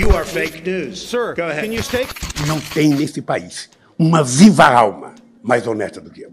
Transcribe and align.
You 0.00 0.16
are 0.16 0.24
fake 0.24 0.62
news. 0.64 0.98
Sir, 1.10 1.34
Go 1.34 1.42
ahead. 1.42 1.62
can 1.62 1.72
you 1.74 1.82
state? 1.82 2.08
Não 2.46 2.58
tem 2.58 2.88
nesse 2.88 3.20
país 3.20 3.68
uma 3.98 4.24
viva 4.24 4.64
alma 4.64 5.14
mais 5.42 5.66
honesta 5.66 6.00
do 6.00 6.10
que 6.10 6.22
eu. 6.22 6.30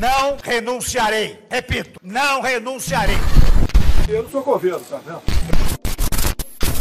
Não 0.00 0.36
renunciarei. 0.42 1.38
Repito, 1.48 2.00
não 2.02 2.40
renunciarei. 2.42 3.14
Eu 4.08 4.24
não 4.24 4.30
sou 4.30 4.42
governo, 4.42 4.80
tá 4.80 4.98
vendo? 5.06 5.22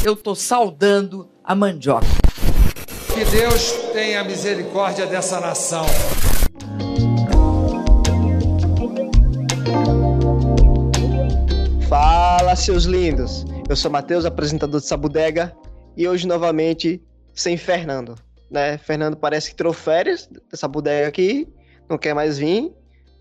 Eu 0.04 0.16
tô 0.16 0.34
saudando 0.34 1.30
a 1.44 1.54
mandioca. 1.54 2.08
Que 3.14 3.24
Deus 3.26 3.74
tenha 3.94 4.24
misericórdia 4.24 5.06
dessa 5.06 5.40
nação. 5.40 5.86
Fala, 11.88 12.56
seus 12.56 12.86
lindos! 12.86 13.46
Eu 13.70 13.78
sou 13.78 13.90
Matheus, 13.90 14.26
apresentador 14.26 14.82
de 14.82 14.86
Sabudega, 14.86 15.56
e 15.96 16.08
hoje 16.08 16.28
novamente 16.28 17.02
sem 17.34 17.56
Fernando. 17.56 18.16
Né? 18.52 18.78
Fernando 18.78 19.16
parece 19.16 19.50
que 19.50 19.56
tirou 19.56 19.72
férias 19.72 20.30
dessa 20.52 20.68
bodega 20.68 21.08
aqui, 21.08 21.48
não 21.90 21.98
quer 21.98 22.14
mais 22.14 22.38
vir, 22.38 22.72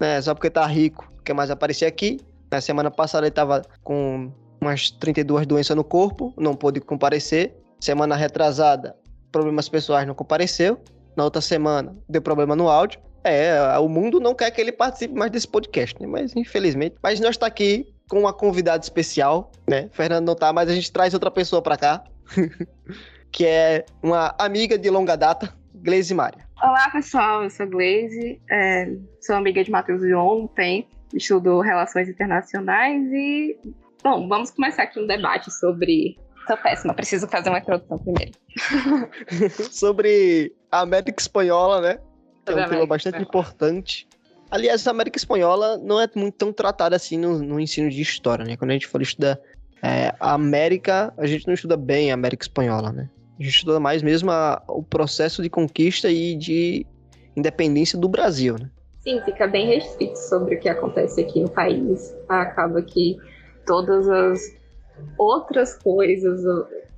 né? 0.00 0.20
Só 0.20 0.34
porque 0.34 0.50
tá 0.50 0.66
rico, 0.66 1.08
não 1.16 1.22
quer 1.22 1.32
mais 1.32 1.50
aparecer 1.50 1.86
aqui. 1.86 2.20
Na 2.50 2.60
semana 2.60 2.90
passada 2.90 3.26
ele 3.26 3.30
tava 3.30 3.62
com 3.84 4.32
umas 4.60 4.90
32 4.90 5.46
doenças 5.46 5.76
no 5.76 5.84
corpo, 5.84 6.34
não 6.36 6.54
pôde 6.54 6.80
comparecer. 6.80 7.56
Semana 7.80 8.16
retrasada, 8.16 8.96
problemas 9.30 9.68
pessoais, 9.68 10.06
não 10.06 10.14
compareceu. 10.14 10.78
Na 11.16 11.24
outra 11.24 11.40
semana, 11.40 11.96
deu 12.08 12.20
problema 12.20 12.56
no 12.56 12.68
áudio. 12.68 13.00
É, 13.24 13.56
o 13.78 13.88
mundo 13.88 14.18
não 14.18 14.34
quer 14.34 14.50
que 14.50 14.60
ele 14.60 14.72
participe 14.72 15.14
mais 15.14 15.30
desse 15.30 15.46
podcast, 15.46 16.00
né? 16.00 16.06
Mas 16.06 16.34
infelizmente. 16.34 16.96
Mas 17.02 17.20
nós 17.20 17.30
está 17.30 17.46
aqui 17.46 17.94
com 18.12 18.20
uma 18.20 18.32
convidada 18.34 18.84
especial, 18.84 19.50
né? 19.66 19.88
Fernando 19.90 20.26
não 20.26 20.34
tá, 20.34 20.52
mas 20.52 20.68
a 20.68 20.74
gente 20.74 20.92
traz 20.92 21.14
outra 21.14 21.30
pessoa 21.30 21.62
para 21.62 21.78
cá. 21.78 22.04
que 23.32 23.46
é 23.46 23.86
uma 24.02 24.34
amiga 24.38 24.76
de 24.76 24.90
longa 24.90 25.16
data, 25.16 25.50
Glaze 25.74 26.12
Maria. 26.12 26.46
Olá, 26.62 26.90
pessoal. 26.90 27.42
Eu 27.42 27.48
sou 27.48 27.66
Glaze, 27.66 28.38
é, 28.50 28.92
sou 29.18 29.36
amiga 29.36 29.64
de 29.64 29.70
Matheus 29.70 30.02
de 30.02 30.12
ontem, 30.12 30.86
estudo 31.14 31.60
Relações 31.60 32.06
Internacionais 32.06 33.02
e, 33.10 33.58
bom, 34.04 34.28
vamos 34.28 34.50
começar 34.50 34.82
aqui 34.82 35.00
um 35.00 35.06
debate 35.06 35.50
sobre. 35.50 36.18
Sou 36.46 36.58
péssima, 36.58 36.92
preciso 36.92 37.26
fazer 37.26 37.48
uma 37.48 37.60
introdução 37.60 37.96
primeiro. 37.96 38.32
sobre 39.72 40.54
a 40.70 40.80
América 40.80 41.14
Espanhola, 41.18 41.80
né? 41.80 41.98
É 42.44 42.52
um 42.52 42.68
tema 42.68 42.86
bastante 42.86 43.22
importante. 43.22 44.06
Aliás, 44.52 44.86
a 44.86 44.90
América 44.90 45.16
Espanhola 45.16 45.78
não 45.78 45.98
é 45.98 46.06
muito 46.14 46.34
tão 46.34 46.52
tratada 46.52 46.94
assim 46.94 47.16
no, 47.16 47.38
no 47.38 47.58
ensino 47.58 47.88
de 47.88 48.02
história, 48.02 48.44
né? 48.44 48.54
Quando 48.54 48.70
a 48.70 48.74
gente 48.74 48.86
for 48.86 49.00
estudar 49.00 49.38
é, 49.82 50.14
a 50.20 50.34
América, 50.34 51.10
a 51.16 51.26
gente 51.26 51.46
não 51.46 51.54
estuda 51.54 51.74
bem 51.74 52.10
a 52.10 52.14
América 52.14 52.44
Espanhola, 52.44 52.92
né? 52.92 53.08
A 53.40 53.42
gente 53.42 53.54
estuda 53.54 53.80
mais 53.80 54.02
mesmo 54.02 54.30
a- 54.30 54.62
o 54.68 54.82
processo 54.82 55.42
de 55.42 55.48
conquista 55.48 56.10
e 56.10 56.36
de 56.36 56.84
independência 57.34 57.98
do 57.98 58.10
Brasil, 58.10 58.56
né? 58.60 58.70
Sim, 59.00 59.22
fica 59.24 59.46
bem 59.46 59.68
restrito 59.68 60.18
sobre 60.18 60.56
o 60.56 60.60
que 60.60 60.68
acontece 60.68 61.22
aqui 61.22 61.40
no 61.40 61.48
país. 61.48 62.14
Acaba 62.28 62.82
que 62.82 63.16
todas 63.66 64.06
as 64.06 64.38
outras 65.16 65.78
coisas 65.78 66.42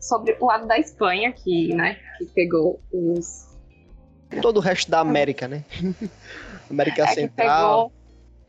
sobre 0.01 0.37
o 0.41 0.47
lado 0.47 0.67
da 0.67 0.77
Espanha, 0.77 1.33
que, 1.33 1.73
né, 1.73 1.99
que 2.19 2.25
pegou 2.35 2.81
os. 2.93 3.47
Todo 4.43 4.57
o 4.57 4.61
resto 4.61 4.91
da 4.91 4.99
América, 4.99 5.47
né? 5.47 5.65
América 6.71 7.03
é, 7.03 7.07
Central. 7.09 7.93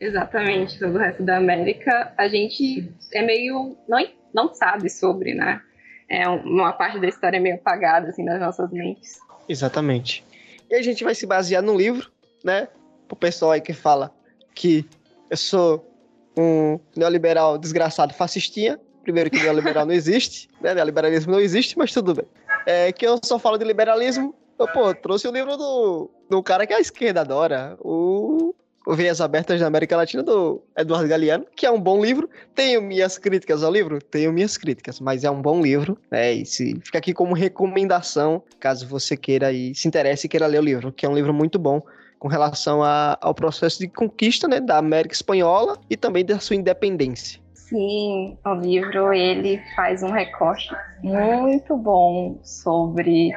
exatamente 0.00 0.78
todo 0.78 0.94
o 0.94 0.98
resto 0.98 1.22
da 1.22 1.36
América, 1.38 2.12
a 2.16 2.28
gente 2.28 2.90
é 3.12 3.22
meio. 3.22 3.76
não, 3.88 4.06
não 4.34 4.54
sabe 4.54 4.88
sobre, 4.90 5.34
né? 5.34 5.60
É 6.08 6.28
um- 6.28 6.42
uma 6.42 6.72
parte 6.72 7.00
da 7.00 7.08
história 7.08 7.40
meio 7.40 7.56
apagada, 7.56 8.08
assim, 8.08 8.22
nas 8.22 8.38
nossas 8.40 8.70
mentes. 8.70 9.18
Exatamente. 9.48 10.24
E 10.70 10.74
a 10.74 10.82
gente 10.82 11.02
vai 11.04 11.14
se 11.14 11.26
basear 11.26 11.62
no 11.62 11.76
livro, 11.76 12.10
né? 12.44 12.68
Pro 13.08 13.16
pessoal 13.16 13.52
aí 13.52 13.60
que 13.60 13.72
fala 13.72 14.12
que 14.54 14.84
eu 15.30 15.36
sou 15.36 15.84
um 16.36 16.78
neoliberal 16.96 17.56
desgraçado 17.58 18.12
fascistinha. 18.14 18.78
Primeiro 19.02 19.30
que 19.30 19.40
neoliberal 19.40 19.86
não 19.86 19.94
existe, 19.94 20.48
né? 20.60 20.74
Neoliberalismo 20.74 21.32
não 21.32 21.40
existe, 21.40 21.78
mas 21.78 21.92
tudo 21.92 22.14
bem. 22.14 22.26
É 22.66 22.90
que 22.92 23.06
eu 23.06 23.18
só 23.24 23.38
falo 23.38 23.56
de 23.56 23.64
liberalismo. 23.64 24.34
Pô, 24.56 24.94
trouxe 24.94 25.28
o 25.28 25.32
livro 25.32 25.56
do, 25.56 26.10
do 26.30 26.42
cara 26.42 26.66
que 26.66 26.72
a 26.72 26.80
esquerda 26.80 27.20
adora, 27.20 27.76
o, 27.80 28.54
Veias 28.88 29.20
Abertas 29.20 29.60
da 29.60 29.66
América 29.66 29.96
Latina, 29.96 30.22
do 30.22 30.62
Eduardo 30.76 31.08
Galeano, 31.08 31.44
que 31.56 31.66
é 31.66 31.70
um 31.70 31.80
bom 31.80 32.00
livro. 32.02 32.30
Tenho 32.54 32.80
minhas 32.80 33.18
críticas 33.18 33.62
ao 33.64 33.72
livro? 33.72 33.98
Tenho 34.00 34.32
minhas 34.32 34.56
críticas, 34.56 35.00
mas 35.00 35.24
é 35.24 35.30
um 35.30 35.42
bom 35.42 35.60
livro, 35.60 35.98
né? 36.10 36.32
E 36.32 36.46
se, 36.46 36.80
fica 36.84 36.98
aqui 36.98 37.12
como 37.12 37.34
recomendação, 37.34 38.42
caso 38.60 38.86
você 38.86 39.16
queira 39.16 39.52
e 39.52 39.74
se 39.74 39.88
interesse 39.88 40.26
e 40.26 40.28
queira 40.30 40.46
ler 40.46 40.60
o 40.60 40.64
livro, 40.64 40.92
que 40.92 41.04
é 41.04 41.08
um 41.08 41.14
livro 41.14 41.34
muito 41.34 41.58
bom 41.58 41.82
com 42.18 42.28
relação 42.28 42.82
a- 42.82 43.18
ao 43.20 43.34
processo 43.34 43.78
de 43.78 43.88
conquista 43.88 44.48
né, 44.48 44.58
da 44.60 44.78
América 44.78 45.14
Espanhola 45.14 45.76
e 45.90 45.96
também 45.96 46.24
da 46.24 46.38
sua 46.38 46.56
independência. 46.56 47.40
Sim, 47.54 48.38
o 48.46 48.54
livro 48.54 49.12
ele 49.12 49.60
faz 49.74 50.02
um 50.02 50.12
recorte 50.12 50.74
muito 51.02 51.76
bom 51.76 52.38
sobre 52.44 53.32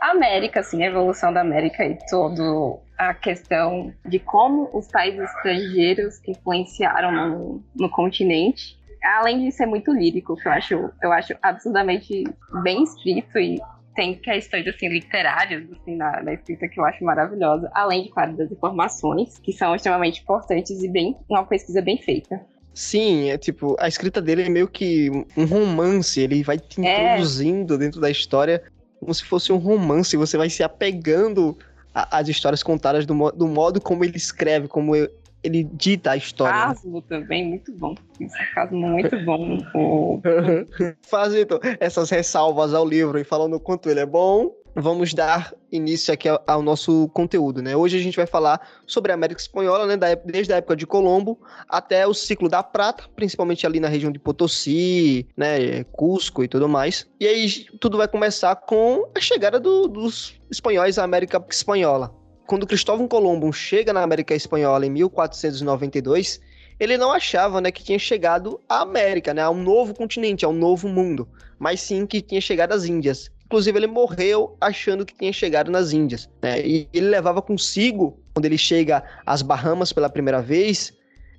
a 0.00 0.10
América, 0.12 0.60
assim, 0.60 0.82
a 0.82 0.86
evolução 0.86 1.32
da 1.32 1.40
América 1.40 1.84
e 1.84 1.98
toda 2.08 2.78
a 2.98 3.14
questão 3.14 3.92
de 4.06 4.18
como 4.18 4.68
os 4.72 4.88
países 4.88 5.20
estrangeiros 5.20 6.20
influenciaram 6.26 7.12
no, 7.12 7.62
no 7.74 7.90
continente. 7.90 8.78
Além 9.02 9.44
de 9.44 9.52
ser 9.52 9.66
muito 9.66 9.92
lírico, 9.92 10.36
que 10.36 10.46
eu 10.46 10.52
acho, 10.52 10.90
eu 11.02 11.12
acho 11.12 11.34
absurdamente 11.42 12.24
bem 12.62 12.82
escrito 12.82 13.38
e 13.38 13.58
tem 13.96 14.14
questões 14.14 14.66
assim 14.68 14.88
literárias 14.88 15.64
assim 15.72 15.96
na, 15.96 16.22
na 16.22 16.34
escrita 16.34 16.68
que 16.68 16.78
eu 16.78 16.84
acho 16.84 17.02
maravilhosa, 17.04 17.70
além 17.74 18.04
de 18.04 18.10
claro 18.10 18.36
das 18.36 18.50
informações 18.52 19.38
que 19.38 19.52
são 19.52 19.74
extremamente 19.74 20.20
importantes 20.22 20.82
e 20.82 20.88
bem 20.88 21.16
uma 21.28 21.44
pesquisa 21.44 21.80
bem 21.82 21.98
feita. 21.98 22.40
Sim, 22.74 23.30
é 23.30 23.36
tipo, 23.36 23.74
a 23.80 23.88
escrita 23.88 24.22
dele 24.22 24.42
é 24.44 24.48
meio 24.48 24.68
que 24.68 25.10
um 25.36 25.44
romance, 25.44 26.20
ele 26.20 26.42
vai 26.42 26.58
te 26.58 26.80
É. 26.80 27.14
introduzindo 27.14 27.76
dentro 27.76 28.00
da 28.00 28.10
história 28.10 28.62
como 29.00 29.12
se 29.14 29.24
fosse 29.24 29.50
um 29.50 29.56
romance, 29.56 30.16
você 30.16 30.36
vai 30.36 30.50
se 30.50 30.62
apegando 30.62 31.56
às 31.92 32.28
histórias 32.28 32.62
contadas 32.62 33.04
do, 33.06 33.14
mo- 33.14 33.32
do 33.32 33.48
modo 33.48 33.80
como 33.80 34.04
ele 34.04 34.16
escreve, 34.16 34.68
como 34.68 34.94
eu- 34.94 35.10
ele 35.42 35.64
dita 35.64 36.10
a 36.10 36.16
história. 36.18 36.54
né? 36.54 36.74
Casmo 36.74 37.00
também, 37.02 37.48
muito 37.48 37.72
bom. 37.72 37.94
Esse 38.20 38.54
Casmo 38.54 38.86
muito 38.88 39.18
bom. 39.24 40.20
Fazendo 41.08 41.58
essas 41.80 42.10
ressalvas 42.10 42.74
ao 42.74 42.86
livro 42.86 43.18
e 43.18 43.24
falando 43.24 43.54
o 43.54 43.60
quanto 43.60 43.88
ele 43.88 44.00
é 44.00 44.06
bom, 44.06 44.52
vamos 44.74 45.14
dar 45.14 45.52
início 45.70 46.12
aqui 46.12 46.28
ao, 46.28 46.62
nosso 46.62 47.08
conteúdo, 47.10 47.62
né? 47.62 47.76
Hoje 47.76 47.96
a 47.96 48.00
gente 48.00 48.16
vai 48.16 48.26
falar 48.26 48.60
sobre 48.86 49.12
a 49.12 49.14
América 49.14 49.40
Espanhola, 49.40 49.86
né? 49.86 49.96
desde 50.24 50.52
a 50.52 50.56
época 50.56 50.76
de 50.76 50.86
Colombo 50.86 51.38
até 51.68 52.06
o 52.06 52.14
ciclo 52.14 52.48
da 52.48 52.62
prata, 52.62 53.04
principalmente 53.14 53.66
ali 53.66 53.80
na 53.80 53.88
região 53.88 54.10
de 54.10 54.18
Potosí, 54.18 55.26
né? 55.36 55.84
Cusco 55.84 56.42
e 56.44 56.48
tudo 56.48 56.68
mais. 56.68 57.06
E 57.18 57.26
aí 57.26 57.66
tudo 57.80 57.98
vai 57.98 58.08
começar 58.08 58.54
com 58.56 59.08
a 59.14 59.20
chegada 59.20 59.58
do- 59.60 59.88
dos 59.88 60.34
espanhóis 60.50 60.98
à 60.98 61.04
América 61.04 61.44
Espanhola. 61.48 62.14
Quando 62.46 62.66
Cristóvão 62.66 63.06
Colombo 63.06 63.52
chega 63.52 63.92
na 63.92 64.02
América 64.02 64.34
Espanhola 64.34 64.84
em 64.84 64.90
1492, 64.90 66.40
ele 66.80 66.96
não 66.96 67.12
achava 67.12 67.60
né, 67.60 67.70
que 67.70 67.84
tinha 67.84 67.98
chegado 67.98 68.60
à 68.68 68.80
América, 68.80 69.34
né, 69.34 69.42
a 69.42 69.50
um 69.50 69.62
novo 69.62 69.94
continente, 69.94 70.44
a 70.44 70.48
um 70.48 70.52
novo 70.52 70.88
mundo, 70.88 71.28
mas 71.58 71.80
sim 71.80 72.06
que 72.06 72.20
tinha 72.22 72.40
chegado 72.40 72.72
às 72.72 72.86
Índias. 72.86 73.30
Inclusive, 73.50 73.80
ele 73.80 73.88
morreu 73.88 74.56
achando 74.60 75.04
que 75.04 75.12
tinha 75.12 75.32
chegado 75.32 75.72
nas 75.72 75.92
Índias. 75.92 76.30
Né, 76.40 76.64
e 76.64 76.88
ele 76.92 77.08
levava 77.08 77.42
consigo, 77.42 78.16
quando 78.32 78.44
ele 78.44 78.56
chega 78.56 79.02
às 79.26 79.42
Bahamas 79.42 79.92
pela 79.92 80.08
primeira 80.08 80.40
vez, 80.40 80.92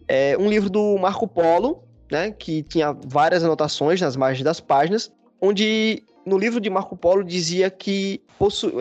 é, 0.09 0.37
um 0.37 0.49
livro 0.49 0.69
do 0.69 0.97
Marco 0.97 1.25
Polo, 1.25 1.85
né, 2.11 2.31
que 2.31 2.63
tinha 2.63 2.91
várias 3.07 3.45
anotações 3.45 4.01
nas 4.01 4.17
margens 4.17 4.43
das 4.43 4.59
páginas, 4.59 5.09
onde 5.39 6.03
no 6.25 6.37
livro 6.37 6.59
de 6.59 6.69
Marco 6.69 6.97
Polo 6.97 7.23
dizia 7.23 7.69
que 7.69 8.21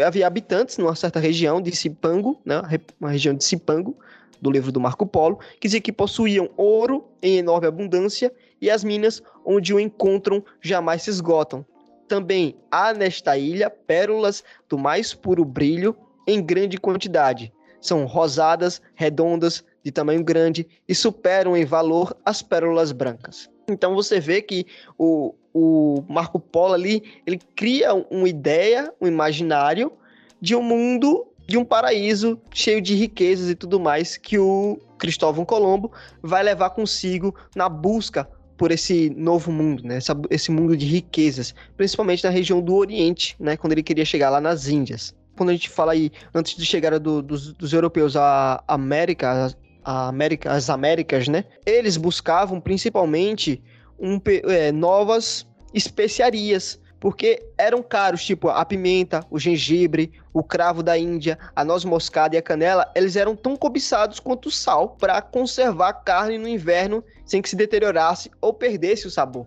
havia 0.05 0.27
habitantes 0.27 0.77
numa 0.77 0.97
certa 0.97 1.21
região 1.21 1.63
de 1.63 1.71
Cipango, 1.71 2.41
né, 2.45 2.61
uma 3.01 3.13
região 3.13 3.33
de 3.33 3.45
Cipango, 3.45 3.97
do 4.43 4.51
livro 4.51 4.73
do 4.73 4.81
Marco 4.81 5.07
Polo, 5.07 5.39
que 5.61 5.69
dizia 5.69 5.81
que 5.81 5.93
possuíam 5.93 6.51
ouro 6.57 7.05
em 7.23 7.37
enorme 7.37 7.69
abundância 7.69 8.33
e 8.61 8.69
as 8.69 8.83
minas 8.83 9.23
onde 9.45 9.73
o 9.73 9.79
encontram 9.79 10.43
jamais 10.61 11.03
se 11.03 11.11
esgotam. 11.11 11.65
Também 12.11 12.57
há 12.73 12.93
nesta 12.93 13.39
ilha 13.39 13.71
pérolas 13.71 14.43
do 14.69 14.77
mais 14.77 15.15
puro 15.15 15.45
brilho 15.45 15.97
em 16.27 16.43
grande 16.43 16.77
quantidade. 16.77 17.53
São 17.81 18.05
rosadas, 18.05 18.83
redondas, 18.97 19.65
de 19.85 19.93
tamanho 19.93 20.25
grande 20.25 20.67
e 20.89 20.95
superam 20.95 21.57
em 21.57 21.65
valor 21.65 22.17
as 22.27 22.43
pérolas 22.43 22.91
brancas. 22.91 23.49
Então 23.69 23.95
você 23.95 24.19
vê 24.19 24.43
que 24.43 24.67
o, 24.99 25.37
o 25.55 26.03
Marco 26.09 26.41
Polo 26.41 26.75
ali, 26.75 27.23
ele 27.25 27.39
cria 27.55 27.95
uma 27.95 28.29
ideia, 28.29 28.93
um 29.01 29.07
imaginário 29.07 29.93
de 30.41 30.57
um 30.57 30.63
mundo, 30.65 31.29
de 31.47 31.57
um 31.57 31.65
paraíso 31.65 32.41
cheio 32.53 32.83
de 32.83 32.97
riquezas 32.97 33.49
e 33.49 33.55
tudo 33.55 33.79
mais 33.79 34.17
que 34.17 34.37
o 34.37 34.81
Cristóvão 34.99 35.45
Colombo 35.45 35.93
vai 36.21 36.43
levar 36.43 36.71
consigo 36.71 37.37
na 37.55 37.69
busca 37.69 38.29
por 38.61 38.71
esse 38.71 39.09
novo 39.17 39.51
mundo, 39.51 39.83
né? 39.85 39.97
Essa, 39.97 40.15
esse 40.29 40.51
mundo 40.51 40.77
de 40.77 40.85
riquezas, 40.85 41.55
principalmente 41.79 42.23
na 42.23 42.29
região 42.29 42.61
do 42.61 42.75
Oriente, 42.75 43.35
né? 43.41 43.57
Quando 43.57 43.73
ele 43.73 43.83
queria 43.83 44.05
chegar 44.05 44.29
lá 44.29 44.39
nas 44.39 44.69
Índias. 44.69 45.15
Quando 45.35 45.49
a 45.49 45.53
gente 45.55 45.71
fala 45.71 45.93
aí, 45.93 46.13
antes 46.35 46.55
de 46.59 46.67
chegar 46.67 46.99
do, 46.99 47.23
dos, 47.23 47.55
dos 47.55 47.73
europeus 47.73 48.17
à 48.17 48.63
América, 48.69 49.51
a 49.83 50.09
América, 50.09 50.53
as 50.53 50.69
Américas, 50.69 51.27
né? 51.27 51.47
Eles 51.65 51.97
buscavam 51.97 52.61
principalmente 52.61 53.63
um, 53.99 54.21
é, 54.51 54.71
novas 54.71 55.47
especiarias, 55.73 56.79
porque 57.01 57.43
eram 57.57 57.83
caros, 57.83 58.23
tipo 58.23 58.49
a 58.49 58.63
pimenta, 58.63 59.25
o 59.31 59.39
gengibre, 59.39 60.13
o 60.35 60.45
cravo 60.45 60.83
da 60.83 60.99
Índia, 60.99 61.39
a 61.57 61.65
noz 61.65 61.83
moscada 61.83 62.37
e 62.37 62.39
a 62.39 62.43
canela, 62.43 62.93
eles 62.95 63.17
eram 63.17 63.35
tão 63.35 63.57
cobiçados 63.57 64.21
quanto 64.21 64.47
o 64.47 64.53
sal 64.53 64.91
para 65.01 65.23
conservar 65.23 65.89
a 65.89 65.95
carne 65.95 66.37
no 66.37 66.47
inverno 66.47 67.03
sem 67.25 67.41
que 67.41 67.49
se 67.49 67.57
deteriorasse 67.57 68.31
ou 68.41 68.53
perdesse 68.53 69.07
o 69.07 69.11
sabor. 69.11 69.47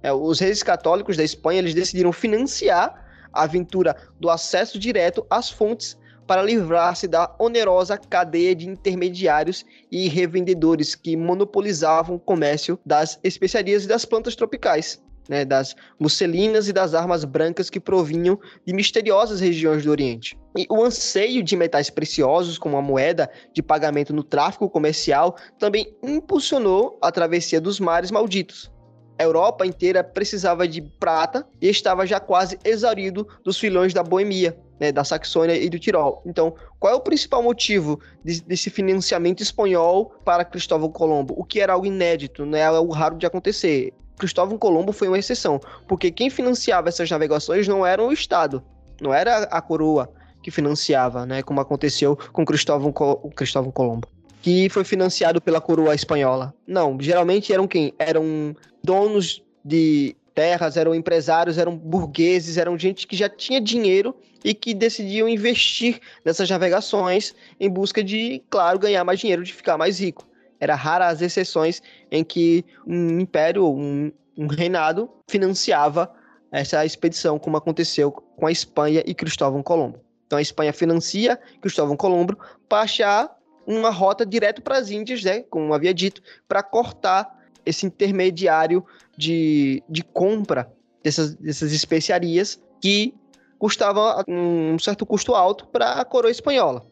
É, 0.00 0.12
os 0.12 0.38
reis 0.38 0.62
católicos 0.62 1.16
da 1.16 1.24
Espanha 1.24 1.58
eles 1.58 1.74
decidiram 1.74 2.12
financiar 2.12 3.04
a 3.32 3.42
aventura 3.42 3.96
do 4.20 4.30
acesso 4.30 4.78
direto 4.78 5.26
às 5.28 5.50
fontes 5.50 5.98
para 6.26 6.42
livrar-se 6.42 7.08
da 7.08 7.34
onerosa 7.38 7.98
cadeia 7.98 8.54
de 8.54 8.68
intermediários 8.68 9.64
e 9.90 10.08
revendedores 10.08 10.94
que 10.94 11.16
monopolizavam 11.16 12.14
o 12.14 12.20
comércio 12.20 12.78
das 12.86 13.18
especiarias 13.24 13.84
e 13.84 13.88
das 13.88 14.04
plantas 14.04 14.36
tropicais 14.36 15.02
né, 15.28 15.44
das 15.44 15.74
musselinas 15.98 16.68
e 16.68 16.72
das 16.72 16.94
armas 16.94 17.24
brancas 17.24 17.70
que 17.70 17.80
provinham 17.80 18.38
de 18.66 18.72
misteriosas 18.72 19.40
regiões 19.40 19.84
do 19.84 19.90
Oriente. 19.90 20.38
E 20.56 20.66
o 20.68 20.82
anseio 20.84 21.42
de 21.42 21.56
metais 21.56 21.88
preciosos 21.88 22.58
como 22.58 22.76
a 22.76 22.82
moeda 22.82 23.30
de 23.54 23.62
pagamento 23.62 24.12
no 24.12 24.22
tráfico 24.22 24.68
comercial 24.68 25.36
também 25.58 25.94
impulsionou 26.02 26.98
a 27.00 27.10
travessia 27.10 27.60
dos 27.60 27.80
mares 27.80 28.10
malditos. 28.10 28.70
A 29.18 29.24
Europa 29.24 29.66
inteira 29.66 30.02
precisava 30.02 30.66
de 30.66 30.82
prata 30.82 31.46
e 31.60 31.68
estava 31.68 32.06
já 32.06 32.18
quase 32.18 32.58
exaurido 32.64 33.26
dos 33.44 33.58
filões 33.58 33.94
da 33.94 34.02
Boemia, 34.02 34.58
né, 34.80 34.90
da 34.90 35.04
Saxônia 35.04 35.54
e 35.54 35.68
do 35.68 35.78
Tirol. 35.78 36.22
Então, 36.26 36.54
qual 36.80 36.92
é 36.92 36.96
o 36.96 37.00
principal 37.00 37.42
motivo 37.42 38.00
de, 38.24 38.42
desse 38.42 38.68
financiamento 38.68 39.40
espanhol 39.40 40.12
para 40.24 40.44
Cristóvão 40.44 40.90
Colombo? 40.90 41.34
O 41.36 41.44
que 41.44 41.60
era 41.60 41.74
algo 41.74 41.86
inédito, 41.86 42.42
é 42.56 42.64
algo 42.64 42.92
raro 42.92 43.16
de 43.16 43.24
acontecer. 43.24 43.92
Cristóvão 44.18 44.58
Colombo 44.58 44.92
foi 44.92 45.08
uma 45.08 45.18
exceção, 45.18 45.60
porque 45.88 46.10
quem 46.10 46.30
financiava 46.30 46.88
essas 46.88 47.10
navegações 47.10 47.66
não 47.66 47.84
era 47.84 48.02
o 48.02 48.12
Estado, 48.12 48.62
não 49.00 49.12
era 49.12 49.44
a 49.44 49.60
coroa 49.60 50.12
que 50.42 50.50
financiava, 50.50 51.24
né, 51.24 51.42
como 51.42 51.60
aconteceu 51.60 52.18
com 52.32 52.44
Cristóvão, 52.44 52.92
Cristóvão 53.34 53.70
Colombo, 53.70 54.08
que 54.42 54.68
foi 54.68 54.84
financiado 54.84 55.40
pela 55.40 55.60
coroa 55.60 55.94
espanhola. 55.94 56.52
Não, 56.66 56.98
geralmente 57.00 57.52
eram 57.52 57.66
quem? 57.66 57.94
Eram 57.98 58.54
donos 58.82 59.42
de 59.64 60.16
terras, 60.34 60.76
eram 60.76 60.94
empresários, 60.94 61.58
eram 61.58 61.76
burgueses, 61.76 62.56
eram 62.56 62.78
gente 62.78 63.06
que 63.06 63.16
já 63.16 63.28
tinha 63.28 63.60
dinheiro 63.60 64.14
e 64.44 64.54
que 64.54 64.74
decidiam 64.74 65.28
investir 65.28 66.00
nessas 66.24 66.50
navegações 66.50 67.34
em 67.60 67.70
busca 67.70 68.02
de, 68.02 68.42
claro, 68.50 68.78
ganhar 68.78 69.04
mais 69.04 69.20
dinheiro, 69.20 69.44
de 69.44 69.52
ficar 69.52 69.78
mais 69.78 70.00
rico. 70.00 70.26
Era 70.62 70.76
rara 70.76 71.08
as 71.08 71.20
exceções 71.20 71.82
em 72.08 72.22
que 72.22 72.64
um 72.86 73.18
império, 73.18 73.66
um, 73.66 74.12
um 74.38 74.46
reinado, 74.46 75.10
financiava 75.28 76.08
essa 76.52 76.86
expedição, 76.86 77.36
como 77.36 77.56
aconteceu 77.56 78.12
com 78.12 78.46
a 78.46 78.52
Espanha 78.52 79.02
e 79.04 79.12
Cristóvão 79.12 79.60
Colombo. 79.60 79.98
Então 80.24 80.38
a 80.38 80.42
Espanha 80.42 80.72
financia 80.72 81.36
Cristóvão 81.60 81.96
Colombo 81.96 82.38
para 82.68 82.82
achar 82.82 83.36
uma 83.66 83.90
rota 83.90 84.24
direto 84.24 84.62
para 84.62 84.78
as 84.78 84.88
Índias, 84.88 85.24
né, 85.24 85.40
como 85.42 85.74
havia 85.74 85.92
dito, 85.92 86.22
para 86.46 86.62
cortar 86.62 87.42
esse 87.66 87.84
intermediário 87.84 88.86
de, 89.18 89.82
de 89.88 90.04
compra 90.04 90.72
dessas, 91.02 91.34
dessas 91.34 91.72
especiarias 91.72 92.62
que 92.80 93.12
custava 93.58 94.24
um 94.28 94.78
certo 94.78 95.04
custo 95.04 95.34
alto 95.34 95.66
para 95.66 95.94
a 95.94 96.04
coroa 96.04 96.30
espanhola. 96.30 96.86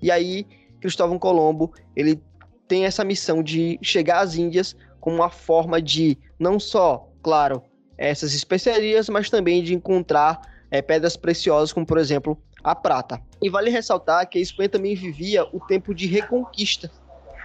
E 0.00 0.12
aí 0.12 0.46
Cristóvão 0.80 1.18
Colombo 1.18 1.72
ele 1.96 2.22
tem 2.66 2.84
essa 2.84 3.04
missão 3.04 3.42
de 3.42 3.78
chegar 3.82 4.20
às 4.20 4.36
Índias 4.36 4.76
como 5.00 5.16
uma 5.16 5.30
forma 5.30 5.80
de 5.80 6.18
não 6.38 6.58
só, 6.58 7.08
claro, 7.22 7.62
essas 7.96 8.34
especiarias, 8.34 9.08
mas 9.08 9.30
também 9.30 9.62
de 9.62 9.74
encontrar 9.74 10.40
é, 10.70 10.82
pedras 10.82 11.16
preciosas, 11.16 11.72
como 11.72 11.86
por 11.86 11.98
exemplo 11.98 12.38
a 12.62 12.74
prata. 12.74 13.20
E 13.40 13.48
vale 13.48 13.70
ressaltar 13.70 14.28
que 14.28 14.38
a 14.38 14.42
Espanha 14.42 14.68
também 14.68 14.94
vivia 14.94 15.44
o 15.52 15.60
tempo 15.60 15.94
de 15.94 16.06
reconquista. 16.06 16.90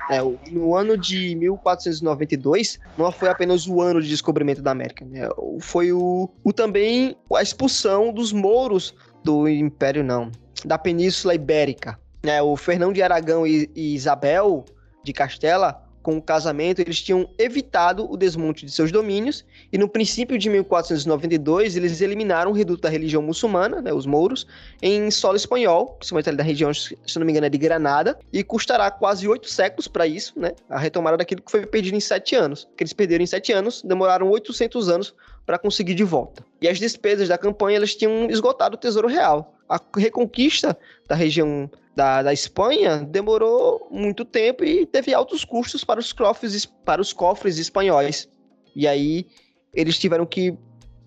É, 0.10 0.20
no 0.52 0.76
ano 0.76 0.98
de 0.98 1.36
1492, 1.36 2.80
não 2.98 3.12
foi 3.12 3.30
apenas 3.30 3.68
o 3.68 3.80
ano 3.80 4.02
de 4.02 4.10
descobrimento 4.10 4.62
da 4.62 4.72
América, 4.72 5.06
né? 5.06 5.30
foi 5.62 5.94
o, 5.94 6.30
o 6.44 6.52
também 6.52 7.16
a 7.34 7.42
expulsão 7.42 8.12
dos 8.12 8.34
mouros 8.34 8.94
do 9.24 9.48
Império, 9.48 10.04
não, 10.04 10.32
da 10.66 10.78
Península 10.78 11.36
Ibérica. 11.36 11.98
Né? 12.24 12.42
O 12.42 12.58
Fernão 12.58 12.92
de 12.92 13.02
Aragão 13.02 13.46
e, 13.46 13.70
e 13.76 13.94
Isabel 13.94 14.66
de 15.04 15.14
Castela, 15.14 15.84
com 16.02 16.18
o 16.18 16.22
casamento, 16.22 16.80
eles 16.80 17.02
tinham 17.02 17.30
evitado 17.38 18.12
o 18.12 18.18
desmonte 18.18 18.66
de 18.66 18.72
seus 18.72 18.92
domínios 18.92 19.46
e 19.72 19.78
no 19.78 19.88
princípio 19.88 20.38
de 20.38 20.50
1492 20.50 21.76
eles 21.78 22.02
eliminaram 22.02 22.52
o 22.52 22.54
reduto 22.54 22.82
da 22.82 22.90
religião 22.90 23.22
muçulmana, 23.22 23.82
né, 23.82 23.94
os 23.94 24.06
mouros, 24.06 24.48
em 24.82 25.12
solo 25.12 25.36
espanhol, 25.36 25.96
principalmente 25.98 26.30
ali 26.30 26.38
da 26.38 26.44
região, 26.44 26.74
se 26.74 26.98
não 27.18 27.26
me 27.26 27.32
engano, 27.32 27.46
é 27.46 27.50
de 27.50 27.58
Granada, 27.58 28.18
e 28.34 28.44
custará 28.44 28.90
quase 28.90 29.28
oito 29.28 29.48
séculos 29.48 29.88
para 29.88 30.08
isso, 30.08 30.34
né, 30.40 30.54
a 30.70 30.80
retomada 30.80 31.18
daquilo 31.18 31.42
que 31.42 31.52
foi 31.52 31.66
perdido 31.66 31.96
em 31.96 32.00
sete 32.00 32.36
anos. 32.36 32.68
Que 32.76 32.84
eles 32.84 32.94
perderam 32.94 33.24
em 33.24 33.28
sete 33.28 33.52
anos, 33.52 33.82
demoraram 33.84 34.30
800 34.30 34.90
anos 34.90 35.14
para 35.46 35.58
conseguir 35.58 35.94
de 35.94 36.04
volta. 36.04 36.44
E 36.62 36.68
as 36.68 36.80
despesas 36.80 37.28
da 37.28 37.38
campanha 37.38 37.78
elas 37.78 37.96
tinham 37.96 38.30
esgotado 38.30 38.76
o 38.76 38.80
tesouro 38.80 39.08
real. 39.08 39.56
A 39.68 39.80
reconquista 39.98 40.78
da 41.08 41.16
região 41.16 41.70
da, 41.96 42.24
da 42.24 42.34
Espanha 42.34 42.98
demorou 42.98 43.88
muito 43.92 44.24
tempo 44.24 44.64
e 44.64 44.86
teve 44.86 45.14
altos 45.14 45.44
custos 45.44 45.84
para 45.84 46.00
os 46.00 46.14
cofres, 46.14 46.66
para 46.66 47.02
os 47.02 47.12
cofres 47.12 47.58
espanhóis. 47.58 48.30
E 48.76 48.88
aí 48.88 49.28
eles 49.74 50.00
tiveram 50.00 50.26
que 50.26 50.58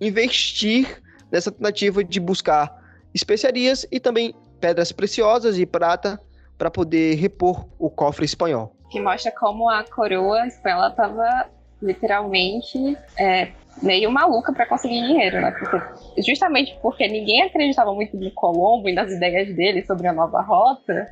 investir 0.01 1.03
nessa 1.31 1.51
tentativa 1.51 2.05
de 2.05 2.21
buscar 2.21 2.73
especiarias 3.15 3.87
e 3.91 3.99
também 3.99 4.35
pedras 4.61 4.93
preciosas 4.93 5.59
e 5.59 5.67
prata 5.67 6.21
para 6.59 6.71
poder 6.71 7.15
repor 7.17 7.67
o 7.79 7.91
cofre 7.91 8.25
espanhol. 8.25 8.77
Que 8.91 9.01
mostra 9.01 9.33
como 9.33 9.69
a 9.69 9.83
coroa 9.85 10.47
espanhola 10.47 10.89
estava 10.89 11.51
literalmente 11.85 12.97
é, 13.19 13.49
meio 13.83 14.11
maluca 14.11 14.53
para 14.53 14.67
conseguir 14.67 15.03
dinheiro, 15.03 15.41
né? 15.41 15.51
Porque, 15.51 16.23
justamente 16.23 16.77
porque 16.81 17.07
ninguém 17.09 17.43
acreditava 17.43 17.93
muito 17.94 18.17
no 18.17 18.31
Colombo 18.32 18.89
e 18.89 18.93
nas 18.93 19.13
ideias 19.13 19.55
dele 19.55 19.85
sobre 19.85 20.08
a 20.08 20.13
nova 20.13 20.41
rota, 20.41 21.06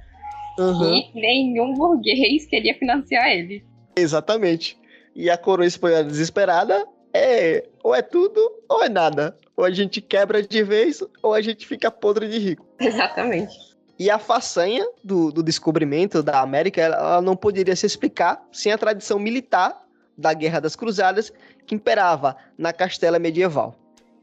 uhum. 0.58 0.94
e 0.94 1.10
nenhum 1.14 1.74
burguês 1.74 2.46
queria 2.46 2.74
financiar 2.74 3.28
ele. 3.28 3.64
Exatamente. 3.96 4.78
E 5.14 5.28
a 5.28 5.36
coroa 5.36 5.66
espanhola 5.66 6.04
desesperada 6.04 6.86
é 7.12 7.68
ou 7.82 7.94
é 7.94 8.00
tudo 8.00 8.40
ou 8.68 8.82
é 8.82 8.88
nada. 8.88 9.36
Ou 9.54 9.64
a 9.64 9.70
gente 9.70 10.00
quebra 10.00 10.42
de 10.42 10.62
vez 10.62 11.04
ou 11.22 11.34
a 11.34 11.42
gente 11.42 11.66
fica 11.66 11.90
podre 11.90 12.26
de 12.28 12.38
rico. 12.38 12.66
Exatamente. 12.80 13.54
E 13.98 14.10
a 14.10 14.18
façanha 14.18 14.84
do, 15.04 15.30
do 15.30 15.42
descobrimento 15.42 16.22
da 16.22 16.40
América 16.40 16.80
ela 16.80 17.20
não 17.20 17.36
poderia 17.36 17.76
se 17.76 17.84
explicar 17.84 18.42
sem 18.50 18.72
a 18.72 18.78
tradição 18.78 19.18
militar 19.18 19.78
da 20.16 20.32
Guerra 20.32 20.60
das 20.60 20.76
Cruzadas 20.76 21.32
que 21.66 21.74
imperava 21.74 22.36
na 22.56 22.72
Castela 22.72 23.18
medieval. 23.18 23.76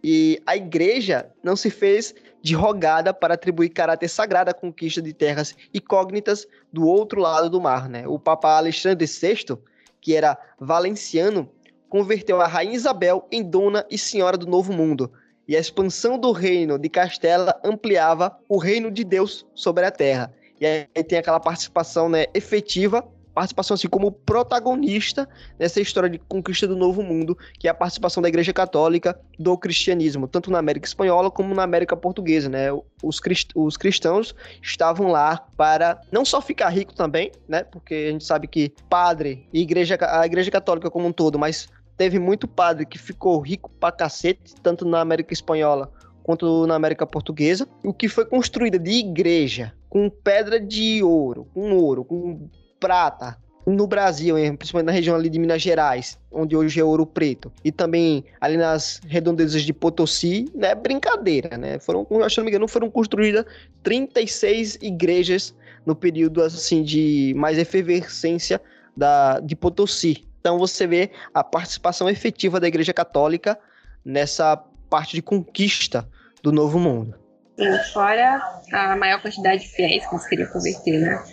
E 0.04 0.42
a 0.46 0.56
igreja 0.56 1.30
não 1.44 1.56
se 1.56 1.70
fez 1.70 2.16
de 2.42 2.56
rogada 2.56 3.14
para 3.14 3.34
atribuir 3.34 3.70
caráter 3.70 4.08
sagrado 4.08 4.50
à 4.50 4.54
conquista 4.54 5.02
de 5.02 5.14
terras 5.14 5.56
incógnitas 5.74 6.48
do 6.72 6.88
outro 6.88 7.20
lado 7.20 7.50
do 7.50 7.60
mar. 7.60 7.90
Né? 7.90 8.08
O 8.08 8.18
Papa 8.18 8.56
Alexandre 8.56 9.06
VI, 9.06 9.58
que 10.00 10.16
era 10.16 10.38
valenciano, 10.58 11.50
converteu 11.90 12.40
a 12.40 12.48
Rainha 12.48 12.76
Isabel 12.76 13.28
em 13.32 13.44
dona 13.44 13.86
e 13.90 13.98
senhora 13.98 14.38
do 14.38 14.48
Novo 14.48 14.72
Mundo. 14.72 15.12
E 15.48 15.58
a 15.58 15.60
expansão 15.60 16.18
do 16.18 16.32
reino 16.32 16.78
de 16.78 16.88
Castela 16.88 17.60
ampliava 17.64 18.38
o 18.48 18.58
reino 18.58 18.92
de 18.92 19.04
Deus 19.04 19.46
sobre 19.54 19.86
a 19.86 19.92
terra. 19.92 20.32
E 20.62 20.66
aí 20.66 21.04
tem 21.04 21.18
aquela 21.18 21.40
participação 21.40 22.08
né, 22.08 22.26
efetiva 22.34 23.06
participação 23.40 23.76
assim 23.76 23.88
como 23.88 24.12
protagonista 24.12 25.28
nessa 25.58 25.80
história 25.80 26.10
de 26.10 26.20
conquista 26.20 26.68
do 26.68 26.76
novo 26.76 27.02
mundo, 27.02 27.38
que 27.58 27.70
é 27.70 27.72
a 27.72 27.74
participação 27.74 28.22
da 28.22 28.28
Igreja 28.28 28.52
Católica 28.52 29.18
do 29.38 29.58
cristianismo, 29.58 30.28
tanto 30.28 30.52
na 30.52 30.60
América 30.60 30.86
Espanhola 30.86 31.32
como 31.32 31.56
na 31.56 31.64
América 31.64 31.96
Portuguesa, 31.96 32.50
né? 32.50 32.68
Os, 33.02 33.22
crist 33.22 33.52
os 33.56 33.78
cristãos 33.78 34.36
estavam 34.62 35.08
lá 35.08 35.38
para 35.56 36.02
não 36.12 36.26
só 36.26 36.42
ficar 36.42 36.68
rico 36.68 36.94
também, 36.94 37.32
né? 37.48 37.64
Porque 37.64 38.08
a 38.10 38.12
gente 38.12 38.26
sabe 38.26 38.46
que 38.46 38.74
padre 38.90 39.48
e 39.54 39.62
igreja, 39.62 39.98
a 40.02 40.26
Igreja 40.26 40.52
Católica 40.52 40.92
como 40.92 41.08
um 41.08 41.14
todo, 41.14 41.40
mas 41.40 41.70
teve 41.96 42.20
muito 42.20 42.46
padre 42.46 42.86
que 42.86 42.98
ficou 42.98 43.40
rico 43.40 43.72
pra 43.80 43.90
cacete, 43.90 44.54
tanto 44.62 44.84
na 44.86 45.00
América 45.00 45.32
Espanhola 45.32 45.90
quanto 46.24 46.68
na 46.68 46.76
América 46.76 47.08
Portuguesa, 47.08 47.66
o 47.86 47.94
que 47.94 48.10
foi 48.10 48.26
construída 48.26 48.78
de 48.78 48.92
igreja 48.92 49.74
com 49.90 50.10
pedra 50.10 50.60
de 50.60 51.02
ouro, 51.02 51.48
com 51.54 51.72
ouro, 51.74 52.06
com 52.06 52.50
prata, 52.80 53.38
no 53.66 53.86
Brasil, 53.86 54.36
principalmente 54.58 54.88
na 54.88 54.92
região 54.92 55.16
ali 55.16 55.30
de 55.30 55.38
Minas 55.38 55.62
Gerais, 55.62 56.18
onde 56.32 56.56
hoje 56.56 56.80
é 56.80 56.84
Ouro 56.84 57.06
Preto, 57.06 57.52
e 57.64 57.72
também 57.72 58.24
ali 58.42 58.58
nas 58.58 59.00
redondezas 59.08 59.62
de 59.64 59.74
Potosí, 59.74 60.46
né, 60.56 60.74
brincadeira, 60.74 61.58
né? 61.58 61.78
Foram, 61.80 62.08
se 62.30 62.38
não 62.38 62.46
me 62.46 62.50
engano, 62.50 62.68
foram 62.68 62.90
construídas 62.90 63.46
36 63.84 64.80
igrejas 64.82 65.54
no 65.86 65.96
período 65.96 66.42
assim 66.42 66.84
de 66.84 67.34
mais 67.38 67.58
efervescência 67.58 68.62
da 68.96 69.40
de 69.40 69.56
Potosí. 69.56 70.26
Então 70.40 70.58
você 70.58 70.88
vê 70.88 71.12
a 71.34 71.44
participação 71.44 72.10
efetiva 72.10 72.60
da 72.60 72.68
Igreja 72.68 72.94
Católica 72.94 73.60
nessa 74.04 74.58
parte 74.90 75.16
de 75.16 75.22
conquista 75.22 76.08
do 76.42 76.52
Novo 76.52 76.80
Mundo. 76.80 77.16
Sim, 77.58 77.78
fora 77.94 78.42
a 78.72 78.96
maior 78.96 79.22
quantidade 79.22 79.62
de 79.62 79.70
fiéis 79.70 80.08
que 80.08 80.16
eles 80.16 80.28
queriam 80.28 80.50
converter, 80.50 81.00
né? 81.00 81.24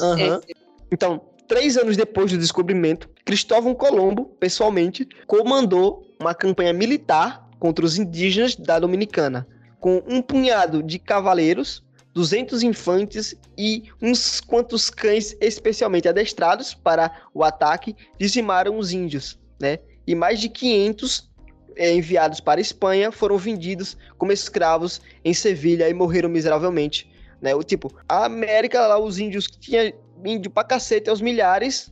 Uhum. 0.00 0.34
É. 0.34 0.65
Então, 0.90 1.20
três 1.48 1.76
anos 1.76 1.96
depois 1.96 2.30
do 2.30 2.38
descobrimento, 2.38 3.08
Cristóvão 3.24 3.74
Colombo, 3.74 4.26
pessoalmente, 4.40 5.08
comandou 5.26 6.06
uma 6.20 6.34
campanha 6.34 6.72
militar 6.72 7.48
contra 7.58 7.84
os 7.84 7.98
indígenas 7.98 8.54
da 8.54 8.78
Dominicana, 8.78 9.46
com 9.80 10.02
um 10.06 10.22
punhado 10.22 10.82
de 10.82 10.98
cavaleiros, 10.98 11.82
200 12.14 12.62
infantes 12.62 13.34
e 13.58 13.84
uns 14.00 14.40
quantos 14.40 14.88
cães 14.88 15.36
especialmente 15.40 16.08
adestrados 16.08 16.72
para 16.72 17.10
o 17.34 17.44
ataque, 17.44 17.94
dizimaram 18.18 18.78
os 18.78 18.92
índios, 18.92 19.38
né? 19.60 19.78
E 20.06 20.14
mais 20.14 20.40
de 20.40 20.48
500 20.48 21.28
é, 21.76 21.92
enviados 21.92 22.40
para 22.40 22.58
a 22.58 22.62
Espanha 22.62 23.12
foram 23.12 23.36
vendidos 23.36 23.96
como 24.16 24.32
escravos 24.32 25.00
em 25.24 25.34
Sevilha 25.34 25.88
e 25.88 25.94
morreram 25.94 26.28
miseravelmente. 26.28 27.10
Né? 27.40 27.54
O 27.54 27.62
tipo, 27.62 27.94
a 28.08 28.24
América, 28.24 28.86
lá, 28.86 28.98
os 28.98 29.18
índios 29.18 29.46
tinha 29.46 29.92
índio 30.24 30.50
pra 30.50 30.64
cacete 30.64 31.10
aos 31.10 31.20
milhares. 31.20 31.90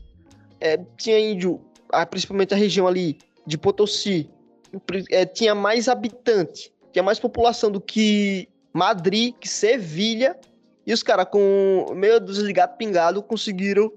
É, 0.61 0.79
tinha 0.97 1.19
índio, 1.19 1.61
principalmente 2.11 2.55
a 2.55 2.57
região 2.57 2.87
ali 2.87 3.19
de 3.47 3.59
Potosí, 3.59 4.31
é, 5.11 5.25
tinha 5.27 5.55
mais 5.55 5.89
habitante, 5.89 6.73
tinha 6.93 7.03
mais 7.03 7.19
população 7.19 7.71
do 7.71 7.81
que 7.81 8.49
Madrid, 8.73 9.35
que 9.39 9.49
Sevilha. 9.49 10.39
E 10.87 10.93
os 10.93 11.03
caras, 11.03 11.27
com 11.31 11.87
meio 11.95 12.21
desligado 12.21 12.77
pingado, 12.77 13.23
conseguiram 13.23 13.91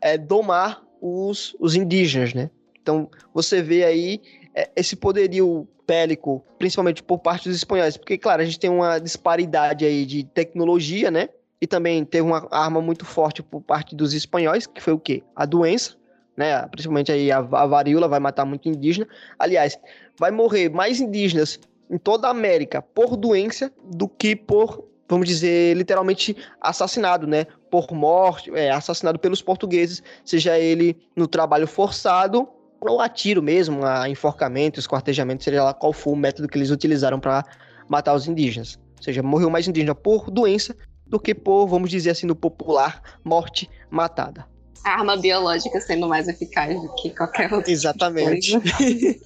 é, 0.00 0.16
domar 0.16 0.84
os, 1.00 1.56
os 1.58 1.74
indígenas, 1.74 2.32
né? 2.32 2.50
Então, 2.80 3.10
você 3.34 3.60
vê 3.60 3.84
aí 3.84 4.20
é, 4.54 4.70
esse 4.76 4.94
poderio 4.94 5.68
bélico, 5.86 6.44
principalmente 6.58 7.02
por 7.02 7.18
parte 7.18 7.48
dos 7.48 7.56
espanhóis, 7.56 7.96
porque, 7.96 8.18
claro, 8.18 8.42
a 8.42 8.44
gente 8.44 8.60
tem 8.60 8.70
uma 8.70 8.98
disparidade 8.98 9.84
aí 9.84 10.04
de 10.04 10.24
tecnologia, 10.24 11.10
né? 11.10 11.28
E 11.60 11.66
também 11.66 12.04
teve 12.04 12.26
uma 12.26 12.46
arma 12.50 12.80
muito 12.80 13.04
forte 13.04 13.42
por 13.42 13.60
parte 13.60 13.96
dos 13.96 14.14
espanhóis, 14.14 14.66
que 14.66 14.80
foi 14.80 14.92
o 14.92 14.98
quê? 14.98 15.22
A 15.34 15.44
doença, 15.44 15.96
né? 16.36 16.66
Principalmente 16.68 17.10
aí 17.10 17.32
a, 17.32 17.38
a 17.38 17.66
varíola 17.66 18.06
vai 18.06 18.20
matar 18.20 18.44
muito 18.44 18.68
indígena. 18.68 19.08
Aliás, 19.38 19.78
vai 20.18 20.30
morrer 20.30 20.68
mais 20.68 21.00
indígenas 21.00 21.58
em 21.90 21.98
toda 21.98 22.28
a 22.28 22.30
América 22.30 22.80
por 22.80 23.16
doença 23.16 23.72
do 23.82 24.08
que 24.08 24.36
por, 24.36 24.84
vamos 25.08 25.26
dizer, 25.26 25.76
literalmente 25.76 26.36
assassinado, 26.60 27.26
né? 27.26 27.44
Por 27.70 27.92
morte, 27.92 28.50
é, 28.54 28.70
assassinado 28.70 29.18
pelos 29.18 29.42
portugueses, 29.42 30.02
seja 30.24 30.56
ele 30.58 30.96
no 31.16 31.26
trabalho 31.26 31.66
forçado 31.66 32.48
ou 32.80 33.00
a 33.00 33.08
tiro 33.08 33.42
mesmo, 33.42 33.84
a 33.84 34.08
enforcamento, 34.08 34.78
esquartejamento, 34.78 35.42
seja 35.42 35.64
lá 35.64 35.74
qual 35.74 35.92
for 35.92 36.12
o 36.12 36.16
método 36.16 36.46
que 36.46 36.56
eles 36.56 36.70
utilizaram 36.70 37.18
para 37.18 37.44
matar 37.88 38.14
os 38.14 38.28
indígenas. 38.28 38.78
Ou 38.98 39.02
seja, 39.02 39.22
morreu 39.22 39.50
mais 39.50 39.66
indígena 39.66 39.94
por 39.94 40.30
doença 40.30 40.76
do 41.08 41.18
que 41.18 41.34
por, 41.34 41.66
vamos 41.66 41.90
dizer 41.90 42.10
assim, 42.10 42.26
no 42.26 42.36
popular, 42.36 43.02
morte 43.24 43.68
matada. 43.90 44.46
A 44.84 44.90
arma 44.90 45.16
biológica 45.16 45.80
sendo 45.80 46.08
mais 46.08 46.28
eficaz 46.28 46.80
do 46.80 46.94
que 46.94 47.10
qualquer 47.10 47.52
outra. 47.52 47.70
Exatamente. 47.70 48.56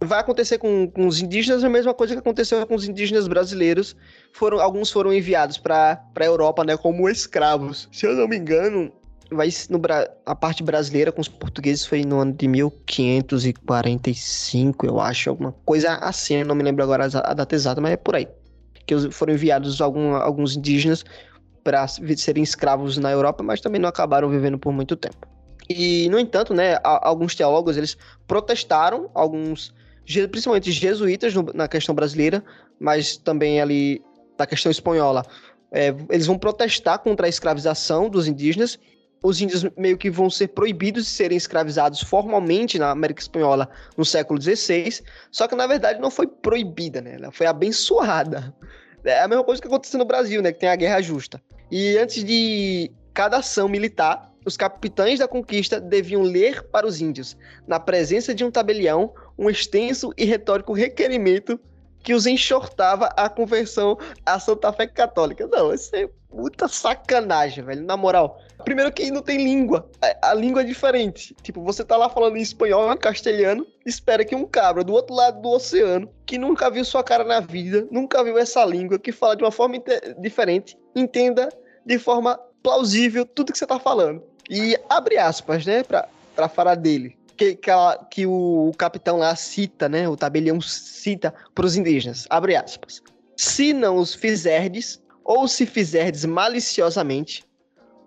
Vai 0.00 0.20
acontecer 0.20 0.58
com, 0.58 0.88
com, 0.88 1.08
os 1.08 1.20
indígenas 1.20 1.64
a 1.64 1.68
mesma 1.68 1.92
coisa 1.92 2.14
que 2.14 2.20
aconteceu 2.20 2.64
com 2.66 2.76
os 2.76 2.86
indígenas 2.86 3.26
brasileiros. 3.26 3.96
Foram, 4.32 4.60
alguns 4.60 4.92
foram 4.92 5.12
enviados 5.12 5.58
para 5.58 6.00
a 6.14 6.24
Europa 6.24 6.62
né, 6.62 6.76
como 6.76 7.08
escravos. 7.08 7.88
Se 7.90 8.06
eu 8.06 8.14
não 8.14 8.28
me 8.28 8.36
engano, 8.36 8.92
vai 9.30 9.48
no, 9.68 9.78
a 10.24 10.34
parte 10.34 10.62
brasileira 10.62 11.12
com 11.12 11.20
os 11.20 11.28
portugueses 11.28 11.84
foi 11.84 12.02
no 12.04 12.20
ano 12.20 12.32
de 12.32 12.48
1545, 12.48 14.86
eu 14.86 14.98
acho, 15.00 15.28
alguma 15.30 15.52
coisa 15.64 15.96
assim, 15.96 16.36
eu 16.36 16.46
não 16.46 16.54
me 16.54 16.62
lembro 16.62 16.84
agora 16.84 17.04
a 17.04 17.34
data 17.34 17.54
exata, 17.54 17.78
mas 17.80 17.92
é 17.92 17.96
por 17.96 18.16
aí. 18.16 18.28
Que 18.88 19.10
foram 19.12 19.34
enviados 19.34 19.80
algum, 19.80 20.14
alguns 20.14 20.56
indígenas 20.56 21.04
para 21.62 21.86
serem 21.86 22.42
escravos 22.42 22.96
na 22.96 23.10
Europa, 23.10 23.44
mas 23.44 23.60
também 23.60 23.78
não 23.78 23.88
acabaram 23.88 24.30
vivendo 24.30 24.58
por 24.58 24.72
muito 24.72 24.96
tempo. 24.96 25.28
E, 25.68 26.08
no 26.08 26.18
entanto, 26.18 26.54
né, 26.54 26.78
alguns 26.82 27.34
teólogos 27.34 27.76
eles 27.76 27.98
protestaram, 28.26 29.10
alguns, 29.14 29.74
principalmente 30.30 30.72
jesuítas 30.72 31.34
no, 31.34 31.42
na 31.54 31.68
questão 31.68 31.94
brasileira, 31.94 32.42
mas 32.80 33.18
também 33.18 33.60
ali 33.60 34.02
na 34.38 34.46
questão 34.46 34.72
espanhola, 34.72 35.22
é, 35.70 35.94
eles 36.08 36.26
vão 36.26 36.38
protestar 36.38 37.00
contra 37.00 37.26
a 37.26 37.28
escravização 37.28 38.08
dos 38.08 38.26
indígenas 38.26 38.78
os 39.22 39.40
índios 39.40 39.64
meio 39.76 39.98
que 39.98 40.10
vão 40.10 40.30
ser 40.30 40.48
proibidos 40.48 41.04
de 41.04 41.10
serem 41.10 41.36
escravizados 41.36 42.02
formalmente 42.02 42.78
na 42.78 42.90
América 42.90 43.20
Espanhola 43.20 43.68
no 43.96 44.04
século 44.04 44.40
XVI, 44.40 45.02
só 45.30 45.48
que 45.48 45.56
na 45.56 45.66
verdade 45.66 46.00
não 46.00 46.10
foi 46.10 46.26
proibida, 46.26 47.00
né? 47.00 47.14
Ela 47.14 47.32
foi 47.32 47.46
abençoada. 47.46 48.54
É 49.04 49.20
a 49.20 49.28
mesma 49.28 49.44
coisa 49.44 49.60
que 49.60 49.68
aconteceu 49.68 49.98
no 49.98 50.04
Brasil, 50.04 50.42
né? 50.42 50.52
Que 50.52 50.60
tem 50.60 50.68
a 50.68 50.76
Guerra 50.76 51.00
Justa. 51.00 51.40
E 51.70 51.96
antes 51.98 52.24
de 52.24 52.90
cada 53.12 53.38
ação 53.38 53.68
militar, 53.68 54.32
os 54.44 54.56
capitães 54.56 55.18
da 55.18 55.28
conquista 55.28 55.80
deviam 55.80 56.22
ler 56.22 56.62
para 56.64 56.86
os 56.86 57.00
índios, 57.00 57.36
na 57.66 57.78
presença 57.78 58.34
de 58.34 58.44
um 58.44 58.50
tabelião, 58.50 59.12
um 59.38 59.50
extenso 59.50 60.12
e 60.16 60.24
retórico 60.24 60.72
requerimento 60.72 61.60
que 62.02 62.14
os 62.14 62.26
enxortava 62.26 63.06
a 63.16 63.28
conversão 63.28 63.98
à 64.24 64.38
Santa 64.38 64.72
Fé 64.72 64.86
Católica. 64.86 65.46
Não, 65.46 65.72
isso 65.72 65.94
é 65.94 66.08
muita 66.32 66.68
sacanagem, 66.68 67.64
velho. 67.64 67.84
Na 67.84 67.96
moral, 67.96 68.40
primeiro 68.64 68.92
que 68.92 69.10
não 69.10 69.22
tem 69.22 69.38
língua. 69.38 69.90
A, 70.00 70.30
a, 70.30 70.34
língua 70.34 70.62
é 70.62 70.64
diferente. 70.64 71.34
Tipo, 71.42 71.62
você 71.62 71.84
tá 71.84 71.96
lá 71.96 72.08
falando 72.08 72.36
em 72.36 72.42
espanhol, 72.42 72.92
em 72.92 72.96
castelhano, 72.96 73.66
espera 73.84 74.24
que 74.24 74.34
um 74.34 74.46
cabra 74.46 74.84
do 74.84 74.92
outro 74.92 75.14
lado 75.14 75.40
do 75.40 75.50
oceano, 75.50 76.08
que 76.26 76.38
nunca 76.38 76.70
viu 76.70 76.84
sua 76.84 77.02
cara 77.02 77.24
na 77.24 77.40
vida, 77.40 77.86
nunca 77.90 78.22
viu 78.22 78.38
essa 78.38 78.64
língua, 78.64 78.98
que 78.98 79.12
fala 79.12 79.36
de 79.36 79.42
uma 79.42 79.52
forma 79.52 79.76
diferente, 80.18 80.78
entenda 80.94 81.48
de 81.84 81.98
forma 81.98 82.38
plausível 82.62 83.24
tudo 83.24 83.52
que 83.52 83.58
você 83.58 83.66
tá 83.66 83.78
falando. 83.78 84.22
E 84.50 84.78
abre 84.88 85.18
aspas, 85.18 85.66
né, 85.66 85.82
pra, 85.82 86.08
pra 86.34 86.48
falar 86.48 86.74
dele 86.74 87.17
que, 87.38 87.54
que, 87.54 87.70
ela, 87.70 87.96
que 88.10 88.26
o, 88.26 88.72
capitão 88.76 89.18
lá 89.18 89.34
cita, 89.36 89.88
né? 89.88 90.08
O 90.08 90.16
tabelião 90.16 90.60
cita 90.60 91.32
para 91.54 91.64
os 91.64 91.76
indígenas, 91.76 92.26
abre 92.28 92.56
aspas. 92.56 93.00
Se 93.36 93.72
não 93.72 93.96
os 93.96 94.14
fizerdes, 94.14 95.00
ou 95.24 95.46
se 95.46 95.64
fizerdes 95.64 96.24
maliciosamente, 96.24 97.44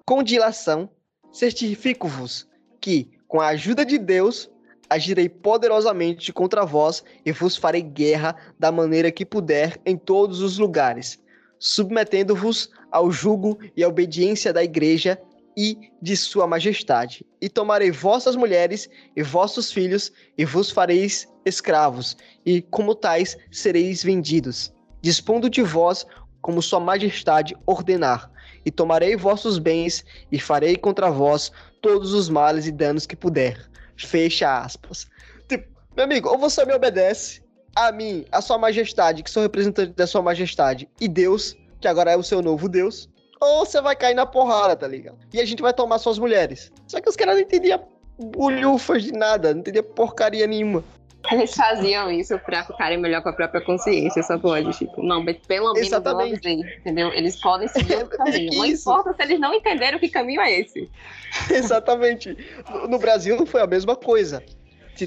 com 0.06 0.22
dilação, 0.22 0.90
certifico-vos 1.32 2.48
que, 2.82 3.10
com 3.28 3.40
a 3.40 3.48
ajuda 3.48 3.86
de 3.86 3.98
Deus, 3.98 4.52
agirei 4.90 5.30
poderosamente 5.30 6.34
contra 6.34 6.66
vós 6.66 7.02
e 7.26 7.32
vos 7.32 7.56
farei 7.56 7.82
guerra 7.82 8.36
da 8.60 8.72
maneira 8.72 9.10
que 9.10 9.26
puder 9.26 9.80
em 9.86 9.96
todos 9.96 10.42
os 10.42 10.58
lugares, 10.58 11.18
submetendo-vos 11.58 12.70
ao 12.92 13.10
jugo 13.10 13.58
e 13.78 13.84
à 13.84 13.88
obediência 13.88 14.52
da 14.52 14.62
igreja 14.62 15.18
e 15.62 15.78
de 16.02 16.18
sua 16.18 16.48
majestade. 16.48 17.24
E 17.40 17.48
tomarei 17.48 17.92
vossas 17.92 18.36
mulheres 18.36 18.90
e 19.16 19.22
vossos 19.22 19.72
filhos 19.72 20.12
e 20.36 20.44
vos 20.44 20.72
fareis 20.72 21.28
escravos, 21.46 22.18
e 22.44 22.64
como 22.64 22.96
tais 22.96 23.38
sereis 23.52 24.04
vendidos, 24.04 24.74
dispondo 25.04 25.48
de 25.48 25.62
vós 25.62 26.08
como 26.42 26.64
sua 26.64 26.80
majestade 26.80 27.56
ordenar. 27.68 28.32
E 28.66 28.72
tomarei 28.72 29.16
vossos 29.16 29.60
bens 29.60 30.04
e 30.32 30.40
farei 30.40 30.76
contra 30.78 31.12
vós 31.12 31.52
todos 31.80 32.12
os 32.12 32.28
males 32.28 32.66
e 32.66 32.72
danos 32.72 33.06
que 33.06 33.16
puder. 33.16 33.70
Fecha 33.96 34.64
aspas. 34.64 35.08
Tipo, 35.48 35.68
meu 35.96 36.06
amigo, 36.06 36.28
ou 36.28 36.40
você 36.40 36.66
me 36.66 36.74
obedece 36.74 37.44
a 37.76 37.92
mim, 37.92 38.26
a 38.32 38.42
sua 38.42 38.58
majestade, 38.58 39.22
que 39.22 39.30
sou 39.30 39.44
representante 39.44 39.94
da 39.94 40.08
sua 40.08 40.24
majestade, 40.24 40.90
e 41.00 41.08
Deus, 41.08 41.56
que 41.80 41.88
agora 41.88 42.14
é 42.14 42.18
o 42.18 42.24
seu 42.24 42.42
novo 42.42 42.68
Deus, 42.68 43.08
ou 43.42 43.66
você 43.66 43.82
vai 43.82 43.96
cair 43.96 44.14
na 44.14 44.26
porrada, 44.26 44.76
tá 44.76 44.88
ligado? 44.88 45.18
E 45.34 45.42
a 45.42 45.46
gente 45.46 45.62
vai 45.62 45.74
tomar 45.74 45.98
suas 45.98 46.20
mulheres. 46.20 46.72
Só 46.88 47.02
que 47.02 47.10
os 47.10 47.16
caras 47.16 47.36
não 47.36 47.42
entendiam 47.42 47.82
bolhufas 48.18 49.04
de 49.04 49.12
nada, 49.12 49.52
não 49.54 49.62
entendiam 49.62 49.84
porcaria 49.84 50.46
nenhuma. 50.46 50.84
Eles 51.32 51.54
faziam 51.54 52.12
isso 52.12 52.38
pra 52.40 52.64
ficarem 52.64 52.98
melhor 52.98 53.22
com 53.22 53.30
a 53.30 53.34
própria 53.34 53.62
consciência, 53.62 54.24
só 54.24 54.40
pode, 54.40 54.72
tipo, 54.76 55.04
não, 55.04 55.24
mas 55.24 55.38
pelo 55.46 55.72
menos 55.74 55.88
Exatamente. 55.88 56.48
avisei, 56.48 56.78
entendeu? 56.80 57.14
Eles 57.14 57.40
podem 57.40 57.68
seguir 57.68 58.04
o 58.04 58.08
caminho. 58.08 58.58
Não 58.58 58.66
importa 58.66 59.14
se 59.14 59.22
eles 59.24 59.40
não 59.40 59.54
entenderam 59.54 60.00
que 60.00 60.10
caminho 60.10 60.42
é 60.42 60.62
esse. 60.62 60.90
Exatamente. 61.50 62.36
No, 62.72 62.88
no 62.88 63.00
Brasil 63.00 63.46
foi 63.46 63.62
a 63.62 63.68
mesma 63.68 63.96
coisa 63.96 64.44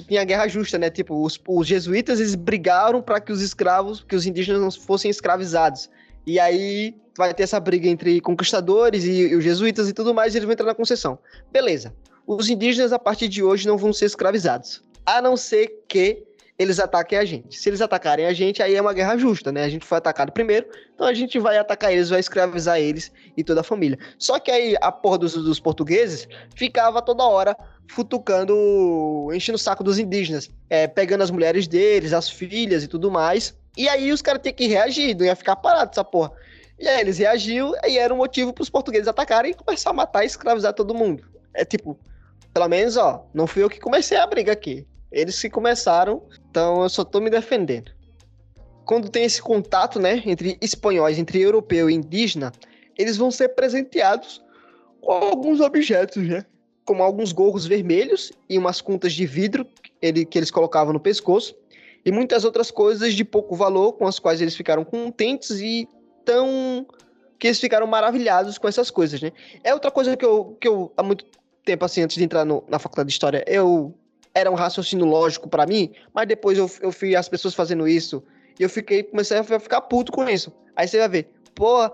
tinha 0.00 0.24
guerra 0.24 0.48
justa, 0.48 0.78
né? 0.78 0.90
Tipo, 0.90 1.22
os, 1.22 1.40
os 1.46 1.66
jesuítas 1.66 2.18
eles 2.18 2.34
brigaram 2.34 3.00
para 3.02 3.20
que 3.20 3.30
os 3.30 3.40
escravos, 3.40 4.02
que 4.02 4.16
os 4.16 4.26
indígenas 4.26 4.60
não 4.60 4.70
fossem 4.70 5.10
escravizados. 5.10 5.90
E 6.26 6.40
aí 6.40 6.94
vai 7.16 7.32
ter 7.32 7.44
essa 7.44 7.60
briga 7.60 7.88
entre 7.88 8.20
conquistadores 8.20 9.04
e, 9.04 9.28
e 9.28 9.36
os 9.36 9.44
jesuítas 9.44 9.88
e 9.88 9.92
tudo 9.92 10.14
mais, 10.14 10.34
e 10.34 10.38
eles 10.38 10.44
vão 10.44 10.52
entrar 10.52 10.66
na 10.66 10.74
concessão. 10.74 11.18
Beleza. 11.52 11.94
os 12.26 12.48
indígenas 12.48 12.92
a 12.92 12.98
partir 12.98 13.28
de 13.28 13.42
hoje 13.42 13.66
não 13.66 13.76
vão 13.76 13.92
ser 13.92 14.06
escravizados. 14.06 14.82
A 15.06 15.20
não 15.20 15.36
ser 15.36 15.84
que 15.86 16.24
eles 16.58 16.78
ataquem 16.78 17.18
a 17.18 17.24
gente. 17.24 17.58
Se 17.58 17.68
eles 17.68 17.80
atacarem 17.80 18.26
a 18.26 18.32
gente, 18.32 18.62
aí 18.62 18.74
é 18.74 18.80
uma 18.80 18.92
guerra 18.92 19.16
justa, 19.16 19.50
né? 19.50 19.64
A 19.64 19.68
gente 19.68 19.84
foi 19.84 19.98
atacado 19.98 20.30
primeiro, 20.30 20.66
então 20.94 21.06
a 21.06 21.12
gente 21.12 21.38
vai 21.38 21.58
atacar 21.58 21.92
eles, 21.92 22.10
vai 22.10 22.20
escravizar 22.20 22.78
eles 22.78 23.10
e 23.36 23.42
toda 23.42 23.60
a 23.60 23.64
família. 23.64 23.98
Só 24.18 24.38
que 24.38 24.50
aí 24.50 24.76
a 24.80 24.92
porra 24.92 25.18
dos, 25.18 25.34
dos 25.34 25.58
portugueses 25.58 26.28
ficava 26.54 27.02
toda 27.02 27.24
hora 27.24 27.56
futucando, 27.90 29.28
enchendo 29.32 29.56
o 29.56 29.58
saco 29.58 29.82
dos 29.82 29.98
indígenas, 29.98 30.48
é, 30.70 30.86
pegando 30.86 31.22
as 31.22 31.30
mulheres 31.30 31.66
deles, 31.66 32.12
as 32.12 32.28
filhas 32.28 32.84
e 32.84 32.88
tudo 32.88 33.10
mais. 33.10 33.56
E 33.76 33.88
aí 33.88 34.12
os 34.12 34.22
caras 34.22 34.42
tinham 34.42 34.54
que 34.54 34.66
reagir, 34.66 35.16
não 35.16 35.26
ia 35.26 35.36
ficar 35.36 35.56
parado 35.56 35.90
essa 35.90 36.04
porra. 36.04 36.32
E 36.78 36.88
aí 36.88 37.00
eles 37.00 37.18
reagiram 37.18 37.72
e 37.86 37.98
era 37.98 38.12
um 38.12 38.16
motivo 38.16 38.52
para 38.52 38.62
os 38.62 38.70
portugueses 38.70 39.08
atacarem 39.08 39.52
e 39.52 39.54
começar 39.54 39.90
a 39.90 39.92
matar 39.92 40.24
e 40.24 40.26
escravizar 40.26 40.72
todo 40.74 40.94
mundo. 40.94 41.24
É 41.52 41.64
tipo, 41.64 41.98
pelo 42.52 42.68
menos, 42.68 42.96
ó, 42.96 43.26
não 43.32 43.46
fui 43.46 43.62
eu 43.62 43.70
que 43.70 43.80
comecei 43.80 44.16
a 44.16 44.26
briga 44.26 44.52
aqui. 44.52 44.86
Eles 45.10 45.40
que 45.40 45.48
começaram, 45.48 46.22
então 46.50 46.82
eu 46.82 46.88
só 46.88 47.04
tô 47.04 47.20
me 47.20 47.30
defendendo. 47.30 47.92
Quando 48.84 49.08
tem 49.08 49.24
esse 49.24 49.40
contato, 49.40 49.98
né, 49.98 50.22
entre 50.26 50.58
espanhóis, 50.60 51.18
entre 51.18 51.40
europeu 51.40 51.88
e 51.88 51.94
indígena, 51.94 52.52
eles 52.98 53.16
vão 53.16 53.30
ser 53.30 53.50
presenteados 53.50 54.42
com 55.00 55.12
alguns 55.12 55.60
objetos, 55.60 56.22
né? 56.22 56.44
Como 56.84 57.02
alguns 57.02 57.32
gorros 57.32 57.66
vermelhos 57.66 58.32
e 58.48 58.58
umas 58.58 58.80
contas 58.80 59.12
de 59.12 59.24
vidro 59.24 59.66
ele, 60.02 60.24
que 60.24 60.38
eles 60.38 60.50
colocavam 60.50 60.92
no 60.92 61.00
pescoço, 61.00 61.56
e 62.04 62.12
muitas 62.12 62.44
outras 62.44 62.70
coisas 62.70 63.14
de 63.14 63.24
pouco 63.24 63.56
valor 63.56 63.94
com 63.94 64.06
as 64.06 64.18
quais 64.18 64.40
eles 64.40 64.54
ficaram 64.54 64.84
contentes 64.84 65.50
e 65.60 65.88
tão 66.24 66.86
que 67.38 67.48
eles 67.48 67.60
ficaram 67.60 67.86
maravilhados 67.86 68.58
com 68.58 68.68
essas 68.68 68.90
coisas, 68.90 69.20
né? 69.20 69.32
É 69.62 69.74
outra 69.74 69.90
coisa 69.90 70.16
que 70.16 70.24
eu, 70.24 70.56
que 70.60 70.68
eu 70.68 70.92
há 70.96 71.02
muito 71.02 71.26
tempo 71.64 71.84
assim, 71.84 72.02
antes 72.02 72.16
de 72.16 72.24
entrar 72.24 72.44
no, 72.44 72.64
na 72.68 72.78
faculdade 72.78 73.08
de 73.08 73.12
história, 73.12 73.44
eu 73.46 73.94
era 74.34 74.50
um 74.50 74.54
raciocínio 74.54 75.06
lógico 75.06 75.48
para 75.48 75.66
mim, 75.66 75.92
mas 76.12 76.26
depois 76.26 76.58
eu, 76.58 76.70
eu 76.80 76.92
fui 76.92 77.14
as 77.16 77.28
pessoas 77.28 77.54
fazendo 77.54 77.86
isso 77.86 78.22
e 78.58 78.62
eu 78.62 78.68
fiquei, 78.68 79.02
comecei 79.02 79.38
a 79.38 79.44
ficar 79.44 79.80
puto 79.82 80.12
com 80.12 80.28
isso. 80.28 80.52
Aí 80.76 80.88
você 80.88 80.98
vai 80.98 81.08
ver, 81.08 81.30
pô, 81.54 81.86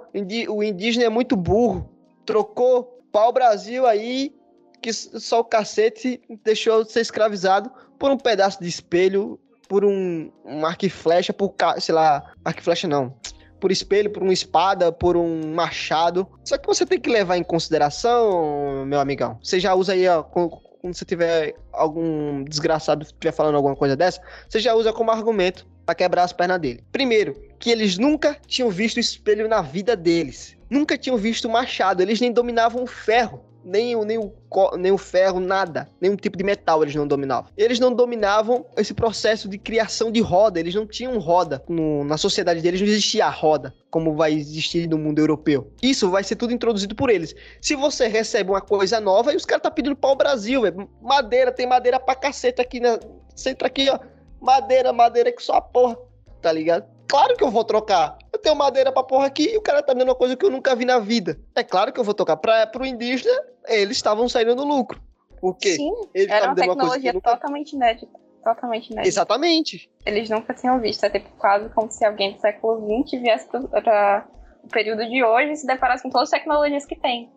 o 0.49 0.62
indígena 0.62 1.07
é 1.07 1.09
muito 1.09 1.37
burro, 1.37 1.90
trocou 2.25 3.02
pau 3.12 3.33
Brasil 3.33 3.87
aí, 3.87 4.35
que 4.81 4.93
só 4.93 5.40
o 5.40 5.45
cacete 5.45 6.21
deixou 6.43 6.85
de 6.85 6.93
ser 6.93 7.00
escravizado 7.00 7.71
por 7.99 8.11
um 8.11 8.17
pedaço 8.17 8.61
de 8.61 8.69
espelho, 8.69 9.38
por 9.71 9.85
um, 9.85 10.33
um 10.45 10.67
arco 10.67 10.85
e 10.85 10.91
flecha, 10.91 11.33
por, 11.33 11.55
sei 11.79 11.95
lá, 11.95 12.33
arco 12.45 12.59
e 12.59 12.62
flecha 12.65 12.89
não, 12.89 13.15
por 13.61 13.71
espelho, 13.71 14.11
por 14.11 14.21
uma 14.21 14.33
espada, 14.33 14.91
por 14.91 15.17
um 15.17 15.55
machado. 15.55 16.27
Só 16.45 16.59
que 16.59 16.67
você 16.67 16.85
tem 16.85 16.99
que 16.99 17.09
levar 17.09 17.37
em 17.37 17.45
consideração, 17.45 18.85
meu 18.85 18.99
amigão. 18.99 19.39
Você 19.41 19.61
já 19.61 19.73
usa 19.73 19.93
aí, 19.93 20.09
ó, 20.09 20.25
quando 20.25 20.59
você 20.83 21.05
tiver 21.05 21.55
algum 21.73 22.43
desgraçado 22.43 23.05
estiver 23.05 23.31
falando 23.31 23.55
alguma 23.55 23.77
coisa 23.77 23.95
dessa, 23.97 24.21
você 24.49 24.59
já 24.59 24.75
usa 24.75 24.93
como 24.93 25.12
argumento 25.12 25.69
para 25.87 25.95
quebrar 25.95 26.25
as 26.25 26.33
pernas 26.33 26.61
dele. 26.61 26.85
Primeiro, 26.91 27.41
que 27.61 27.71
eles 27.71 27.97
nunca 27.97 28.37
tinham 28.49 28.71
visto 28.71 28.99
espelho 28.99 29.49
na 29.49 29.62
vida 29.62 29.95
deles. 29.95 30.57
Nunca 30.69 30.99
tinham 30.99 31.17
visto 31.17 31.49
machado, 31.49 32.03
eles 32.03 32.21
nem 32.21 32.33
dominavam 32.33 32.83
o 32.83 32.89
ferro 32.89 33.45
nem, 33.64 33.97
nem, 34.05 34.19
o, 34.19 34.33
nem 34.76 34.93
o 34.93 34.99
ferro, 34.99 35.40
nada. 35.40 35.88
Nenhum 36.00 36.17
tipo 36.17 36.37
de 36.37 36.45
metal 36.45 36.83
eles 36.83 36.95
não 36.95 37.07
dominavam. 37.07 37.50
Eles 37.57 37.79
não 37.79 37.93
dominavam 37.93 38.64
esse 38.76 38.95
processo 38.95 39.49
de 39.49 39.59
criação 39.59 40.11
de 40.11 40.21
roda. 40.21 40.59
Eles 40.59 40.75
não 40.75 40.87
tinham 40.87 41.19
roda. 41.19 41.62
No, 41.69 42.05
na 42.05 42.17
sociedade 42.17 42.61
deles 42.61 42.81
não 42.81 42.88
existia 42.88 43.29
roda, 43.29 43.75
como 43.90 44.14
vai 44.14 44.33
existir 44.33 44.88
no 44.88 44.99
mundo 44.99 45.19
europeu. 45.19 45.73
Isso 45.83 46.11
vai 46.11 46.25
ser 46.25 46.37
tudo 46.37 46.52
introduzido 46.52 46.95
por 46.95 47.11
eles. 47.11 47.35
Se 47.61 47.76
você 47.76 48.09
recebe 48.09 48.50
uma 48.50 48.61
coisa 48.61 49.00
nova, 49.00 49.33
e 49.33 49.37
os 49.37 49.45
caras 49.45 49.62
tá 49.62 49.71
pedindo 49.71 49.97
pau 49.97 50.17
Brasil, 50.17 50.62
véio. 50.62 50.88
Madeira, 51.00 51.52
tem 51.52 51.67
madeira 51.67 51.99
pra 52.00 52.14
caceta 52.14 52.62
aqui, 52.62 52.81
né? 52.81 52.99
Você 53.35 53.50
entra 53.50 53.69
aqui, 53.69 53.88
ó. 53.90 53.99
Madeira, 54.40 54.93
madeira 54.93 55.33
que 55.33 55.43
só 55.43 55.55
a 55.55 55.61
porra. 55.61 55.97
Tá 56.40 56.52
ligado? 56.52 56.85
Claro 57.07 57.37
que 57.37 57.45
eu 57.45 57.50
vou 57.50 57.64
trocar. 57.64 58.17
Eu 58.40 58.42
tenho 58.42 58.56
madeira 58.56 58.90
pra 58.90 59.02
porra 59.02 59.26
aqui 59.26 59.52
e 59.52 59.56
o 59.59 59.61
cara 59.61 59.82
tá 59.82 59.92
dando 59.92 60.09
uma 60.09 60.14
coisa 60.14 60.35
que 60.35 60.44
eu 60.44 60.50
nunca 60.50 60.75
vi 60.75 60.87
na 60.87 60.99
vida. 60.99 61.38
É 61.54 61.62
claro 61.62 61.93
que 61.93 62.00
eu 62.00 62.04
vou 62.04 62.15
trocar. 62.15 62.38
Pra, 62.38 62.67
pro 62.67 62.86
indígena, 62.86 63.30
eles 63.69 63.99
estavam 63.99 64.26
saindo 64.30 64.56
no 64.56 64.65
lucro. 64.65 64.99
Por 65.41 65.58
quê? 65.58 65.75
Sim, 65.75 65.93
Ele 66.15 66.32
era 66.32 66.47
uma 66.47 66.54
tecnologia 66.54 67.12
uma 67.12 67.21
totalmente 67.21 67.73
inédita. 67.75 68.19
Totalmente 68.43 68.86
inédita. 68.91 69.08
Exatamente. 69.08 69.91
Eles 70.06 70.30
nunca 70.30 70.54
tinham 70.54 70.80
visto. 70.80 71.04
É 71.04 71.10
tipo 71.10 71.28
quase 71.36 71.69
como 71.69 71.91
se 71.91 72.02
alguém 72.02 72.32
do 72.32 72.41
século 72.41 73.04
XX 73.04 73.21
viesse 73.21 73.47
para 73.47 74.26
o 74.65 74.69
período 74.69 75.06
de 75.06 75.23
hoje 75.23 75.52
e 75.52 75.56
se 75.56 75.67
deparasse 75.67 76.02
com 76.02 76.08
todas 76.08 76.32
as 76.32 76.38
tecnologias 76.38 76.86
que 76.86 76.97
tem. 76.97 77.30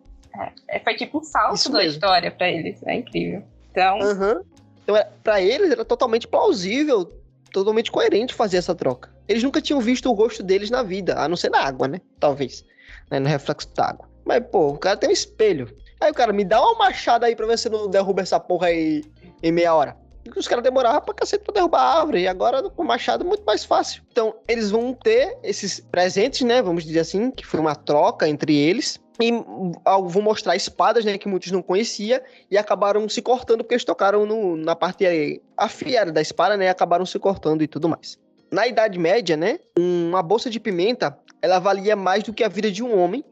É, 0.68 0.80
foi 0.80 0.96
tipo 0.96 1.18
um 1.18 1.22
salto 1.22 1.56
Isso 1.56 1.70
da 1.70 1.78
mesmo. 1.80 1.92
história 1.92 2.30
para 2.30 2.48
eles. 2.48 2.82
É 2.86 2.94
incrível. 2.94 3.42
Então. 3.70 3.98
Uhum. 3.98 4.42
Então, 4.82 4.96
para 5.22 5.42
eles 5.42 5.70
era 5.70 5.84
totalmente 5.84 6.26
plausível, 6.26 7.10
totalmente 7.52 7.92
coerente 7.92 8.32
fazer 8.32 8.56
essa 8.56 8.74
troca. 8.74 9.13
Eles 9.28 9.42
nunca 9.42 9.60
tinham 9.60 9.80
visto 9.80 10.10
o 10.10 10.12
rosto 10.12 10.42
deles 10.42 10.70
na 10.70 10.82
vida, 10.82 11.18
a 11.18 11.28
não 11.28 11.36
ser 11.36 11.50
na 11.50 11.60
água, 11.60 11.88
né? 11.88 12.00
Talvez. 12.20 12.64
Né? 13.10 13.18
No 13.18 13.28
reflexo 13.28 13.68
da 13.74 13.90
água. 13.90 14.08
Mas, 14.24 14.42
pô, 14.50 14.68
o 14.68 14.78
cara 14.78 14.96
tem 14.96 15.08
um 15.08 15.12
espelho. 15.12 15.74
Aí 16.00 16.10
o 16.10 16.14
cara, 16.14 16.32
me 16.32 16.44
dá 16.44 16.60
uma 16.60 16.74
machada 16.74 17.26
aí 17.26 17.36
pra 17.36 17.46
ver 17.46 17.58
se 17.58 17.68
não 17.68 17.88
derruba 17.88 18.22
essa 18.22 18.38
porra 18.40 18.68
aí 18.68 19.04
em 19.42 19.52
meia 19.52 19.74
hora. 19.74 19.96
Porque 20.24 20.38
os 20.38 20.48
caras 20.48 20.64
demoravam 20.64 21.02
pra 21.02 21.14
cacete 21.14 21.44
pra 21.44 21.52
derrubar 21.52 21.80
a 21.80 21.98
árvore. 22.00 22.22
E 22.22 22.28
agora 22.28 22.62
com 22.70 22.82
machado 22.82 23.24
é 23.24 23.26
muito 23.26 23.44
mais 23.44 23.64
fácil. 23.64 24.02
Então, 24.10 24.34
eles 24.48 24.70
vão 24.70 24.94
ter 24.94 25.38
esses 25.42 25.80
presentes, 25.80 26.40
né? 26.42 26.62
Vamos 26.62 26.84
dizer 26.84 27.00
assim, 27.00 27.30
que 27.30 27.46
foi 27.46 27.60
uma 27.60 27.74
troca 27.74 28.26
entre 28.26 28.56
eles. 28.56 28.98
E 29.20 29.30
vão 29.30 30.22
mostrar 30.22 30.56
espadas, 30.56 31.04
né? 31.04 31.18
Que 31.18 31.28
muitos 31.28 31.52
não 31.52 31.62
conheciam. 31.62 32.20
E 32.50 32.56
acabaram 32.56 33.06
se 33.08 33.20
cortando 33.20 33.58
porque 33.58 33.74
eles 33.74 33.84
tocaram 33.84 34.24
no, 34.24 34.56
na 34.56 34.74
parte 34.74 35.42
afiada 35.56 36.10
da 36.10 36.22
espada, 36.22 36.56
né? 36.56 36.64
E 36.64 36.68
acabaram 36.68 37.04
se 37.04 37.18
cortando 37.18 37.62
e 37.62 37.68
tudo 37.68 37.88
mais. 37.88 38.18
Na 38.50 38.66
Idade 38.66 38.98
Média, 38.98 39.36
né, 39.36 39.58
uma 39.78 40.22
bolsa 40.22 40.48
de 40.48 40.60
pimenta, 40.60 41.18
ela 41.42 41.58
valia 41.58 41.96
mais 41.96 42.22
do 42.22 42.32
que 42.32 42.44
a 42.44 42.48
vida 42.48 42.70
de 42.70 42.82
um 42.82 42.98
homem, 42.98 43.24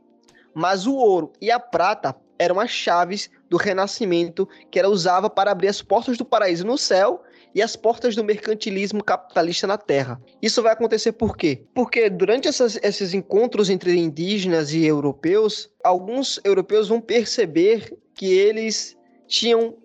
mas 0.55 0.87
o 0.87 0.95
ouro 0.95 1.33
e 1.41 1.51
a 1.51 1.59
prata 1.59 2.15
eram 2.39 2.59
as 2.59 2.71
chaves 2.71 3.31
do 3.49 3.57
renascimento 3.57 4.49
que 4.71 4.79
ela 4.79 4.89
usava 4.89 5.31
para 5.31 5.53
abrir 5.53 5.69
as 5.69 5.81
portas 5.81 6.19
do 6.19 6.25
paraíso 6.25 6.67
no 6.67 6.77
céu 6.77 7.23
e 7.55 7.63
as 7.63 7.77
portas 7.77 8.17
do 8.17 8.25
mercantilismo 8.25 9.05
capitalista 9.05 9.67
na 9.67 9.79
Terra. 9.79 10.21
Isso 10.41 10.63
vai 10.63 10.73
acontecer 10.73 11.13
por 11.13 11.37
quê? 11.37 11.63
Porque 11.75 12.11
durante 12.11 12.49
essas, 12.49 12.79
esses 12.83 13.15
encontros 13.15 13.71
entre 13.71 13.97
indígenas 13.97 14.73
e 14.73 14.85
europeus, 14.85 15.71
alguns 15.85 16.41
europeus 16.45 16.89
vão 16.89 17.01
perceber 17.01 17.97
que 18.15 18.27
eles 18.27 18.97
tinham 19.27 19.77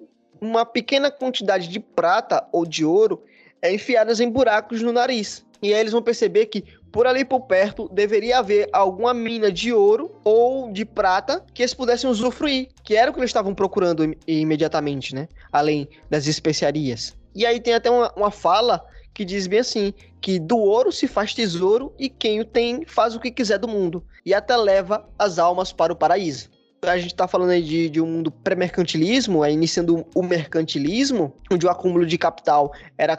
uma 0.41 0.65
pequena 0.65 1.11
quantidade 1.11 1.67
de 1.67 1.79
prata 1.79 2.47
ou 2.51 2.65
de 2.65 2.85
ouro 2.85 3.23
é, 3.61 3.73
enfiadas 3.73 4.19
em 4.19 4.29
buracos 4.29 4.81
no 4.81 4.91
nariz. 4.91 5.45
E 5.61 5.73
aí 5.73 5.79
eles 5.79 5.91
vão 5.91 6.01
perceber 6.01 6.45
que 6.47 6.63
por 6.91 7.07
ali 7.07 7.25
por 7.25 7.41
perto 7.41 7.89
deveria 7.91 8.39
haver 8.39 8.69
alguma 8.71 9.13
mina 9.13 9.51
de 9.51 9.73
ouro 9.73 10.15
ou 10.23 10.71
de 10.71 10.85
prata 10.85 11.43
que 11.53 11.61
eles 11.61 11.73
pudessem 11.73 12.09
usufruir, 12.09 12.69
que 12.83 12.95
era 12.95 13.09
o 13.09 13.13
que 13.13 13.19
eles 13.19 13.29
estavam 13.29 13.53
procurando 13.53 14.03
im 14.03 14.15
imediatamente, 14.27 15.13
né? 15.13 15.27
Além 15.51 15.87
das 16.09 16.27
especiarias. 16.27 17.15
E 17.35 17.45
aí 17.45 17.59
tem 17.59 17.73
até 17.73 17.89
uma, 17.89 18.11
uma 18.15 18.31
fala 18.31 18.83
que 19.13 19.25
diz 19.25 19.47
bem 19.47 19.59
assim: 19.59 19.93
que 20.21 20.39
do 20.39 20.57
ouro 20.57 20.91
se 20.91 21.07
faz 21.07 21.33
tesouro 21.33 21.93
e 21.97 22.09
quem 22.09 22.39
o 22.39 22.45
tem 22.45 22.85
faz 22.85 23.15
o 23.15 23.19
que 23.19 23.31
quiser 23.31 23.57
do 23.57 23.67
mundo, 23.67 24.03
e 24.25 24.33
até 24.33 24.55
leva 24.55 25.07
as 25.17 25.39
almas 25.39 25.73
para 25.73 25.91
o 25.91 25.95
paraíso 25.95 26.49
a 26.85 26.97
gente 26.97 27.11
está 27.11 27.27
falando 27.27 27.49
aí 27.49 27.61
de, 27.61 27.89
de 27.89 28.01
um 28.01 28.05
mundo 28.05 28.31
pré-mercantilismo, 28.31 29.43
é, 29.43 29.51
iniciando 29.51 30.05
o 30.13 30.21
mercantilismo, 30.21 31.33
onde 31.51 31.65
o 31.65 31.69
acúmulo 31.69 32.05
de 32.05 32.17
capital 32.17 32.71
era 32.97 33.17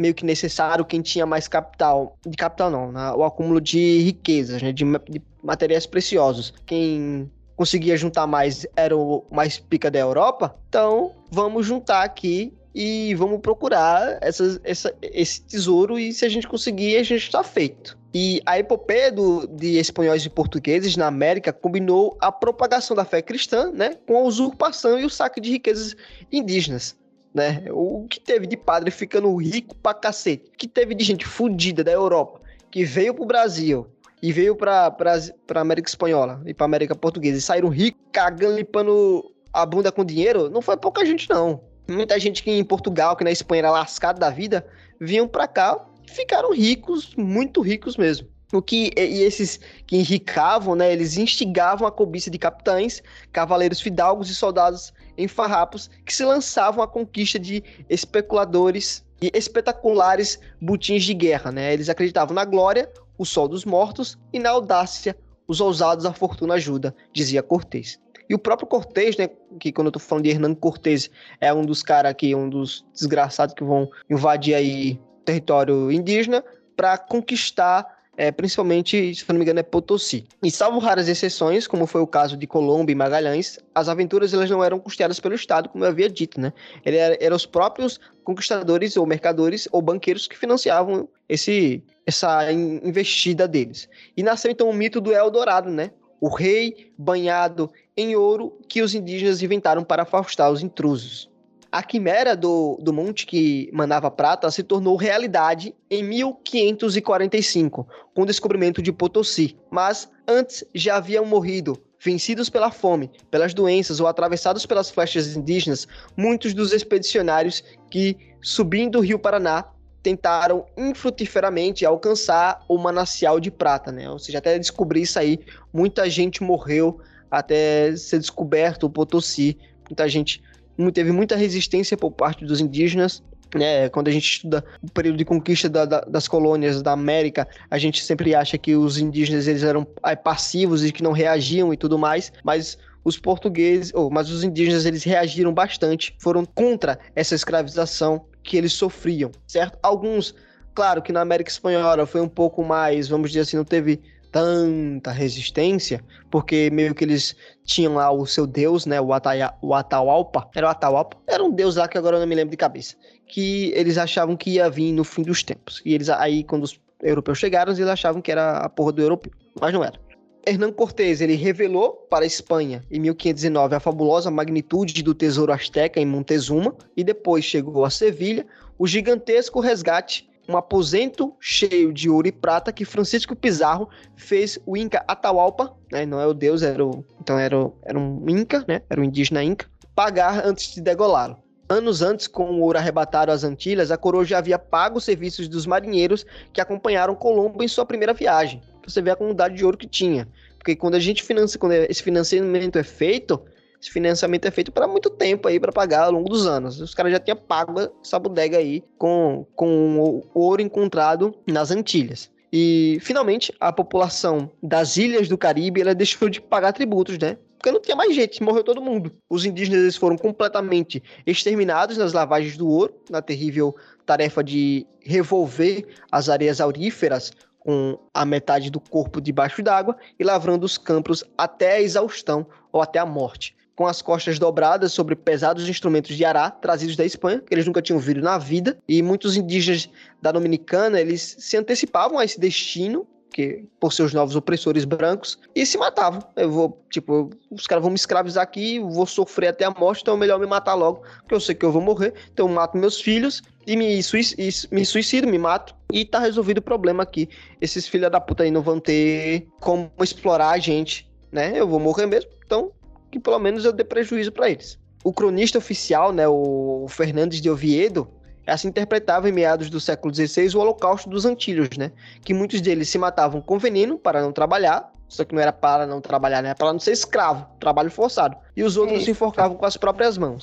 meio 0.00 0.14
que 0.14 0.24
necessário 0.24 0.84
quem 0.84 1.02
tinha 1.02 1.26
mais 1.26 1.46
capital, 1.46 2.16
de 2.26 2.36
capital 2.36 2.70
não, 2.70 2.90
né? 2.90 3.12
o 3.12 3.22
acúmulo 3.22 3.60
de 3.60 3.98
riquezas, 4.00 4.62
né? 4.62 4.72
de, 4.72 4.84
de 5.08 5.22
materiais 5.42 5.86
preciosos. 5.86 6.54
Quem 6.64 7.30
conseguia 7.54 7.96
juntar 7.96 8.26
mais 8.26 8.66
era 8.74 8.96
o 8.96 9.24
mais 9.30 9.58
pica 9.58 9.90
da 9.90 9.98
Europa, 9.98 10.56
então 10.68 11.12
vamos 11.30 11.66
juntar 11.66 12.02
aqui 12.02 12.54
e 12.74 13.14
vamos 13.14 13.40
procurar 13.40 14.18
essas, 14.22 14.58
essa, 14.64 14.94
esse 15.02 15.42
tesouro 15.42 15.98
e 15.98 16.12
se 16.12 16.24
a 16.24 16.28
gente 16.28 16.48
conseguir, 16.48 16.96
a 16.96 17.02
gente 17.02 17.24
está 17.24 17.44
feito. 17.44 17.98
E 18.14 18.40
a 18.46 18.58
epopeia 18.58 19.12
do, 19.12 19.46
de 19.46 19.78
espanhóis 19.78 20.24
e 20.24 20.30
portugueses 20.30 20.96
na 20.96 21.06
América 21.06 21.52
combinou 21.52 22.16
a 22.20 22.32
propagação 22.32 22.96
da 22.96 23.04
fé 23.04 23.20
cristã 23.20 23.70
né, 23.70 23.96
com 24.06 24.16
a 24.16 24.22
usurpação 24.22 24.98
e 24.98 25.04
o 25.04 25.10
saque 25.10 25.40
de 25.40 25.50
riquezas 25.50 25.94
indígenas 26.32 26.96
né? 27.34 27.64
O 27.70 28.06
que 28.08 28.20
teve 28.20 28.46
de 28.46 28.56
padre 28.56 28.90
ficando 28.90 29.34
rico 29.36 29.74
pra 29.76 29.94
cacete, 29.94 30.50
o 30.52 30.56
que 30.56 30.68
teve 30.68 30.94
de 30.94 31.04
gente 31.04 31.26
fudida 31.26 31.84
da 31.84 31.92
Europa, 31.92 32.40
que 32.70 32.84
veio 32.84 33.14
pro 33.14 33.24
Brasil 33.24 33.86
e 34.22 34.32
veio 34.32 34.54
pra, 34.54 34.90
pra, 34.90 35.18
pra 35.46 35.60
América 35.60 35.88
Espanhola 35.88 36.42
e 36.44 36.52
pra 36.52 36.66
América 36.66 36.94
Portuguesa 36.94 37.38
e 37.38 37.42
saíram 37.42 37.68
ricos, 37.68 38.00
cagando, 38.12 38.56
limpando 38.56 39.32
a 39.52 39.64
bunda 39.64 39.90
com 39.90 40.04
dinheiro, 40.04 40.50
não 40.50 40.60
foi 40.60 40.76
pouca 40.76 41.04
gente, 41.04 41.28
não. 41.28 41.62
Muita 41.88 42.20
gente 42.20 42.42
que 42.42 42.50
em 42.50 42.64
Portugal, 42.64 43.16
que 43.16 43.24
na 43.24 43.32
Espanha 43.32 43.60
era 43.62 43.70
lascado 43.70 44.18
da 44.18 44.30
vida, 44.30 44.66
vinham 45.00 45.26
pra 45.26 45.48
cá 45.48 45.84
e 46.06 46.10
ficaram 46.10 46.52
ricos, 46.52 47.14
muito 47.16 47.60
ricos 47.60 47.96
mesmo. 47.96 48.28
O 48.52 48.60
que 48.60 48.92
e 48.96 49.22
esses 49.22 49.60
que 49.86 49.96
enricavam, 49.96 50.74
né, 50.74 50.92
eles 50.92 51.16
instigavam 51.16 51.86
a 51.86 51.92
cobiça 51.92 52.30
de 52.30 52.38
capitães, 52.38 53.02
cavaleiros 53.32 53.80
fidalgos 53.80 54.28
e 54.28 54.34
soldados 54.34 54.92
em 55.22 55.28
farrapos 55.28 55.90
que 56.04 56.14
se 56.14 56.24
lançavam 56.24 56.82
à 56.82 56.88
conquista 56.88 57.38
de 57.38 57.62
especuladores 57.88 59.04
e 59.20 59.30
espetaculares 59.34 60.40
botins 60.60 61.04
de 61.04 61.14
guerra, 61.14 61.52
né? 61.52 61.72
Eles 61.72 61.88
acreditavam 61.88 62.34
na 62.34 62.44
glória, 62.44 62.90
o 63.18 63.24
sol 63.24 63.46
dos 63.46 63.64
mortos, 63.64 64.18
e 64.32 64.38
na 64.38 64.50
audácia, 64.50 65.16
os 65.46 65.60
ousados 65.60 66.06
a 66.06 66.12
fortuna 66.12 66.54
ajuda, 66.54 66.94
dizia 67.12 67.42
Cortés. 67.42 67.98
E 68.28 68.34
o 68.34 68.38
próprio 68.38 68.68
Cortés, 68.68 69.16
né, 69.16 69.28
que 69.58 69.72
quando 69.72 69.88
eu 69.88 69.92
tô 69.92 69.98
falando 69.98 70.24
de 70.24 70.30
Hernando 70.30 70.56
Cortés, 70.56 71.10
é 71.40 71.52
um 71.52 71.62
dos 71.62 71.82
caras 71.82 72.12
aqui, 72.12 72.34
um 72.34 72.48
dos 72.48 72.86
desgraçados 72.94 73.54
que 73.54 73.64
vão 73.64 73.90
invadir 74.08 74.54
aí 74.54 75.00
território 75.24 75.90
indígena 75.90 76.42
para 76.76 76.96
conquistar 76.96 77.84
é, 78.20 78.30
principalmente, 78.30 79.14
se 79.14 79.24
não 79.26 79.36
me 79.36 79.44
engano, 79.44 79.60
é 79.60 79.62
Potosí. 79.62 80.26
E 80.42 80.50
salvo 80.50 80.78
raras 80.78 81.08
exceções, 81.08 81.66
como 81.66 81.86
foi 81.86 82.02
o 82.02 82.06
caso 82.06 82.36
de 82.36 82.46
Colombo 82.46 82.90
e 82.90 82.94
Magalhães, 82.94 83.58
as 83.74 83.88
aventuras 83.88 84.34
elas 84.34 84.50
não 84.50 84.62
eram 84.62 84.78
custeadas 84.78 85.18
pelo 85.18 85.34
Estado, 85.34 85.70
como 85.70 85.84
eu 85.84 85.88
havia 85.88 86.10
dito, 86.10 86.38
né? 86.38 86.52
Ele 86.84 86.98
era, 86.98 87.16
eram 87.18 87.34
os 87.34 87.46
próprios 87.46 87.98
conquistadores 88.22 88.98
ou 88.98 89.06
mercadores 89.06 89.66
ou 89.72 89.80
banqueiros 89.80 90.28
que 90.28 90.36
financiavam 90.36 91.08
esse, 91.26 91.82
essa 92.04 92.52
investida 92.52 93.48
deles. 93.48 93.88
E 94.14 94.22
nasceu 94.22 94.50
então 94.50 94.68
o 94.68 94.74
mito 94.74 95.00
do 95.00 95.14
Eldorado, 95.14 95.70
né? 95.70 95.90
O 96.20 96.28
rei 96.28 96.92
banhado 96.98 97.70
em 97.96 98.16
ouro 98.16 98.54
que 98.68 98.82
os 98.82 98.94
indígenas 98.94 99.42
inventaram 99.42 99.82
para 99.82 100.02
afastar 100.02 100.50
os 100.50 100.62
intrusos. 100.62 101.29
A 101.72 101.84
quimera 101.84 102.34
do, 102.34 102.78
do 102.82 102.92
monte 102.92 103.24
que 103.24 103.70
manava 103.72 104.10
prata 104.10 104.50
se 104.50 104.62
tornou 104.62 104.96
realidade 104.96 105.72
em 105.88 106.02
1545, 106.02 107.86
com 108.12 108.22
o 108.22 108.26
descobrimento 108.26 108.82
de 108.82 108.92
Potosí, 108.92 109.56
mas 109.70 110.10
antes 110.26 110.64
já 110.74 110.96
haviam 110.96 111.24
morrido 111.24 111.80
vencidos 112.02 112.48
pela 112.48 112.72
fome, 112.72 113.10
pelas 113.30 113.54
doenças 113.54 114.00
ou 114.00 114.08
atravessados 114.08 114.66
pelas 114.66 114.90
flechas 114.90 115.36
indígenas, 115.36 115.86
muitos 116.16 116.54
dos 116.54 116.72
expedicionários 116.72 117.62
que, 117.88 118.16
subindo 118.42 118.98
o 118.98 119.02
rio 119.02 119.18
Paraná, 119.18 119.66
tentaram 120.02 120.66
infrutiferamente 120.76 121.84
alcançar 121.84 122.64
o 122.68 122.78
manancial 122.78 123.38
de 123.38 123.50
prata, 123.50 123.92
né? 123.92 124.10
Ou 124.10 124.18
seja, 124.18 124.38
até 124.38 124.58
descobrir 124.58 125.02
isso 125.02 125.18
aí, 125.18 125.38
muita 125.72 126.08
gente 126.08 126.42
morreu 126.42 127.00
até 127.30 127.94
ser 127.96 128.18
descoberto 128.18 128.84
o 128.84 128.90
Potosí, 128.90 129.58
muita 129.88 130.08
gente 130.08 130.42
teve 130.90 131.12
muita 131.12 131.36
resistência 131.36 131.96
por 131.96 132.10
parte 132.10 132.44
dos 132.44 132.60
indígenas. 132.60 133.22
né 133.54 133.88
quando 133.88 134.08
a 134.08 134.10
gente 134.10 134.30
estuda 134.30 134.64
o 134.80 134.90
período 134.90 135.18
de 135.18 135.24
conquista 135.24 135.68
da, 135.68 135.84
da, 135.84 136.00
das 136.02 136.26
colônias 136.26 136.80
da 136.82 136.92
América, 136.92 137.46
a 137.70 137.76
gente 137.76 138.02
sempre 138.02 138.34
acha 138.34 138.56
que 138.56 138.74
os 138.74 138.98
indígenas 138.98 139.46
eles 139.46 139.62
eram 139.62 139.86
é, 140.04 140.16
passivos 140.16 140.84
e 140.84 140.92
que 140.92 141.02
não 141.02 141.12
reagiam 141.12 141.74
e 141.74 141.76
tudo 141.76 141.98
mais, 141.98 142.32
mas 142.44 142.78
os 143.04 143.18
portugueses, 143.18 143.92
oh, 143.94 144.10
mas 144.10 144.30
os 144.30 144.44
indígenas 144.44 144.86
eles 144.86 145.04
reagiram 145.04 145.52
bastante, 145.52 146.14
foram 146.18 146.44
contra 146.44 146.98
essa 147.14 147.34
escravização 147.34 148.26
que 148.42 148.56
eles 148.56 148.72
sofriam, 148.72 149.30
certo? 149.46 149.78
Alguns, 149.82 150.34
claro 150.74 151.02
que 151.02 151.12
na 151.12 151.20
América 151.20 151.50
Espanhola 151.50 152.06
foi 152.06 152.20
um 152.20 152.28
pouco 152.28 152.64
mais, 152.64 153.08
vamos 153.08 153.30
dizer 153.30 153.40
assim, 153.40 153.56
não 153.56 153.64
teve 153.64 154.00
tanta 154.30 155.10
resistência, 155.10 156.02
porque 156.30 156.70
meio 156.70 156.94
que 156.94 157.04
eles 157.04 157.34
tinham 157.64 157.94
lá 157.94 158.10
o 158.10 158.26
seu 158.26 158.46
deus, 158.46 158.86
né, 158.86 159.00
o, 159.00 159.12
Ataya, 159.12 159.52
o 159.60 159.74
Atahualpa, 159.74 160.48
era 160.54 160.66
o 160.66 160.70
Atahualpa, 160.70 161.16
era 161.26 161.42
um 161.42 161.50
deus 161.50 161.76
lá 161.76 161.88
que 161.88 161.98
agora 161.98 162.16
eu 162.16 162.20
não 162.20 162.26
me 162.26 162.34
lembro 162.34 162.50
de 162.50 162.56
cabeça, 162.56 162.96
que 163.26 163.72
eles 163.74 163.98
achavam 163.98 164.36
que 164.36 164.50
ia 164.50 164.70
vir 164.70 164.92
no 164.92 165.04
fim 165.04 165.22
dos 165.22 165.42
tempos. 165.42 165.82
E 165.84 165.94
eles 165.94 166.08
aí 166.08 166.44
quando 166.44 166.64
os 166.64 166.80
europeus 167.02 167.38
chegaram, 167.38 167.72
eles 167.72 167.86
achavam 167.86 168.20
que 168.22 168.30
era 168.30 168.58
a 168.58 168.68
porra 168.68 168.92
do 168.92 169.02
europeu, 169.02 169.32
mas 169.60 169.72
não 169.72 169.84
era. 169.84 169.98
Hernán 170.46 170.72
Cortés 170.72 171.20
ele 171.20 171.34
revelou 171.34 172.06
para 172.08 172.24
a 172.24 172.26
Espanha 172.26 172.82
em 172.90 172.98
1519 172.98 173.74
a 173.74 173.80
fabulosa 173.80 174.30
magnitude 174.30 175.02
do 175.02 175.14
tesouro 175.14 175.52
asteca 175.52 176.00
em 176.00 176.06
Montezuma 176.06 176.74
e 176.96 177.04
depois 177.04 177.44
chegou 177.44 177.84
a 177.84 177.90
Sevilha 177.90 178.46
o 178.78 178.86
gigantesco 178.86 179.60
resgate 179.60 180.29
um 180.50 180.56
aposento 180.56 181.34
cheio 181.40 181.92
de 181.92 182.10
ouro 182.10 182.26
e 182.26 182.32
prata 182.32 182.72
que 182.72 182.84
Francisco 182.84 183.36
Pizarro 183.36 183.88
fez 184.16 184.58
o 184.66 184.76
Inca 184.76 185.04
Atahualpa, 185.06 185.74
né? 185.90 186.04
Não 186.04 186.20
é 186.20 186.26
o 186.26 186.34
deus, 186.34 186.62
era 186.62 186.84
o, 186.84 187.04
então 187.20 187.38
era, 187.38 187.58
o, 187.58 187.74
era 187.84 187.98
um 187.98 188.28
Inca, 188.28 188.64
né? 188.66 188.82
Era 188.90 189.00
um 189.00 189.04
indígena 189.04 189.42
Inca, 189.42 189.66
pagar 189.94 190.44
antes 190.44 190.74
de 190.74 190.80
degolá-lo. 190.80 191.38
Anos 191.68 192.02
antes, 192.02 192.26
com 192.26 192.50
o 192.50 192.62
ouro 192.62 192.78
arrebatado 192.78 193.30
às 193.30 193.44
Antilhas, 193.44 193.92
a 193.92 193.96
coroa 193.96 194.24
já 194.24 194.38
havia 194.38 194.58
pago 194.58 194.98
os 194.98 195.04
serviços 195.04 195.46
dos 195.46 195.66
marinheiros 195.66 196.26
que 196.52 196.60
acompanharam 196.60 197.14
Colombo 197.14 197.62
em 197.62 197.68
sua 197.68 197.86
primeira 197.86 198.12
viagem. 198.12 198.60
Você 198.84 199.00
vê 199.00 199.12
a 199.12 199.16
comunidade 199.16 199.54
de 199.54 199.64
ouro 199.64 199.76
que 199.76 199.86
tinha. 199.86 200.26
Porque 200.58 200.74
quando 200.74 200.96
a 200.96 200.98
gente 200.98 201.22
financia, 201.22 201.60
quando 201.60 201.72
esse 201.72 202.02
financiamento 202.02 202.76
é 202.76 202.82
feito, 202.82 203.40
esse 203.80 203.90
financiamento 203.90 204.44
é 204.46 204.50
feito 204.50 204.70
para 204.70 204.86
muito 204.86 205.08
tempo 205.08 205.48
aí 205.48 205.58
para 205.58 205.72
pagar 205.72 206.04
ao 206.04 206.12
longo 206.12 206.28
dos 206.28 206.46
anos. 206.46 206.80
Os 206.80 206.94
caras 206.94 207.12
já 207.12 207.18
tinham 207.18 207.36
pago 207.36 207.80
essa 208.04 208.18
bodega 208.18 208.58
aí 208.58 208.84
com, 208.98 209.46
com 209.56 209.98
o 209.98 210.22
ouro 210.34 210.60
encontrado 210.60 211.34
nas 211.46 211.70
Antilhas. 211.70 212.30
E 212.52 212.98
finalmente 213.00 213.54
a 213.58 213.72
população 213.72 214.50
das 214.62 214.98
ilhas 214.98 215.28
do 215.28 215.38
Caribe 215.38 215.80
ela 215.80 215.94
deixou 215.94 216.28
de 216.28 216.42
pagar 216.42 216.72
tributos, 216.72 217.16
né? 217.18 217.38
Porque 217.56 217.70
não 217.70 217.80
tinha 217.80 217.96
mais 217.96 218.14
gente, 218.14 218.42
morreu 218.42 218.64
todo 218.64 218.82
mundo. 218.82 219.12
Os 219.28 219.44
indígenas 219.44 219.80
eles 219.80 219.96
foram 219.96 220.16
completamente 220.16 221.02
exterminados 221.26 221.96
nas 221.96 222.12
lavagens 222.12 222.56
do 222.56 222.68
ouro, 222.68 222.94
na 223.08 223.22
terrível 223.22 223.74
tarefa 224.04 224.42
de 224.42 224.86
revolver 225.00 225.86
as 226.10 226.28
areias 226.28 226.60
auríferas 226.60 227.32
com 227.58 227.98
a 228.12 228.24
metade 228.24 228.70
do 228.70 228.80
corpo 228.80 229.20
debaixo 229.20 229.62
d'água 229.62 229.96
e 230.18 230.24
lavrando 230.24 230.66
os 230.66 230.76
campos 230.76 231.22
até 231.36 231.76
a 231.76 231.80
exaustão 231.80 232.46
ou 232.72 232.80
até 232.80 232.98
a 232.98 233.06
morte 233.06 233.54
com 233.80 233.86
as 233.86 234.02
costas 234.02 234.38
dobradas 234.38 234.92
sobre 234.92 235.16
pesados 235.16 235.66
instrumentos 235.66 236.14
de 236.14 236.22
ará 236.22 236.50
trazidos 236.50 236.96
da 236.96 237.04
Espanha, 237.06 237.40
que 237.40 237.54
eles 237.54 237.64
nunca 237.64 237.80
tinham 237.80 237.98
visto 237.98 238.20
na 238.20 238.36
vida, 238.36 238.76
e 238.86 239.00
muitos 239.00 239.38
indígenas 239.38 239.88
da 240.20 240.30
Dominicana, 240.30 241.00
eles 241.00 241.34
se 241.38 241.56
antecipavam 241.56 242.18
a 242.18 242.24
esse 242.26 242.38
destino, 242.38 243.06
que 243.32 243.64
por 243.80 243.90
seus 243.94 244.12
novos 244.12 244.36
opressores 244.36 244.84
brancos, 244.84 245.38
e 245.54 245.64
se 245.64 245.78
matavam. 245.78 246.20
Eu 246.36 246.50
vou, 246.50 246.84
tipo, 246.90 247.30
os 247.50 247.66
caras 247.66 247.80
vão 247.80 247.90
me 247.90 247.96
escravizar 247.96 248.42
aqui, 248.42 248.78
vou 248.80 249.06
sofrer 249.06 249.48
até 249.48 249.64
a 249.64 249.70
morte, 249.70 250.02
então 250.02 250.12
é 250.12 250.18
melhor 250.18 250.38
me 250.38 250.46
matar 250.46 250.74
logo, 250.74 251.00
porque 251.20 251.34
eu 251.36 251.40
sei 251.40 251.54
que 251.54 251.64
eu 251.64 251.72
vou 251.72 251.80
morrer, 251.80 252.12
então 252.30 252.48
eu 252.48 252.52
mato 252.52 252.76
meus 252.76 253.00
filhos 253.00 253.40
e 253.66 253.76
me, 253.76 254.02
suicido, 254.02 254.42
me 254.70 254.84
suicido, 254.84 255.26
me 255.26 255.38
mato, 255.38 255.74
e 255.90 256.04
tá 256.04 256.18
resolvido 256.18 256.58
o 256.58 256.62
problema 256.62 257.02
aqui. 257.02 257.30
Esses 257.62 257.88
filha 257.88 258.10
da 258.10 258.20
puta 258.20 258.42
aí 258.42 258.50
não 258.50 258.60
vão 258.60 258.78
ter 258.78 259.48
como 259.58 259.90
explorar 260.02 260.50
a 260.50 260.58
gente, 260.58 261.10
né? 261.32 261.54
Eu 261.54 261.66
vou 261.66 261.80
morrer 261.80 262.04
mesmo, 262.04 262.30
então 262.44 262.72
que 263.10 263.18
pelo 263.18 263.38
menos 263.38 263.64
eu 263.64 263.72
dê 263.72 263.84
prejuízo 263.84 264.32
para 264.32 264.50
eles. 264.50 264.78
O 265.02 265.12
cronista 265.12 265.58
oficial, 265.58 266.12
né, 266.12 266.28
o 266.28 266.86
Fernandes 266.88 267.40
de 267.40 267.50
Oviedo, 267.50 268.08
assim 268.46 268.68
interpretava 268.68 269.28
em 269.28 269.32
meados 269.32 269.70
do 269.70 269.80
século 269.80 270.14
XVI 270.14 270.54
o 270.54 270.60
Holocausto 270.60 271.08
dos 271.08 271.24
Antilhos, 271.24 271.76
né, 271.76 271.92
que 272.22 272.34
muitos 272.34 272.60
deles 272.60 272.88
se 272.88 272.98
matavam 272.98 273.40
com 273.40 273.58
veneno 273.58 273.98
para 273.98 274.20
não 274.20 274.32
trabalhar, 274.32 274.92
só 275.08 275.24
que 275.24 275.34
não 275.34 275.40
era 275.40 275.52
para 275.52 275.86
não 275.86 276.00
trabalhar, 276.00 276.42
né, 276.42 276.54
para 276.54 276.72
não 276.72 276.78
ser 276.78 276.92
escravo, 276.92 277.46
trabalho 277.58 277.90
forçado, 277.90 278.36
e 278.56 278.62
os 278.62 278.76
outros 278.76 279.04
se 279.04 279.10
enforcavam 279.10 279.56
com 279.56 279.66
as 279.66 279.76
próprias 279.76 280.18
mãos. 280.18 280.42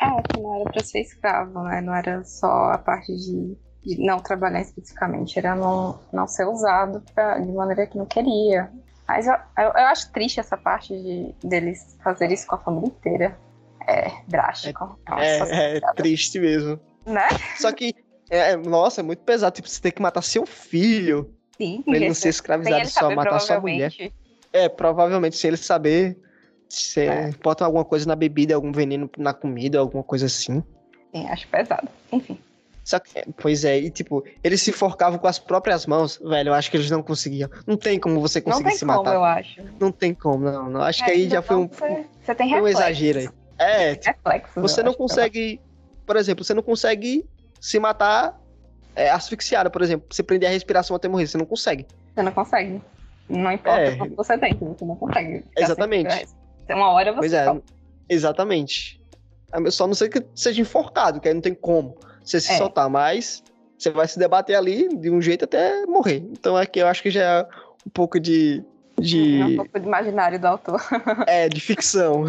É, 0.00 0.22
que 0.22 0.40
não 0.40 0.56
era 0.56 0.64
para 0.70 0.82
ser 0.82 1.00
escravo, 1.00 1.62
né, 1.62 1.80
não 1.80 1.94
era 1.94 2.24
só 2.24 2.72
a 2.72 2.78
parte 2.78 3.14
de, 3.14 3.56
de 3.84 4.04
não 4.04 4.18
trabalhar 4.18 4.60
especificamente, 4.60 5.38
era 5.38 5.54
não, 5.54 5.98
não 6.12 6.26
ser 6.26 6.46
usado 6.46 7.02
pra, 7.14 7.38
de 7.38 7.52
maneira 7.52 7.86
que 7.86 7.96
não 7.96 8.06
queria, 8.06 8.70
mas 9.06 9.26
eu, 9.26 9.34
eu, 9.34 9.64
eu, 9.64 9.86
acho 9.86 10.10
triste 10.12 10.40
essa 10.40 10.56
parte 10.56 10.94
de 10.94 11.34
deles 11.46 11.96
fazer 12.02 12.30
isso 12.32 12.46
com 12.46 12.54
a 12.54 12.58
família 12.58 12.88
inteira. 12.88 13.38
É 13.86 14.10
drástico. 14.26 14.98
É, 15.06 15.38
nossa, 15.38 15.54
é, 15.54 15.76
é 15.76 15.80
triste 15.94 16.40
mesmo. 16.40 16.80
Né? 17.04 17.28
Só 17.58 17.70
que, 17.70 17.94
é, 18.30 18.52
é, 18.52 18.56
nossa, 18.56 19.02
é 19.02 19.04
muito 19.04 19.22
pesado. 19.22 19.54
Tipo, 19.54 19.68
você 19.68 19.80
ter 19.80 19.92
que 19.92 20.00
matar 20.00 20.22
seu 20.22 20.46
filho. 20.46 21.30
Sim. 21.58 21.82
Pra 21.82 21.96
ele 21.96 22.08
não 22.08 22.14
ser 22.14 22.30
escravizado 22.30 22.82
e 22.82 22.86
só 22.86 23.00
saber, 23.00 23.14
matar 23.14 23.40
sua 23.40 23.60
mulher. 23.60 23.92
É, 24.52 24.68
provavelmente, 24.70 25.36
se 25.36 25.46
ele 25.46 25.58
saber. 25.58 26.18
Se 26.66 27.00
é. 27.02 27.30
bota 27.42 27.64
alguma 27.64 27.84
coisa 27.84 28.08
na 28.08 28.16
bebida, 28.16 28.54
algum 28.54 28.72
veneno 28.72 29.08
na 29.18 29.34
comida, 29.34 29.78
alguma 29.78 30.02
coisa 30.02 30.26
assim. 30.26 30.64
Sim, 31.14 31.28
acho 31.28 31.46
pesado. 31.48 31.88
Enfim. 32.10 32.38
Só 32.84 32.98
que, 32.98 33.10
pois 33.38 33.64
é, 33.64 33.78
e 33.78 33.90
tipo, 33.90 34.22
eles 34.42 34.60
se 34.60 34.70
forcavam 34.70 35.18
com 35.18 35.26
as 35.26 35.38
próprias 35.38 35.86
mãos, 35.86 36.20
velho. 36.22 36.50
Eu 36.50 36.54
acho 36.54 36.70
que 36.70 36.76
eles 36.76 36.90
não 36.90 37.02
conseguiam. 37.02 37.48
Não 37.66 37.78
tem 37.78 37.98
como 37.98 38.20
você 38.20 38.42
conseguir 38.42 38.72
se 38.72 38.84
matar. 38.84 38.96
Não 38.98 39.04
tem 39.04 39.12
como, 39.12 39.16
eu 39.16 39.24
acho. 39.24 39.62
Não 39.80 39.92
tem 39.92 40.14
como, 40.14 40.44
não. 40.44 40.70
não. 40.70 40.82
Acho 40.82 41.02
é, 41.02 41.06
que 41.06 41.12
aí 41.12 41.30
já 41.30 41.40
foi 41.40 41.56
um, 41.56 41.66
você, 41.66 42.04
você 42.22 42.34
tem 42.34 42.60
um 42.60 42.68
exagero 42.68 43.20
aí. 43.20 43.28
É, 43.58 43.94
tipo, 43.94 44.18
reflexo, 44.28 44.60
você 44.60 44.82
não 44.82 44.92
consegue, 44.92 45.60
por 46.04 46.16
exemplo, 46.16 46.44
você 46.44 46.52
não 46.52 46.62
consegue 46.62 47.24
se 47.58 47.78
matar 47.78 48.38
é, 48.94 49.08
asfixiado, 49.08 49.70
por 49.70 49.80
exemplo. 49.80 50.06
Você 50.10 50.22
prender 50.22 50.50
a 50.50 50.52
respiração 50.52 50.94
até 50.94 51.08
morrer, 51.08 51.26
você 51.26 51.38
não 51.38 51.46
consegue. 51.46 51.86
Você 52.14 52.22
não 52.22 52.32
consegue. 52.32 52.82
Não 53.30 53.50
importa 53.50 53.80
é. 53.80 53.96
quanto 53.96 54.14
você 54.14 54.36
tem, 54.36 54.54
você 54.54 54.84
não 54.84 54.96
consegue. 54.96 55.42
Exatamente. 55.56 56.28
Uma 56.68 56.90
hora 56.90 57.12
você. 57.12 57.18
Pois 57.18 57.32
é, 57.32 57.46
exatamente. 58.10 59.00
Só 59.70 59.86
não 59.86 59.94
sei 59.94 60.10
que 60.10 60.22
seja 60.34 60.60
enforcado, 60.60 61.18
que 61.18 61.28
aí 61.28 61.32
não 61.32 61.40
tem 61.40 61.54
como 61.54 61.96
você 62.24 62.40
se 62.40 62.52
é. 62.52 62.56
soltar, 62.56 62.88
mas 62.88 63.42
Você 63.78 63.90
vai 63.90 64.08
se 64.08 64.18
debater 64.18 64.56
ali 64.56 64.88
de 64.96 65.10
um 65.10 65.20
jeito 65.20 65.44
até 65.44 65.84
morrer. 65.86 66.24
Então 66.32 66.56
aqui 66.56 66.78
eu 66.78 66.86
acho 66.86 67.02
que 67.02 67.10
já 67.10 67.22
é 67.22 67.48
um 67.86 67.90
pouco 67.90 68.18
de. 68.18 68.64
de... 68.98 69.40
É 69.40 69.44
um 69.44 69.56
pouco 69.56 69.78
do 69.78 69.86
imaginário 69.86 70.40
do 70.40 70.46
autor. 70.46 70.80
É, 71.26 71.48
de 71.48 71.60
ficção. 71.60 72.24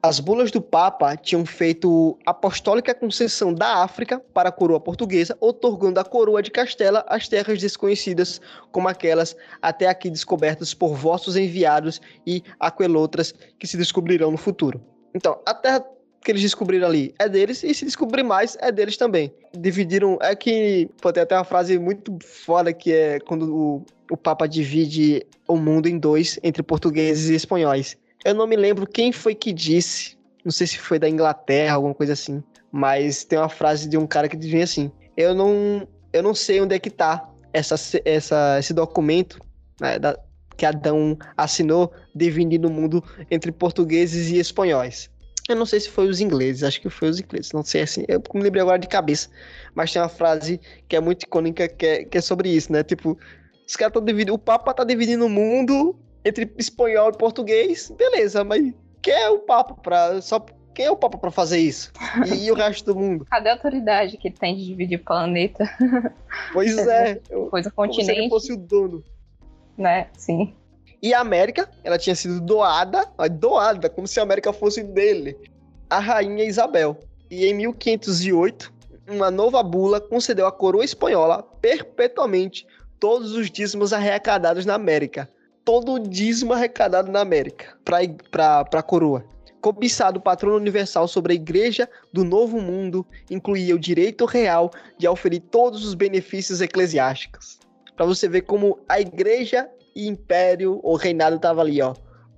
As 0.00 0.20
bulas 0.20 0.52
do 0.52 0.62
Papa 0.62 1.16
tinham 1.16 1.44
feito 1.44 2.16
apostólica 2.24 2.94
concessão 2.94 3.52
da 3.52 3.82
África 3.82 4.20
para 4.32 4.48
a 4.48 4.52
coroa 4.52 4.78
portuguesa, 4.78 5.36
otorgando 5.40 5.98
à 5.98 6.04
coroa 6.04 6.40
de 6.40 6.52
Castela 6.52 7.04
as 7.08 7.26
terras 7.26 7.58
desconhecidas, 7.60 8.40
como 8.70 8.86
aquelas 8.86 9.34
até 9.60 9.88
aqui 9.88 10.08
descobertas 10.08 10.72
por 10.72 10.94
vossos 10.94 11.36
enviados 11.36 12.00
e 12.24 12.44
aquelotras 12.60 13.34
que 13.58 13.66
se 13.66 13.76
descobrirão 13.76 14.30
no 14.30 14.38
futuro. 14.38 14.80
Então, 15.12 15.40
a 15.44 15.52
terra 15.52 15.84
que 16.22 16.32
eles 16.32 16.42
descobriram 16.42 16.86
ali 16.86 17.14
é 17.18 17.28
deles, 17.28 17.62
e 17.62 17.72
se 17.72 17.84
descobrir 17.84 18.22
mais, 18.22 18.56
é 18.60 18.70
deles 18.70 18.96
também. 18.96 19.32
Dividiram. 19.56 20.18
É 20.20 20.34
que. 20.34 20.88
Pô, 21.00 21.12
tem 21.12 21.22
até 21.22 21.36
uma 21.36 21.44
frase 21.44 21.78
muito 21.78 22.18
foda 22.22 22.72
que 22.72 22.92
é 22.92 23.20
quando 23.20 23.54
o, 23.54 23.86
o 24.10 24.16
Papa 24.16 24.46
divide 24.46 25.24
o 25.46 25.56
mundo 25.56 25.88
em 25.88 25.98
dois, 25.98 26.38
entre 26.42 26.62
portugueses 26.62 27.30
e 27.30 27.34
espanhóis. 27.34 27.96
Eu 28.24 28.34
não 28.34 28.46
me 28.46 28.56
lembro 28.56 28.86
quem 28.86 29.12
foi 29.12 29.34
que 29.34 29.52
disse, 29.52 30.16
não 30.44 30.50
sei 30.52 30.66
se 30.66 30.78
foi 30.78 30.98
da 30.98 31.08
Inglaterra, 31.08 31.76
alguma 31.76 31.94
coisa 31.94 32.12
assim, 32.12 32.42
mas 32.70 33.24
tem 33.24 33.38
uma 33.38 33.48
frase 33.48 33.88
de 33.88 33.96
um 33.96 34.06
cara 34.06 34.28
que 34.28 34.36
dizia 34.36 34.64
assim: 34.64 34.90
Eu 35.16 35.34
não, 35.34 35.86
eu 36.12 36.22
não 36.22 36.34
sei 36.34 36.60
onde 36.60 36.74
é 36.74 36.78
que 36.78 36.90
tá 36.90 37.28
essa, 37.52 37.76
essa, 38.04 38.56
esse 38.58 38.74
documento 38.74 39.38
né, 39.80 39.98
da, 39.98 40.18
que 40.56 40.66
Adão 40.66 41.16
assinou 41.36 41.92
dividindo 42.14 42.68
o 42.68 42.70
mundo 42.70 43.02
entre 43.30 43.52
portugueses 43.52 44.30
e 44.30 44.38
espanhóis. 44.38 45.08
Eu 45.48 45.56
não 45.56 45.64
sei 45.64 45.80
se 45.80 45.88
foi 45.88 46.06
os 46.08 46.20
ingleses, 46.20 46.62
acho 46.62 46.80
que 46.80 46.90
foi 46.90 47.08
os 47.08 47.18
ingleses, 47.18 47.52
não 47.52 47.64
sei 47.64 47.80
assim, 47.80 48.04
eu 48.06 48.22
me 48.34 48.42
lembrei 48.42 48.60
agora 48.60 48.78
de 48.78 48.86
cabeça, 48.86 49.30
mas 49.74 49.90
tem 49.90 50.02
uma 50.02 50.08
frase 50.08 50.60
que 50.86 50.94
é 50.94 51.00
muito 51.00 51.22
icônica 51.22 51.66
que 51.66 51.86
é, 51.86 52.04
que 52.04 52.18
é 52.18 52.20
sobre 52.20 52.50
isso, 52.50 52.70
né? 52.70 52.84
Tipo, 52.84 53.18
os 53.66 53.74
caras 53.74 53.90
estão 53.90 54.04
dividindo, 54.04 54.34
o 54.34 54.38
Papa 54.38 54.74
tá 54.74 54.84
dividindo 54.84 55.24
o 55.24 55.28
mundo 55.28 55.98
entre 56.22 56.52
espanhol 56.58 57.10
e 57.10 57.16
português, 57.16 57.90
beleza, 57.96 58.44
mas 58.44 58.74
quem 59.00 59.14
é 59.14 59.30
o 59.30 59.38
Papa 59.38 59.74
para 59.74 60.20
só 60.20 60.44
quem 60.74 60.86
é 60.86 60.90
o 60.92 60.96
Papa 60.96 61.18
para 61.18 61.32
fazer 61.32 61.58
isso? 61.58 61.92
E, 62.24 62.44
e, 62.44 62.52
o 62.52 62.54
resto 62.54 62.92
do 62.92 63.00
mundo? 63.00 63.24
Cadê 63.30 63.48
a 63.48 63.54
autoridade 63.54 64.16
que 64.16 64.30
tem 64.30 64.54
de 64.54 64.64
dividir 64.64 65.00
o 65.00 65.02
planeta? 65.02 65.64
Pois 66.52 66.76
é. 66.86 67.16
Coisa 67.50 67.68
continente. 67.68 68.06
Como 68.06 68.14
se 68.14 68.20
ele 68.20 68.28
fosse 68.28 68.52
o 68.52 68.56
dono. 68.56 69.02
Né? 69.76 70.06
Sim. 70.16 70.54
E 71.00 71.14
a 71.14 71.20
América, 71.20 71.70
ela 71.84 71.98
tinha 71.98 72.16
sido 72.16 72.40
doada, 72.40 73.04
doada, 73.32 73.88
como 73.88 74.08
se 74.08 74.18
a 74.18 74.22
América 74.24 74.52
fosse 74.52 74.82
dele, 74.82 75.36
a 75.88 75.98
rainha 75.98 76.44
Isabel. 76.44 76.98
E 77.30 77.46
em 77.46 77.54
1508, 77.54 78.72
uma 79.08 79.30
nova 79.30 79.62
bula 79.62 80.00
concedeu 80.00 80.46
à 80.46 80.52
coroa 80.52 80.84
espanhola 80.84 81.42
perpetuamente 81.60 82.66
todos 82.98 83.32
os 83.32 83.50
dízimos 83.50 83.92
arrecadados 83.92 84.66
na 84.66 84.74
América, 84.74 85.28
todo 85.64 85.92
o 85.92 85.98
dízimo 85.98 86.52
arrecadado 86.52 87.12
na 87.12 87.20
América 87.20 87.78
para 87.84 88.66
a 88.72 88.82
coroa. 88.82 89.24
Cobiçado 89.60 90.20
patrono 90.20 90.56
universal 90.56 91.06
sobre 91.08 91.32
a 91.32 91.36
Igreja 91.36 91.88
do 92.12 92.24
Novo 92.24 92.60
Mundo, 92.60 93.06
incluía 93.30 93.74
o 93.74 93.78
direito 93.78 94.24
real 94.24 94.70
de 94.96 95.06
oferir 95.08 95.40
todos 95.40 95.84
os 95.84 95.94
benefícios 95.94 96.60
eclesiásticos. 96.60 97.58
Para 97.96 98.06
você 98.06 98.28
ver 98.28 98.42
como 98.42 98.78
a 98.88 99.00
Igreja 99.00 99.68
e 99.98 100.06
Império 100.06 100.78
ou 100.84 100.94
Reinado 100.94 101.34
estavam 101.34 101.60
ali, 101.60 101.82
ó, 101.82 101.92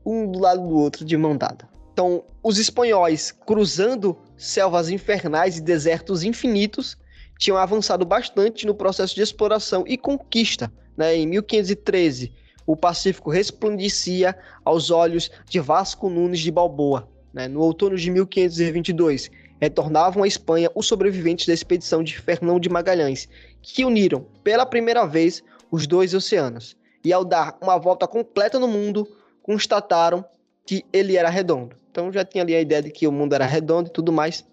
um 0.04 0.26
do 0.26 0.38
lado 0.38 0.66
do 0.66 0.78
outro, 0.78 1.04
de 1.04 1.14
mão 1.14 1.36
dada. 1.36 1.68
Então, 1.92 2.24
os 2.42 2.56
espanhóis, 2.56 3.30
cruzando 3.30 4.16
selvas 4.34 4.88
infernais 4.88 5.58
e 5.58 5.60
desertos 5.60 6.24
infinitos, 6.24 6.96
tinham 7.38 7.58
avançado 7.58 8.06
bastante 8.06 8.66
no 8.66 8.74
processo 8.74 9.14
de 9.14 9.20
exploração 9.20 9.84
e 9.86 9.98
conquista. 9.98 10.72
Né? 10.96 11.16
Em 11.16 11.26
1513, 11.26 12.32
o 12.66 12.74
Pacífico 12.74 13.30
resplandecia 13.30 14.34
aos 14.64 14.90
olhos 14.90 15.30
de 15.46 15.60
Vasco 15.60 16.08
Nunes 16.08 16.40
de 16.40 16.50
Balboa. 16.50 17.06
Né? 17.30 17.46
No 17.46 17.60
outono 17.60 17.94
de 17.94 18.10
1522, 18.10 19.30
retornavam 19.60 20.22
à 20.22 20.26
Espanha 20.26 20.70
os 20.74 20.86
sobreviventes 20.86 21.46
da 21.46 21.52
expedição 21.52 22.02
de 22.02 22.18
Fernão 22.18 22.58
de 22.58 22.70
Magalhães, 22.70 23.28
que 23.60 23.84
uniram 23.84 24.24
pela 24.42 24.64
primeira 24.64 25.04
vez 25.04 25.42
os 25.70 25.86
dois 25.86 26.14
oceanos. 26.14 26.79
E 27.04 27.12
ao 27.12 27.24
dar 27.24 27.56
uma 27.60 27.78
volta 27.78 28.06
completa 28.06 28.58
no 28.58 28.68
mundo, 28.68 29.08
constataram 29.42 30.24
que 30.66 30.84
ele 30.92 31.16
era 31.16 31.28
redondo. 31.28 31.74
Então 31.90 32.12
já 32.12 32.24
tinha 32.24 32.44
ali 32.44 32.54
a 32.54 32.60
ideia 32.60 32.82
de 32.82 32.90
que 32.90 33.06
o 33.06 33.12
mundo 33.12 33.34
era 33.34 33.44
redondo 33.44 33.88
e 33.88 33.92
tudo 33.92 34.12
mais, 34.12 34.44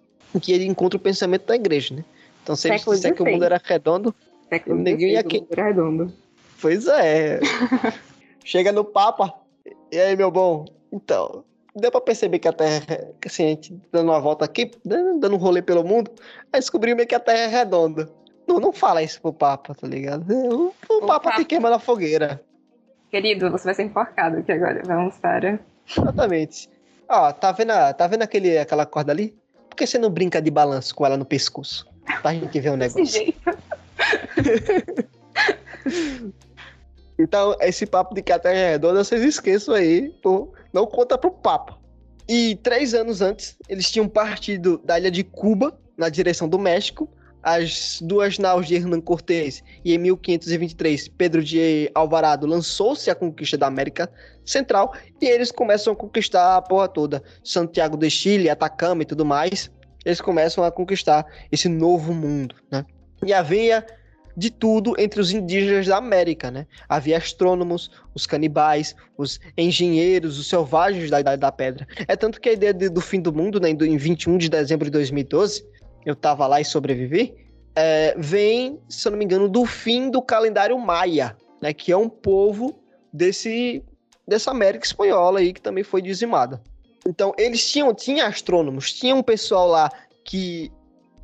que 0.41 0.51
ele 0.51 0.65
encontra 0.65 0.97
o 0.97 1.01
pensamento 1.01 1.45
da 1.45 1.55
igreja, 1.55 1.95
né? 1.95 2.03
Então 2.43 2.55
se 2.55 2.67
ele 2.67 2.77
disser 2.77 3.13
que 3.13 3.21
o 3.21 3.25
mundo 3.25 3.43
era 3.43 3.61
redondo, 3.63 4.15
ninguém 4.65 5.11
ia 5.11 5.23
que... 5.23 5.45
era 5.51 5.65
redondo. 5.65 6.11
Pois 6.61 6.87
é. 6.87 7.39
Chega 8.43 8.71
no 8.71 8.83
Papa. 8.83 9.33
E 9.91 9.99
aí, 9.99 10.15
meu 10.15 10.31
bom? 10.31 10.65
Então, 10.91 11.43
deu 11.75 11.91
pra 11.91 12.01
perceber 12.01 12.39
que 12.39 12.47
a 12.47 12.53
Terra, 12.53 12.81
assim, 13.25 13.45
a 13.45 13.49
gente 13.49 13.79
dando 13.91 14.09
uma 14.09 14.19
volta 14.19 14.45
aqui, 14.45 14.71
dando 14.83 15.33
um 15.33 15.37
rolê 15.37 15.61
pelo 15.61 15.83
mundo, 15.83 16.09
aí 16.51 16.59
descobrimos 16.59 17.05
que 17.05 17.15
a 17.15 17.19
Terra 17.19 17.39
é 17.39 17.47
redonda. 17.47 18.09
Não, 18.47 18.59
não 18.59 18.71
fala 18.71 19.03
isso 19.03 19.21
pro 19.21 19.33
Papa, 19.33 19.75
tá 19.75 19.87
ligado? 19.87 20.25
O, 20.31 20.73
o, 20.89 20.97
o 21.03 21.05
Papa 21.05 21.35
te 21.35 21.45
queima 21.45 21.69
na 21.69 21.79
fogueira. 21.79 22.41
Querido, 23.11 23.51
você 23.51 23.65
vai 23.65 23.73
ser 23.73 23.83
enforcado 23.83 24.37
aqui 24.37 24.51
agora. 24.51 24.81
Vamos 24.85 25.15
para. 25.17 25.59
Exatamente. 25.89 26.69
Ó, 27.09 27.31
tá 27.31 27.51
vendo, 27.51 27.73
tá 27.97 28.07
vendo 28.07 28.21
aquele, 28.23 28.57
aquela 28.57 28.85
corda 28.85 29.11
ali? 29.11 29.35
Por 29.69 29.75
que 29.75 29.85
você 29.85 29.97
não 29.97 30.09
brinca 30.09 30.41
de 30.41 30.49
balanço 30.51 30.95
com 30.95 31.05
ela 31.05 31.17
no 31.17 31.25
pescoço? 31.25 31.87
Pra 32.21 32.33
gente 32.33 32.59
ver 32.59 32.71
um 32.71 32.77
negócio. 32.77 33.03
Desse 33.03 33.17
jeito. 33.17 33.37
Então, 37.19 37.55
esse 37.61 37.85
papo 37.85 38.13
de 38.13 38.21
que 38.21 38.31
a 38.31 38.37
Terra 38.37 38.55
é 38.55 38.71
redonda, 38.73 39.03
vocês 39.03 39.23
esqueçam 39.23 39.73
aí, 39.73 40.09
pô, 40.21 40.53
não 40.71 40.85
conta 40.85 41.17
pro 41.17 41.31
papo. 41.31 41.77
E 42.29 42.55
três 42.57 42.93
anos 42.93 43.21
antes, 43.21 43.57
eles 43.67 43.89
tinham 43.89 44.07
partido 44.07 44.79
da 44.83 44.99
ilha 44.99 45.09
de 45.09 45.23
Cuba, 45.23 45.77
na 45.97 46.09
direção 46.09 46.47
do 46.47 46.59
México, 46.59 47.09
as 47.43 47.99
duas 48.01 48.37
naus 48.37 48.67
de 48.67 48.75
Hernán 48.75 49.01
Cortés, 49.01 49.63
e 49.83 49.93
em 49.93 49.97
1523, 49.97 51.07
Pedro 51.09 51.43
de 51.43 51.89
Alvarado 51.93 52.45
lançou-se 52.45 53.09
à 53.09 53.15
conquista 53.15 53.57
da 53.57 53.67
América 53.67 54.09
Central, 54.45 54.93
e 55.21 55.25
eles 55.25 55.51
começam 55.51 55.93
a 55.93 55.95
conquistar 55.95 56.57
a 56.57 56.61
porra 56.61 56.87
toda. 56.87 57.23
Santiago 57.43 57.97
de 57.97 58.09
Chile, 58.09 58.49
Atacama 58.49 59.03
e 59.03 59.05
tudo 59.05 59.25
mais, 59.25 59.71
eles 60.05 60.21
começam 60.21 60.63
a 60.63 60.71
conquistar 60.71 61.25
esse 61.51 61.67
novo 61.67 62.13
mundo, 62.13 62.55
né? 62.71 62.85
E 63.25 63.33
havia 63.33 63.85
de 64.37 64.51
tudo 64.51 64.93
entre 64.99 65.19
os 65.19 65.31
indígenas 65.31 65.87
da 65.87 65.97
América, 65.97 66.51
né? 66.51 66.67
Havia 66.87 67.17
astrônomos, 67.17 67.89
os 68.13 68.27
canibais, 68.27 68.95
os 69.17 69.39
engenheiros, 69.57 70.37
os 70.37 70.47
selvagens 70.47 71.09
da 71.09 71.19
Idade 71.19 71.41
da 71.41 71.51
Pedra. 71.51 71.87
É 72.07 72.15
tanto 72.15 72.39
que 72.39 72.49
a 72.49 72.53
ideia 72.53 72.71
de, 72.71 72.87
do 72.87 73.01
fim 73.01 73.19
do 73.19 73.33
mundo, 73.33 73.59
né, 73.59 73.69
em 73.71 73.97
21 73.97 74.37
de 74.37 74.47
dezembro 74.47 74.85
de 74.85 74.91
2012, 74.91 75.65
eu 76.09 76.15
tava 76.15 76.47
lá 76.47 76.61
e 76.61 76.65
sobrevivi, 76.65 77.35
é, 77.75 78.15
vem, 78.17 78.79
se 78.87 79.07
eu 79.07 79.11
não 79.11 79.19
me 79.19 79.25
engano, 79.25 79.49
do 79.49 79.65
fim 79.65 80.09
do 80.09 80.21
calendário 80.21 80.77
maia, 80.79 81.35
né, 81.61 81.73
que 81.73 81.91
é 81.91 81.97
um 81.97 82.09
povo 82.09 82.79
desse 83.11 83.83
dessa 84.27 84.51
América 84.51 84.85
espanhola 84.85 85.39
aí 85.39 85.53
que 85.53 85.61
também 85.61 85.83
foi 85.83 86.01
dizimada. 86.01 86.61
Então, 87.05 87.33
eles 87.37 87.69
tinham 87.69 87.93
tinha 87.93 88.25
astrônomos, 88.25 88.91
tinha 88.91 89.15
um 89.15 89.23
pessoal 89.23 89.67
lá 89.67 89.89
que 90.25 90.71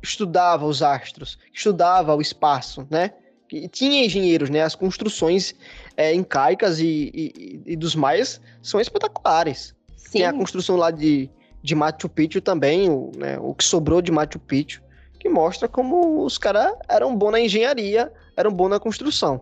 estudava 0.02 0.64
os 0.64 0.82
astros, 0.82 1.38
estudava 1.52 2.14
o 2.14 2.20
espaço, 2.20 2.86
né? 2.90 3.10
E 3.52 3.68
tinha 3.68 4.04
engenheiros, 4.04 4.48
né? 4.48 4.62
As 4.62 4.74
construções 4.74 5.54
é, 5.96 6.14
incaicas 6.14 6.80
e, 6.80 7.10
e, 7.14 7.62
e, 7.66 7.76
dos 7.76 7.94
maias 7.94 8.40
são 8.62 8.80
espetaculares. 8.80 9.74
Sim. 9.96 10.10
Tem 10.12 10.26
a 10.26 10.32
construção 10.32 10.76
lá 10.76 10.90
de, 10.90 11.30
de 11.64 11.74
Machu 11.74 12.10
Picchu 12.10 12.42
também, 12.42 12.90
o, 12.90 13.10
né, 13.16 13.38
o 13.40 13.54
que 13.54 13.64
sobrou 13.64 14.02
de 14.02 14.12
Machu 14.12 14.38
Picchu, 14.38 14.82
que 15.18 15.30
mostra 15.30 15.66
como 15.66 16.22
os 16.22 16.36
caras 16.36 16.74
eram 16.86 17.16
bons 17.16 17.30
na 17.30 17.40
engenharia, 17.40 18.12
eram 18.36 18.52
bons 18.52 18.68
na 18.68 18.78
construção. 18.78 19.40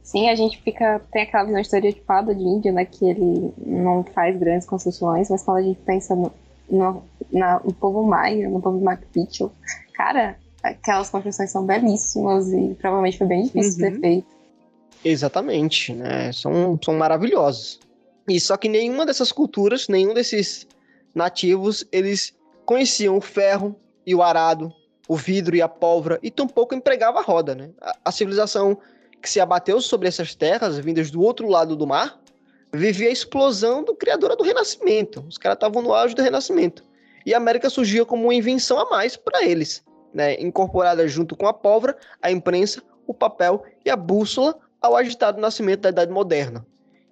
Sim, 0.00 0.28
a 0.28 0.36
gente 0.36 0.62
fica. 0.62 1.00
Tem 1.10 1.22
aquela 1.22 1.44
visão 1.44 1.60
estereotipada 1.60 2.32
de 2.32 2.42
Índia, 2.42 2.70
né? 2.70 2.84
Que 2.84 3.06
ele 3.06 3.52
não 3.58 4.04
faz 4.04 4.38
grandes 4.38 4.68
construções, 4.68 5.28
mas 5.28 5.42
quando 5.42 5.56
a 5.56 5.62
gente 5.62 5.80
pensa 5.80 6.14
no, 6.14 6.30
no, 6.70 7.02
na, 7.32 7.58
no 7.64 7.72
povo 7.72 8.04
maia, 8.04 8.48
no 8.48 8.60
povo 8.60 8.80
Machu 8.80 9.06
Picchu, 9.12 9.50
cara, 9.94 10.36
aquelas 10.62 11.10
construções 11.10 11.50
são 11.50 11.66
belíssimas 11.66 12.52
e 12.52 12.76
provavelmente 12.80 13.18
foi 13.18 13.26
bem 13.26 13.42
difícil 13.44 13.84
uhum. 13.84 13.90
de 13.90 13.96
ter 13.96 14.00
feito. 14.00 14.26
Exatamente, 15.04 15.92
né? 15.92 16.30
São, 16.32 16.78
são 16.84 16.94
maravilhosos. 16.94 17.80
E 18.28 18.38
só 18.38 18.56
que 18.56 18.68
nenhuma 18.68 19.04
dessas 19.04 19.32
culturas, 19.32 19.88
nenhum 19.88 20.14
desses 20.14 20.68
nativos, 21.14 21.86
eles 21.92 22.34
conheciam 22.64 23.16
o 23.16 23.20
ferro 23.20 23.78
e 24.06 24.14
o 24.14 24.22
arado, 24.22 24.72
o 25.08 25.16
vidro 25.16 25.54
e 25.54 25.62
a 25.62 25.68
pólvora, 25.68 26.18
e 26.22 26.30
tampouco 26.30 26.74
empregava 26.74 27.20
a 27.20 27.22
roda, 27.22 27.54
né? 27.54 27.70
A, 27.80 27.96
a 28.06 28.12
civilização 28.12 28.78
que 29.20 29.30
se 29.30 29.40
abateu 29.40 29.80
sobre 29.80 30.08
essas 30.08 30.34
terras, 30.34 30.78
vindas 30.78 31.10
do 31.10 31.22
outro 31.22 31.48
lado 31.48 31.76
do 31.76 31.86
mar, 31.86 32.20
vivia 32.72 33.08
a 33.08 33.12
explosão 33.12 33.82
do 33.84 33.94
criadora 33.94 34.36
do 34.36 34.42
Renascimento. 34.42 35.24
Os 35.28 35.38
caras 35.38 35.56
estavam 35.56 35.80
no 35.80 35.94
auge 35.94 36.14
do 36.14 36.22
Renascimento. 36.22 36.84
E 37.24 37.32
a 37.32 37.38
América 37.38 37.70
surgia 37.70 38.04
como 38.04 38.24
uma 38.24 38.34
invenção 38.34 38.78
a 38.78 38.90
mais 38.90 39.16
para 39.16 39.44
eles. 39.44 39.82
né, 40.14 40.40
incorporada 40.40 41.06
junto 41.08 41.34
com 41.36 41.48
a 41.48 41.52
pólvora, 41.52 41.96
a 42.22 42.30
imprensa, 42.30 42.80
o 43.06 43.12
papel 43.12 43.64
e 43.84 43.90
a 43.90 43.96
bússola 43.96 44.56
ao 44.80 44.96
agitado 44.96 45.40
nascimento 45.40 45.80
da 45.80 45.88
Idade 45.88 46.12
Moderna. 46.12 46.64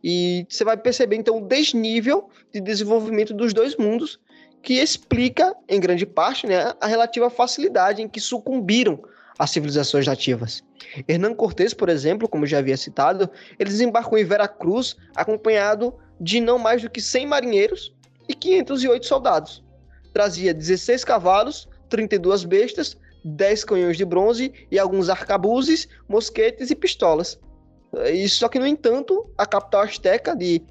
E 0.03 0.47
você 0.49 0.65
vai 0.65 0.77
perceber, 0.77 1.17
então, 1.17 1.39
o 1.39 1.47
desnível 1.47 2.29
de 2.53 2.61
desenvolvimento 2.61 3.33
dos 3.33 3.53
dois 3.53 3.77
mundos, 3.77 4.19
que 4.63 4.75
explica, 4.75 5.55
em 5.69 5.81
grande 5.81 6.07
parte, 6.07 6.47
né, 6.47 6.73
a 6.81 6.87
relativa 6.87 7.29
facilidade 7.29 8.03
em 8.03 8.09
que 8.09 8.21
sucumbiram 8.21 9.03
as 9.39 9.51
civilizações 9.51 10.07
nativas. 10.07 10.63
Hernán 11.09 11.35
Cortés, 11.35 11.75
por 11.75 11.89
exemplo, 11.89 12.29
como 12.29 12.47
já 12.47 12.59
havia 12.59 12.77
citado, 12.77 13.29
ele 13.59 13.71
desembarcou 13.71 14.19
em 14.19 14.25
Veracruz 14.25 14.97
acompanhado 15.15 15.95
de 16.21 16.41
não 16.41 16.59
mais 16.59 16.83
do 16.83 16.91
que 16.91 17.01
100 17.01 17.27
marinheiros 17.27 17.95
e 18.29 18.35
508 18.35 19.07
soldados. 19.07 19.65
Trazia 20.13 20.55
16 20.55 21.05
cavalos, 21.05 21.69
32 21.89 22.45
bestas, 22.45 22.97
10 23.25 23.65
canhões 23.65 23.97
de 23.97 24.05
bronze 24.05 24.53
e 24.71 24.79
alguns 24.79 25.09
arcabuzes, 25.09 25.89
mosquetes 26.09 26.71
e 26.71 26.77
pistolas. 26.77 27.41
Isso 28.13 28.37
só 28.37 28.49
que, 28.49 28.59
no 28.59 28.67
entanto, 28.67 29.31
a 29.37 29.47
capital 29.47 29.83
asteca 29.83 30.35
de. 30.35 30.63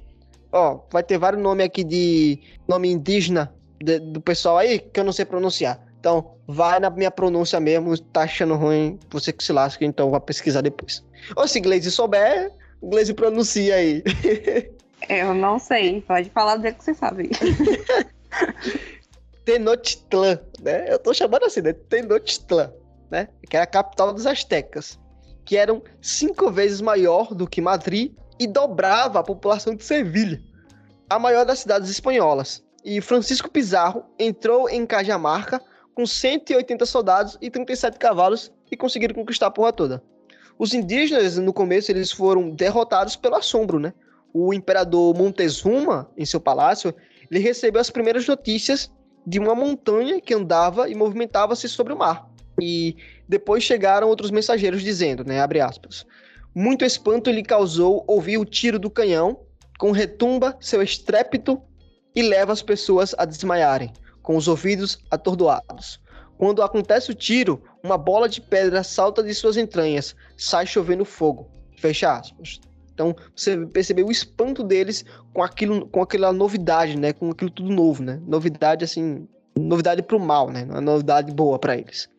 Ó, 0.51 0.81
vai 0.91 1.03
ter 1.03 1.17
vários 1.17 1.41
nomes 1.41 1.65
aqui 1.65 1.83
de 1.83 2.39
nome 2.67 2.91
indígena 2.91 3.53
de, 3.81 3.99
do 3.99 4.19
pessoal 4.19 4.57
aí 4.57 4.79
que 4.79 4.99
eu 4.99 5.03
não 5.03 5.11
sei 5.11 5.25
pronunciar. 5.25 5.79
Então, 5.99 6.35
vai 6.47 6.79
na 6.79 6.89
minha 6.89 7.11
pronúncia 7.11 7.59
mesmo, 7.59 7.97
tá 7.97 8.23
achando 8.23 8.55
ruim, 8.55 8.99
você 9.09 9.31
que 9.31 9.43
se 9.43 9.53
lasca, 9.53 9.85
então 9.85 10.09
vai 10.09 10.19
pesquisar 10.19 10.61
depois. 10.61 11.03
Ou 11.35 11.47
se 11.47 11.59
inglês 11.59 11.85
souber, 11.93 12.51
inglês 12.81 13.11
pronuncia 13.11 13.75
aí. 13.75 14.03
Eu 15.09 15.33
não 15.33 15.57
sei, 15.59 16.01
pode 16.01 16.29
falar 16.29 16.57
do 16.57 16.73
que 16.73 16.83
você 16.83 16.93
sabe. 16.93 17.29
Tenochtitlan, 19.45 20.39
né? 20.61 20.85
Eu 20.87 20.99
tô 20.99 21.13
chamando 21.13 21.45
assim, 21.45 21.61
né? 21.61 21.73
Tenochtitlan, 21.73 22.71
né? 23.09 23.27
Que 23.49 23.55
era 23.55 23.63
a 23.63 23.67
capital 23.67 24.13
dos 24.13 24.25
astecas 24.25 24.99
que 25.51 25.57
eram 25.57 25.83
cinco 26.01 26.49
vezes 26.49 26.79
maior 26.79 27.35
do 27.35 27.45
que 27.45 27.59
Madrid 27.59 28.13
e 28.39 28.47
dobrava 28.47 29.19
a 29.19 29.23
população 29.23 29.75
de 29.75 29.83
Sevilha, 29.83 30.41
a 31.09 31.19
maior 31.19 31.45
das 31.45 31.59
cidades 31.59 31.89
espanholas. 31.89 32.63
E 32.85 33.01
Francisco 33.01 33.51
Pizarro 33.51 34.05
entrou 34.17 34.69
em 34.69 34.85
Cajamarca 34.85 35.61
com 35.93 36.05
180 36.05 36.85
soldados 36.85 37.37
e 37.41 37.51
37 37.51 37.99
cavalos 37.99 38.49
e 38.71 38.77
conseguiram 38.77 39.13
conquistar 39.13 39.47
a 39.47 39.51
porra 39.51 39.73
toda. 39.73 40.01
Os 40.57 40.73
indígenas, 40.73 41.37
no 41.37 41.51
começo, 41.51 41.91
eles 41.91 42.13
foram 42.13 42.51
derrotados 42.51 43.17
pelo 43.17 43.35
assombro, 43.35 43.77
né? 43.77 43.93
O 44.33 44.53
imperador 44.53 45.13
Montezuma, 45.17 46.09
em 46.15 46.23
seu 46.23 46.39
palácio, 46.39 46.95
ele 47.29 47.41
recebeu 47.41 47.81
as 47.81 47.89
primeiras 47.89 48.25
notícias 48.25 48.89
de 49.27 49.37
uma 49.37 49.53
montanha 49.53 50.21
que 50.21 50.33
andava 50.33 50.89
e 50.89 50.95
movimentava-se 50.95 51.67
sobre 51.67 51.91
o 51.91 51.97
mar. 51.97 52.31
E 52.61 52.95
depois 53.31 53.63
chegaram 53.63 54.09
outros 54.09 54.29
mensageiros 54.29 54.83
dizendo, 54.83 55.23
né, 55.23 55.39
abre 55.39 55.61
aspas, 55.61 56.05
muito 56.53 56.83
espanto 56.83 57.31
lhe 57.31 57.41
causou 57.41 58.03
ouvir 58.05 58.37
o 58.37 58.43
tiro 58.43 58.77
do 58.77 58.89
canhão, 58.89 59.39
com 59.79 59.91
retumba 59.91 60.57
seu 60.59 60.81
estrépito 60.81 61.61
e 62.13 62.21
leva 62.21 62.51
as 62.51 62.61
pessoas 62.61 63.15
a 63.17 63.23
desmaiarem, 63.23 63.93
com 64.21 64.35
os 64.35 64.49
ouvidos 64.49 64.99
atordoados. 65.09 65.97
Quando 66.37 66.61
acontece 66.61 67.09
o 67.09 67.13
tiro, 67.15 67.63
uma 67.81 67.97
bola 67.97 68.27
de 68.27 68.41
pedra 68.41 68.83
salta 68.83 69.23
de 69.23 69.33
suas 69.33 69.55
entranhas, 69.55 70.13
sai 70.35 70.67
chovendo 70.67 71.05
fogo. 71.05 71.49
Fecha 71.77 72.11
aspas. 72.17 72.59
Então 72.93 73.15
você 73.33 73.65
percebeu 73.67 74.07
o 74.07 74.11
espanto 74.11 74.61
deles 74.61 75.05
com 75.33 75.41
aquilo, 75.41 75.87
com 75.87 76.01
aquela 76.01 76.33
novidade, 76.33 76.99
né? 76.99 77.13
Com 77.13 77.31
aquilo 77.31 77.49
tudo 77.49 77.71
novo, 77.71 78.03
né? 78.03 78.19
Novidade 78.27 78.83
assim, 78.83 79.25
novidade 79.57 80.01
pro 80.03 80.19
mal, 80.19 80.49
né? 80.49 80.65
Uma 80.69 80.81
novidade 80.81 81.31
boa 81.31 81.57
para 81.57 81.77
eles. 81.77 82.09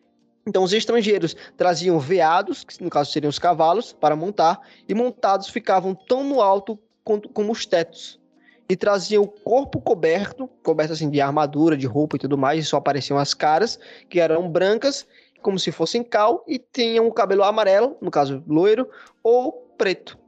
Então, 0.47 0.65
os 0.65 0.73
estrangeiros 0.73 1.37
traziam 1.57 1.99
veados, 1.99 2.65
que 2.65 2.83
no 2.83 2.91
caso 2.91 3.13
seriam 3.13 3.31
os 3.31 3.39
cavalos, 3.39 3.93
para 3.93 4.17
montar, 4.17 4.61
e 4.89 4.95
montados 4.95 5.49
ficavam 5.49 5.95
tão 5.95 6.25
no 6.25 6.41
alto 6.41 6.79
quanto, 7.05 7.29
como 7.29 7.53
os 7.53 7.65
tetos. 7.65 8.21
E 8.69 8.77
traziam 8.77 9.23
o 9.23 9.29
corpo 9.29 9.81
coberto, 9.81 10.49
coberto 10.63 10.93
assim 10.93 11.11
de 11.11 11.21
armadura, 11.21 11.77
de 11.77 11.87
roupa 11.87 12.17
e 12.17 12.19
tudo 12.19 12.37
mais, 12.37 12.65
e 12.65 12.67
só 12.67 12.79
apareciam 12.79 13.19
as 13.19 13.35
caras, 13.35 13.79
que 14.09 14.19
eram 14.19 14.51
brancas, 14.51 15.07
como 15.41 15.59
se 15.59 15.71
fossem 15.71 16.03
cal, 16.03 16.45
e 16.47 16.59
tinham 16.59 17.07
o 17.07 17.13
cabelo 17.13 17.45
amarelo, 17.45 17.97
no 18.01 18.11
caso 18.11 18.43
loiro, 18.47 18.89
ou 19.23 19.53
preto. 19.79 20.19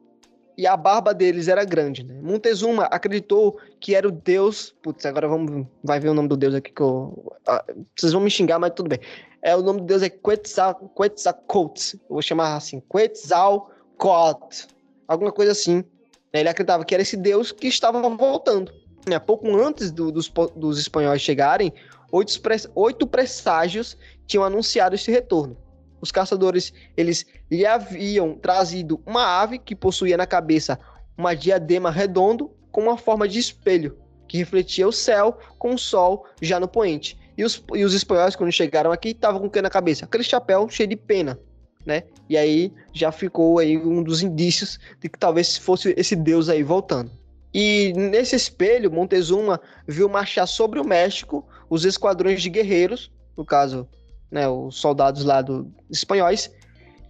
E 0.56 0.68
a 0.68 0.76
barba 0.76 1.12
deles 1.12 1.48
era 1.48 1.64
grande, 1.64 2.04
né? 2.04 2.14
Montezuma 2.22 2.84
acreditou 2.84 3.58
que 3.80 3.92
era 3.92 4.06
o 4.06 4.12
deus. 4.12 4.72
Putz, 4.80 5.04
agora 5.04 5.26
vamos. 5.26 5.66
Vai 5.82 5.98
ver 5.98 6.10
o 6.10 6.14
nome 6.14 6.28
do 6.28 6.36
deus 6.36 6.54
aqui 6.54 6.70
que 6.70 6.80
eu. 6.80 7.32
Ah, 7.44 7.64
vocês 7.96 8.12
vão 8.12 8.22
me 8.22 8.30
xingar, 8.30 8.60
mas 8.60 8.72
tudo 8.72 8.88
bem 8.88 9.00
é, 9.44 9.54
o 9.54 9.60
nome 9.60 9.82
de 9.82 9.86
Deus 9.88 10.02
é 10.02 10.08
Quetzal, 10.08 10.90
Quetzalcoatl. 10.96 11.96
Eu 11.96 12.14
vou 12.14 12.22
chamar 12.22 12.56
assim, 12.56 12.80
Quetzalcoatl. 12.90 14.68
Alguma 15.06 15.30
coisa 15.30 15.52
assim. 15.52 15.84
Ele 16.32 16.48
acreditava 16.48 16.82
que 16.82 16.94
era 16.94 17.02
esse 17.02 17.14
Deus 17.14 17.52
que 17.52 17.68
estava 17.68 18.00
voltando. 18.08 18.72
Né? 19.06 19.18
Pouco 19.18 19.54
antes 19.54 19.92
do, 19.92 20.10
dos, 20.10 20.32
dos 20.56 20.78
espanhóis 20.78 21.20
chegarem, 21.20 21.74
oito, 22.10 22.40
oito 22.74 23.06
presságios 23.06 23.98
tinham 24.26 24.44
anunciado 24.44 24.94
esse 24.94 25.10
retorno. 25.10 25.58
Os 26.00 26.10
caçadores, 26.10 26.72
eles 26.96 27.26
lhe 27.50 27.66
haviam 27.66 28.36
trazido 28.36 29.02
uma 29.04 29.42
ave 29.42 29.58
que 29.58 29.76
possuía 29.76 30.16
na 30.16 30.26
cabeça 30.26 30.78
uma 31.18 31.34
diadema 31.34 31.90
redondo 31.90 32.50
com 32.72 32.80
uma 32.80 32.96
forma 32.96 33.28
de 33.28 33.38
espelho, 33.38 33.98
que 34.26 34.38
refletia 34.38 34.88
o 34.88 34.92
céu 34.92 35.38
com 35.58 35.74
o 35.74 35.78
sol 35.78 36.26
já 36.40 36.58
no 36.58 36.66
poente. 36.66 37.18
E 37.36 37.44
os, 37.44 37.62
e 37.74 37.84
os 37.84 37.94
espanhóis, 37.94 38.36
quando 38.36 38.52
chegaram 38.52 38.92
aqui, 38.92 39.08
estavam 39.10 39.40
com 39.40 39.46
o 39.46 39.50
que 39.50 39.60
na 39.60 39.70
cabeça? 39.70 40.04
Aquele 40.04 40.22
chapéu 40.22 40.68
cheio 40.68 40.88
de 40.88 40.96
pena, 40.96 41.38
né? 41.84 42.04
E 42.28 42.36
aí 42.36 42.72
já 42.92 43.10
ficou 43.10 43.58
aí 43.58 43.76
um 43.76 44.02
dos 44.02 44.22
indícios 44.22 44.78
de 45.00 45.08
que 45.08 45.18
talvez 45.18 45.56
fosse 45.56 45.94
esse 45.96 46.14
deus 46.14 46.48
aí 46.48 46.62
voltando. 46.62 47.10
E 47.52 47.92
nesse 47.94 48.36
espelho, 48.36 48.90
Montezuma 48.90 49.60
viu 49.86 50.08
marchar 50.08 50.46
sobre 50.46 50.80
o 50.80 50.84
México 50.84 51.46
os 51.68 51.84
esquadrões 51.84 52.42
de 52.42 52.50
guerreiros, 52.50 53.10
no 53.36 53.44
caso, 53.44 53.88
né, 54.30 54.48
os 54.48 54.76
soldados 54.76 55.24
lá 55.24 55.42
dos 55.42 55.66
espanhóis, 55.90 56.52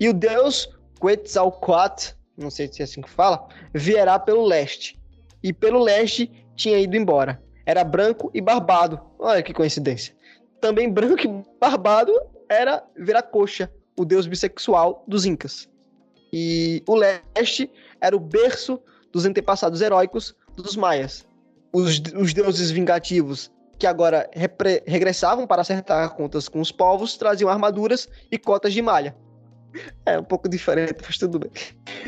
e 0.00 0.08
o 0.08 0.14
deus 0.14 0.68
Quetzalcoatl, 1.00 2.14
não 2.36 2.50
sei 2.50 2.70
se 2.70 2.80
é 2.80 2.84
assim 2.84 3.02
que 3.02 3.10
fala, 3.10 3.46
vierá 3.74 4.18
pelo 4.18 4.44
leste. 4.44 4.98
E 5.42 5.52
pelo 5.52 5.82
leste 5.82 6.30
tinha 6.56 6.78
ido 6.78 6.96
embora 6.96 7.42
era 7.66 7.84
branco 7.84 8.30
e 8.34 8.40
barbado. 8.40 9.00
Olha 9.18 9.42
que 9.42 9.52
coincidência. 9.52 10.14
Também 10.60 10.90
branco 10.90 11.22
e 11.22 11.44
barbado 11.60 12.12
era 12.48 12.84
Viracocha, 12.96 13.70
o 13.98 14.04
deus 14.04 14.26
bissexual 14.26 15.04
dos 15.06 15.24
Incas. 15.24 15.68
E 16.32 16.82
o 16.88 16.94
leste 16.94 17.70
era 18.00 18.16
o 18.16 18.20
berço 18.20 18.80
dos 19.12 19.24
antepassados 19.24 19.80
heróicos 19.80 20.34
dos 20.56 20.76
maias. 20.76 21.26
Os, 21.72 22.00
os 22.16 22.32
deuses 22.34 22.70
vingativos 22.70 23.50
que 23.78 23.86
agora 23.86 24.30
regressavam 24.86 25.46
para 25.46 25.62
acertar 25.62 26.14
contas 26.14 26.48
com 26.48 26.60
os 26.60 26.70
povos 26.70 27.16
traziam 27.16 27.50
armaduras 27.50 28.08
e 28.30 28.38
cotas 28.38 28.72
de 28.72 28.82
malha. 28.82 29.16
É 30.06 30.16
um 30.16 30.22
pouco 30.22 30.48
diferente, 30.48 30.98
mas 31.04 31.18
tudo 31.18 31.40
bem. 31.40 31.50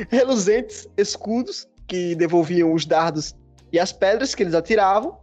Reluzentes 0.09 0.89
escudos 0.97 1.67
que 1.89 2.15
devolviam 2.15 2.73
os 2.73 2.87
dardos 2.87 3.35
e 3.73 3.81
as 3.81 3.93
pedras 3.93 4.37
que 4.37 4.45
eles 4.45 4.55
atiravam, 4.55 5.19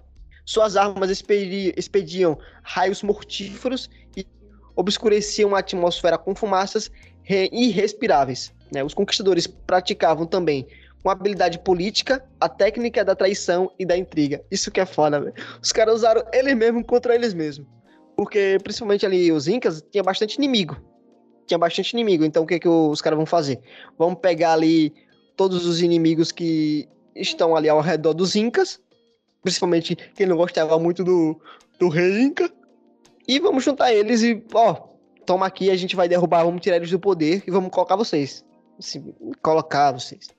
suas 0.46 0.76
armas 0.76 1.10
expediam 1.10 2.38
raios 2.64 3.02
mortíferos 3.02 3.90
e 4.16 4.26
obscureciam 4.76 5.56
a 5.56 5.60
atmosfera 5.60 6.18
com 6.18 6.36
fumaças 6.36 6.92
irrespiráveis. 7.28 8.54
Né? 8.72 8.84
Os 8.84 8.94
conquistadores 8.94 9.48
praticavam 9.48 10.26
também 10.26 10.68
com 11.02 11.10
habilidade 11.10 11.60
política, 11.60 12.24
a 12.40 12.48
técnica 12.48 13.04
da 13.04 13.16
traição 13.16 13.72
e 13.78 13.86
da 13.86 13.98
intriga. 13.98 14.42
Isso 14.50 14.72
que 14.72 14.80
é 14.80 14.86
foda, 14.86 15.20
velho. 15.20 15.34
Os 15.62 15.72
caras 15.72 15.96
usaram 15.96 16.24
eles 16.34 16.56
mesmos 16.56 16.84
contra 16.86 17.14
eles 17.14 17.34
mesmos. 17.34 17.68
Porque, 18.16 18.58
principalmente 18.64 19.06
ali, 19.06 19.32
os 19.32 19.48
Incas, 19.48 19.84
tinha 19.92 20.04
bastante 20.04 20.36
inimigo. 20.36 20.78
Tinha 21.46 21.58
bastante 21.58 21.92
inimigo. 21.92 22.24
Então, 22.24 22.44
o 22.44 22.48
que, 22.48 22.58
que 22.58 22.68
os 22.70 23.02
caras 23.02 23.18
vão 23.18 23.26
fazer? 23.26 23.60
Vamos 23.98 24.20
pegar 24.20 24.54
ali 24.54 24.94
todos 25.36 25.66
os 25.66 25.82
inimigos 25.82 26.32
que 26.32 26.88
estão 27.16 27.56
ali 27.56 27.68
ao 27.68 27.82
redor 27.82 28.14
dos 28.14 28.36
Incas 28.36 28.80
principalmente 29.44 29.96
quem 30.16 30.26
não 30.26 30.38
gostava 30.38 30.80
muito 30.80 31.04
do, 31.04 31.40
do 31.78 31.90
rei 31.90 32.22
Inca. 32.22 32.52
E 33.28 33.40
vamos 33.40 33.64
juntar 33.64 33.94
eles 33.94 34.22
e, 34.22 34.44
ó, 34.54 34.74
toma 35.26 35.46
aqui, 35.46 35.70
a 35.70 35.76
gente 35.76 35.96
vai 35.96 36.08
derrubar, 36.08 36.44
vamos 36.44 36.62
tirar 36.62 36.78
eles 36.78 36.90
do 36.90 37.00
poder 37.00 37.44
e 37.46 37.52
vamos 37.52 37.72
colocar 37.72 37.96
vocês. 37.96 38.44
Assim, 38.80 39.14
colocar 39.42 39.92
vocês. 39.92 40.30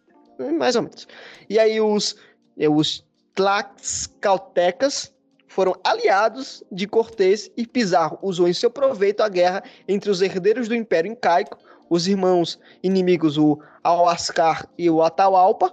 Mais 0.59 0.74
ou 0.74 0.83
menos. 0.83 1.07
E 1.49 1.59
aí 1.59 1.81
os, 1.81 2.16
os 2.57 3.05
Tlaxcaltecas 3.35 5.12
foram 5.49 5.74
aliados 5.85 6.64
de 6.70 6.87
Cortés 6.87 7.51
e 7.57 7.66
Pizarro 7.66 8.18
usou 8.20 8.49
em 8.49 8.53
seu 8.53 8.70
proveito 8.70 9.22
a 9.22 9.28
guerra 9.28 9.62
entre 9.87 10.11
os 10.11 10.20
herdeiros 10.20 10.66
do 10.66 10.74
Império 10.74 11.12
Incaico, 11.12 11.57
os 11.89 12.09
irmãos 12.09 12.59
inimigos, 12.83 13.39
o 13.39 13.61
Alascar 13.83 14.68
e 14.76 14.91
o 14.91 15.01
Atahualpa, 15.03 15.72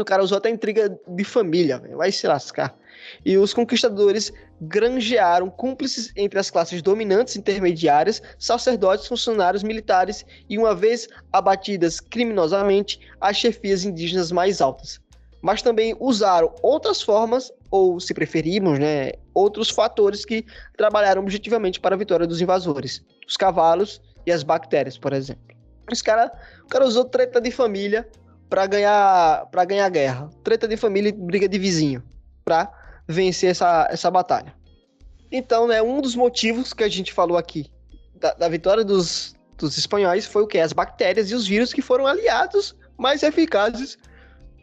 o 0.00 0.04
cara 0.04 0.22
usou 0.22 0.38
até 0.38 0.50
intriga 0.50 0.98
de 1.06 1.24
família, 1.24 1.78
véio. 1.78 1.96
vai 1.96 2.10
se 2.12 2.26
lascar. 2.26 2.76
E 3.24 3.36
os 3.36 3.52
conquistadores 3.52 4.32
granjearam 4.60 5.50
cúmplices 5.50 6.12
entre 6.16 6.38
as 6.38 6.50
classes 6.50 6.82
dominantes 6.82 7.36
intermediárias, 7.36 8.22
sacerdotes, 8.38 9.06
funcionários 9.06 9.62
militares 9.62 10.24
e, 10.48 10.58
uma 10.58 10.74
vez 10.74 11.08
abatidas 11.32 12.00
criminosamente, 12.00 12.98
as 13.20 13.36
chefias 13.36 13.84
indígenas 13.84 14.32
mais 14.32 14.60
altas. 14.60 15.00
Mas 15.42 15.62
também 15.62 15.94
usaram 16.00 16.54
outras 16.62 17.02
formas, 17.02 17.52
ou 17.70 18.00
se 18.00 18.14
preferirmos, 18.14 18.78
né, 18.78 19.12
outros 19.34 19.70
fatores 19.70 20.24
que 20.24 20.44
trabalharam 20.76 21.22
objetivamente 21.22 21.78
para 21.78 21.94
a 21.94 21.98
vitória 21.98 22.26
dos 22.26 22.40
invasores. 22.40 23.04
Os 23.28 23.36
cavalos 23.36 24.00
e 24.24 24.32
as 24.32 24.42
bactérias, 24.42 24.96
por 24.96 25.12
exemplo. 25.12 25.54
Os 25.90 26.02
cara, 26.02 26.32
o 26.64 26.66
cara 26.68 26.84
usou 26.84 27.04
treta 27.04 27.40
de 27.40 27.50
família 27.50 28.08
para 28.48 28.66
ganhar 28.66 29.46
para 29.46 29.64
ganhar 29.64 29.88
guerra. 29.88 30.30
Treta 30.42 30.66
de 30.68 30.76
família 30.76 31.08
e 31.08 31.12
briga 31.12 31.48
de 31.48 31.58
vizinho 31.58 32.02
para 32.44 32.72
vencer 33.06 33.50
essa, 33.50 33.88
essa 33.90 34.10
batalha. 34.10 34.54
Então, 35.30 35.66
né, 35.66 35.82
um 35.82 36.00
dos 36.00 36.14
motivos 36.14 36.72
que 36.72 36.84
a 36.84 36.88
gente 36.88 37.12
falou 37.12 37.36
aqui 37.36 37.70
da, 38.14 38.32
da 38.34 38.48
vitória 38.48 38.84
dos, 38.84 39.34
dos 39.56 39.76
espanhóis 39.76 40.26
foi 40.26 40.42
o 40.42 40.46
que? 40.46 40.58
As 40.58 40.72
bactérias 40.72 41.30
e 41.30 41.34
os 41.34 41.46
vírus 41.46 41.72
que 41.72 41.82
foram 41.82 42.06
aliados 42.06 42.76
mais 42.96 43.22
eficazes 43.22 43.98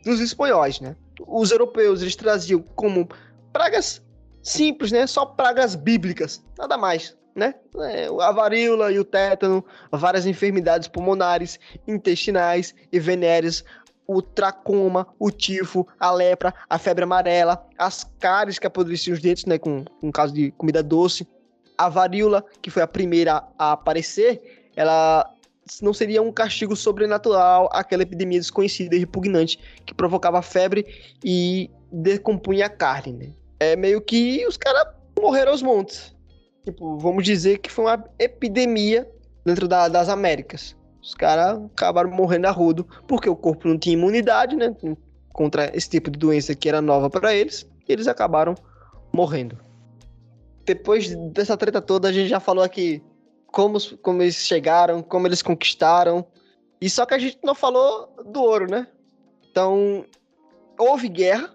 dos 0.04 0.20
espanhóis, 0.20 0.80
né? 0.80 0.96
Os 1.28 1.52
europeus, 1.52 2.02
eles 2.02 2.16
traziam 2.16 2.62
como 2.76 3.08
pragas 3.52 4.02
simples, 4.42 4.92
né? 4.92 5.06
Só 5.06 5.26
pragas 5.26 5.76
bíblicas, 5.76 6.44
nada 6.58 6.78
mais, 6.78 7.16
né? 7.36 7.56
É, 7.78 8.08
a 8.08 8.32
varíola 8.32 8.92
e 8.92 9.00
o 9.00 9.04
tétano, 9.04 9.64
várias 9.92 10.26
enfermidades 10.26 10.88
pulmonares, 10.88 11.60
intestinais 11.88 12.76
e 12.92 13.00
venéreas, 13.00 13.64
o 14.06 14.22
tracoma, 14.22 15.08
o 15.18 15.32
tifo, 15.32 15.88
a 16.00 16.12
lepra, 16.12 16.54
a 16.70 16.78
febre 16.78 17.04
amarela, 17.04 17.66
as 17.78 18.04
cáries 18.20 18.60
que 18.60 18.68
apodreciam 18.68 19.14
os 19.14 19.22
dentes, 19.22 19.46
né, 19.46 19.58
com, 19.58 19.86
com 20.02 20.12
caso 20.12 20.34
de 20.34 20.52
comida 20.52 20.84
doce, 20.84 21.28
a 21.78 21.90
varíola, 21.90 22.46
que 22.62 22.70
foi 22.70 22.84
a 22.84 22.88
primeira 22.88 23.44
a 23.58 23.72
aparecer, 23.72 24.70
ela 24.76 25.30
não 25.82 25.94
seria 25.94 26.22
um 26.22 26.32
castigo 26.32 26.76
sobrenatural 26.76 27.70
aquela 27.72 28.04
epidemia 28.04 28.40
desconhecida 28.40 28.96
e 28.96 29.00
repugnante 29.00 29.58
que 29.86 29.94
provocava 29.94 30.42
febre 30.42 30.86
e 31.24 31.72
decompunha 31.92 32.66
a 32.66 32.70
carne, 32.70 33.14
né? 33.14 33.34
É 33.60 33.76
meio 33.76 34.02
que 34.02 34.46
os 34.46 34.58
caras 34.58 34.94
morreram 35.20 35.52
aos 35.52 35.62
montes. 35.62 36.13
Tipo, 36.64 36.98
vamos 36.98 37.24
dizer 37.26 37.58
que 37.60 37.72
foi 37.72 37.86
uma 37.86 38.04
epidemia 38.18 39.10
dentro 39.46 39.68
da, 39.68 39.88
das 39.88 40.10
Américas. 40.10 40.76
Os 41.02 41.14
caras 41.14 41.62
acabaram 41.76 42.10
morrendo 42.10 42.48
a 42.48 42.52
rodo, 42.52 42.88
porque 43.08 43.30
o 43.30 43.36
corpo 43.36 43.68
não 43.68 43.78
tinha 43.78 43.94
imunidade, 43.94 44.56
né? 44.56 44.74
Contra 45.34 45.76
esse 45.76 45.90
tipo 45.90 46.10
de 46.10 46.18
doença 46.18 46.56
que 46.56 46.70
era 46.70 46.82
nova 46.82 47.10
para 47.10 47.34
eles, 47.34 47.70
e 47.88 47.92
eles 47.92 48.08
acabaram 48.08 48.56
morrendo. 49.12 49.58
Depois 50.66 51.14
dessa 51.32 51.58
treta 51.58 51.82
toda, 51.82 52.08
a 52.08 52.12
gente 52.14 52.30
já 52.30 52.40
falou 52.40 52.64
aqui 52.64 53.04
como, 53.48 53.78
como 53.98 54.22
eles 54.22 54.36
chegaram, 54.36 55.04
como 55.04 55.28
eles 55.28 55.42
conquistaram. 55.42 56.26
E 56.80 56.90
só 56.90 57.06
que 57.06 57.14
a 57.14 57.20
gente 57.20 57.38
não 57.44 57.54
falou 57.54 58.16
do 58.26 58.42
ouro, 58.42 58.72
né? 58.72 58.88
Então, 59.52 60.06
houve 60.80 61.10
guerra, 61.10 61.54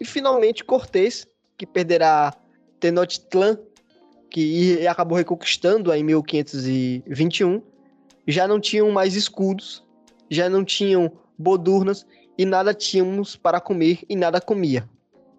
e 0.00 0.04
finalmente 0.04 0.64
Cortés, 0.64 1.26
que 1.56 1.66
perderá 1.66 2.32
Tenochtitlan, 2.80 3.58
que 4.30 4.86
acabou 4.86 5.16
reconquistando 5.16 5.92
em 5.92 6.02
1521, 6.02 7.62
já 8.26 8.46
não 8.46 8.60
tinham 8.60 8.90
mais 8.90 9.14
escudos, 9.14 9.84
já 10.30 10.48
não 10.48 10.64
tinham 10.64 11.10
bodurnas 11.38 12.06
e 12.36 12.44
nada 12.44 12.74
tínhamos 12.74 13.36
para 13.36 13.60
comer 13.60 14.00
e 14.08 14.14
nada 14.14 14.40
comia. 14.40 14.88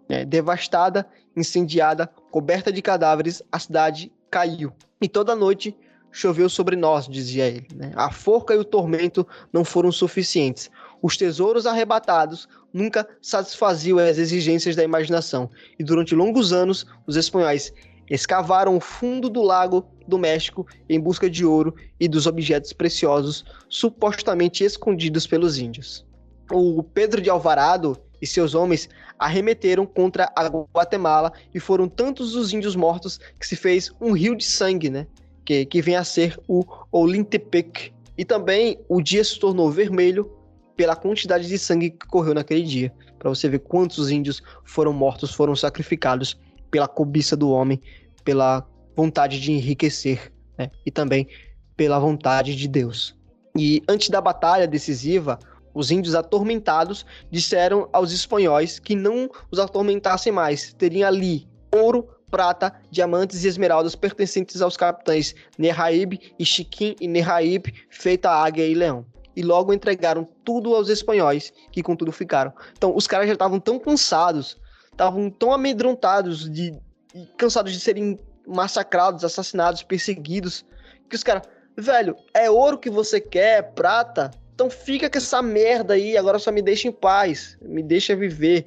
É, 0.08 0.26
devastada, 0.26 1.06
incendiada, 1.36 2.10
coberta 2.32 2.72
de 2.72 2.82
cadáveres, 2.82 3.44
a 3.52 3.60
cidade 3.60 4.12
caiu. 4.30 4.74
E 5.00 5.08
toda 5.08 5.36
noite 5.36 5.78
choveu 6.12 6.50
sobre 6.50 6.76
nós, 6.76 7.08
dizia 7.08 7.48
ele. 7.48 7.68
Né? 7.76 7.92
A 7.96 8.12
forca 8.12 8.54
e 8.54 8.58
o 8.58 8.64
tormento 8.64 9.26
não 9.54 9.64
foram 9.64 9.92
suficientes. 9.92 10.72
Os 11.02 11.16
tesouros 11.16 11.66
arrebatados 11.66 12.48
nunca 12.74 13.08
satisfaziam 13.22 14.00
as 14.00 14.18
exigências 14.18 14.76
da 14.76 14.84
imaginação, 14.84 15.50
e 15.78 15.84
durante 15.84 16.16
longos 16.16 16.52
anos 16.52 16.86
os 17.08 17.16
espanhóis 17.16 17.74
escavaram 18.10 18.76
o 18.76 18.80
fundo 18.80 19.30
do 19.30 19.42
lago 19.42 19.86
do 20.08 20.18
México 20.18 20.66
em 20.90 21.00
busca 21.00 21.30
de 21.30 21.46
ouro 21.46 21.76
e 22.00 22.08
dos 22.08 22.26
objetos 22.26 22.74
preciosos 22.74 23.46
supostamente 23.68 24.64
escondidos 24.64 25.28
pelos 25.28 25.58
índios. 25.58 26.06
O 26.52 26.82
Pedro 26.82 27.22
de 27.22 27.30
Alvarado 27.30 27.96
e 28.22 28.28
seus 28.28 28.56
homens 28.56 28.90
arremeteram 29.18 29.86
contra 29.86 30.32
a 30.36 30.48
Guatemala 30.48 31.32
e 31.54 31.60
foram 31.60 31.88
tantos 31.88 32.36
os 32.36 32.54
índios 32.54 32.76
mortos 32.76 33.20
que 33.40 33.46
se 33.46 33.56
fez 33.56 33.92
um 34.02 34.12
rio 34.12 34.36
de 34.36 34.44
sangue, 34.44 34.90
né? 34.90 35.08
Que, 35.46 35.66
que 35.66 35.82
vem 35.82 35.96
a 35.96 36.04
ser 36.04 36.40
o 36.48 36.66
Olintepec. 36.92 37.94
E 38.18 38.26
também 38.26 38.80
o 38.90 39.02
dia 39.02 39.24
se 39.24 39.40
tornou 39.40 39.72
vermelho 39.72 40.30
pela 40.76 40.96
quantidade 40.96 41.48
de 41.48 41.58
sangue 41.58 41.92
que 41.92 42.08
correu 42.08 42.34
naquele 42.34 42.64
dia. 42.64 42.94
Para 43.18 43.30
você 43.30 43.50
ver 43.50 43.60
quantos 43.60 44.10
índios 44.10 44.42
foram 44.64 44.94
mortos, 44.94 45.34
foram 45.34 45.56
sacrificados 45.56 46.38
pela 46.72 46.88
cobiça 46.88 47.36
do 47.36 47.50
homem, 47.50 47.82
pela 48.20 48.66
vontade 48.96 49.40
de 49.40 49.52
enriquecer, 49.52 50.32
né? 50.58 50.70
e 50.86 50.92
também 50.92 51.28
pela 51.76 52.00
vontade 52.00 52.56
de 52.56 52.68
Deus. 52.68 53.16
E 53.58 53.82
antes 53.88 54.10
da 54.10 54.22
batalha 54.22 54.68
decisiva, 54.68 55.40
os 55.74 55.92
índios 55.92 56.16
atormentados 56.16 57.06
disseram 57.32 57.88
aos 57.94 58.12
espanhóis 58.12 58.80
que 58.80 58.96
não 58.96 59.30
os 59.52 59.60
atormentassem 59.60 60.32
mais, 60.32 60.74
teriam 60.74 61.08
ali 61.08 61.48
ouro, 61.74 62.08
prata, 62.30 62.74
diamantes 62.92 63.44
e 63.44 63.48
esmeraldas 63.48 63.96
pertencentes 63.96 64.62
aos 64.62 64.78
capitães 64.78 65.34
Nerraib 65.58 66.20
e 66.38 66.46
Chiquim 66.46 66.96
e 67.00 67.08
Nerraib, 67.08 67.74
feita 67.90 68.30
águia 68.30 68.68
e 68.68 68.74
leão. 68.74 69.06
E 69.36 69.42
logo 69.42 69.74
entregaram 69.74 70.28
tudo 70.44 70.76
aos 70.76 70.90
espanhóis, 70.90 71.54
que 71.72 71.82
com 71.82 71.96
tudo 71.96 72.12
ficaram. 72.12 72.52
Então, 72.74 72.96
os 72.96 73.08
caras 73.08 73.28
já 73.28 73.34
estavam 73.34 73.60
tão 73.60 73.80
cansados 73.80 74.58
estavam 75.00 75.30
tão 75.30 75.54
amedrontados 75.54 76.50
de, 76.50 76.78
e 77.14 77.26
cansados 77.38 77.72
de 77.72 77.80
serem 77.80 78.20
massacrados, 78.48 79.24
assassinados, 79.24 79.84
perseguidos, 79.84 80.66
que 81.10 81.16
os 81.16 81.24
caras, 81.24 81.44
velho, 81.78 82.16
é 82.34 82.50
ouro 82.50 82.78
que 82.78 82.90
você 82.90 83.20
quer, 83.20 83.60
é 83.60 83.62
prata? 83.62 84.32
Então 84.54 84.70
fica 84.70 85.10
com 85.10 85.18
essa 85.18 85.42
merda 85.42 85.94
aí, 85.94 86.18
agora 86.18 86.38
só 86.38 86.52
me 86.52 86.62
deixa 86.62 86.88
em 86.88 86.92
paz, 86.92 87.58
me 87.62 87.82
deixa 87.82 88.16
viver. 88.16 88.66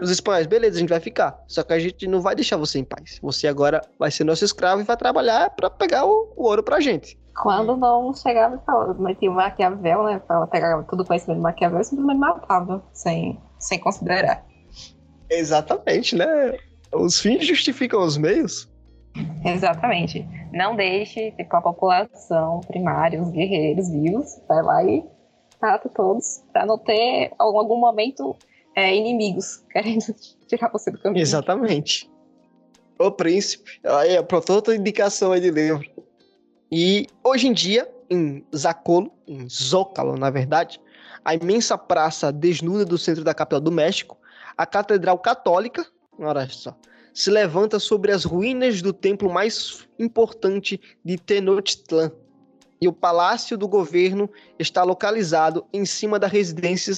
Os 0.00 0.10
espanhóis, 0.10 0.46
beleza, 0.46 0.76
a 0.76 0.80
gente 0.80 0.88
vai 0.88 1.00
ficar. 1.00 1.42
Só 1.46 1.62
que 1.62 1.72
a 1.72 1.78
gente 1.78 2.06
não 2.06 2.20
vai 2.20 2.34
deixar 2.34 2.56
você 2.56 2.78
em 2.78 2.84
paz. 2.84 3.18
Você 3.22 3.46
agora 3.46 3.82
vai 3.98 4.10
ser 4.10 4.24
nosso 4.24 4.44
escravo 4.44 4.80
e 4.80 4.84
vai 4.84 4.96
trabalhar 4.96 5.50
para 5.50 5.68
pegar 5.68 6.06
o, 6.06 6.32
o, 6.36 6.44
ouro 6.44 6.62
pra 6.62 6.80
gente. 6.80 7.18
Quando 7.40 7.76
não 7.76 8.14
chegava 8.14 8.62
mas 8.98 9.18
tinha 9.18 9.30
o 9.30 9.34
Maquiavel, 9.34 10.04
né? 10.04 10.22
Ela 10.28 10.46
pegava 10.46 10.82
todo 10.84 11.00
o 11.00 11.04
conhecimento 11.04 11.38
do 11.38 11.42
Maquiavel 11.42 11.80
e 11.80 11.84
simplesmente 11.84 12.18
matava, 12.18 12.82
sem, 12.92 13.40
sem 13.58 13.78
considerar. 13.78 14.44
Exatamente, 15.28 16.16
né? 16.16 16.56
Os 16.92 17.20
fins 17.20 17.46
justificam 17.46 18.02
os 18.02 18.16
meios. 18.16 18.68
Exatamente. 19.44 20.26
Não 20.52 20.76
deixe 20.76 21.32
tipo, 21.32 21.56
a 21.56 21.60
população 21.62 22.60
primária, 22.60 23.20
os 23.20 23.30
guerreiros 23.30 23.90
vivos, 23.90 24.40
vai 24.48 24.62
lá 24.62 24.84
e 24.84 25.04
mata 25.60 25.88
todos, 25.88 26.42
para 26.52 26.66
não 26.66 26.78
ter 26.78 26.94
em 26.94 27.30
algum 27.38 27.78
momento 27.78 28.36
é, 28.74 28.94
inimigos 28.94 29.64
querendo 29.70 30.14
tirar 30.46 30.68
você 30.70 30.90
do 30.90 30.98
caminho. 30.98 31.22
Exatamente. 31.22 32.10
O 32.98 33.10
príncipe. 33.10 33.80
Aí, 33.84 34.22
pronto, 34.22 34.52
outra 34.52 34.74
indicação 34.74 35.32
aí 35.32 35.40
de 35.40 35.50
livro. 35.50 35.82
E 36.70 37.06
hoje 37.24 37.48
em 37.48 37.52
dia, 37.52 37.88
em 38.08 38.44
Zacolo, 38.54 39.12
em 39.26 39.48
Zócalo, 39.48 40.16
na 40.16 40.30
verdade, 40.30 40.80
a 41.24 41.34
imensa 41.34 41.76
praça 41.76 42.32
desnuda 42.32 42.84
do 42.84 42.98
centro 42.98 43.24
da 43.24 43.34
capital 43.34 43.60
do 43.60 43.72
México 43.72 44.16
a 44.56 44.66
Catedral 44.66 45.18
Católica, 45.18 45.86
olha 46.18 46.48
só, 46.48 46.76
se 47.14 47.30
levanta 47.30 47.78
sobre 47.78 48.12
as 48.12 48.24
ruínas 48.24 48.80
do 48.80 48.92
templo 48.92 49.30
mais 49.30 49.86
importante 49.98 50.80
de 51.04 51.18
Tenochtitlan. 51.18 52.10
E 52.80 52.88
o 52.88 52.92
palácio 52.92 53.56
do 53.56 53.68
governo 53.68 54.28
está 54.58 54.82
localizado 54.82 55.64
em 55.72 55.84
cima 55.84 56.18
da 56.18 56.26
residência. 56.26 56.94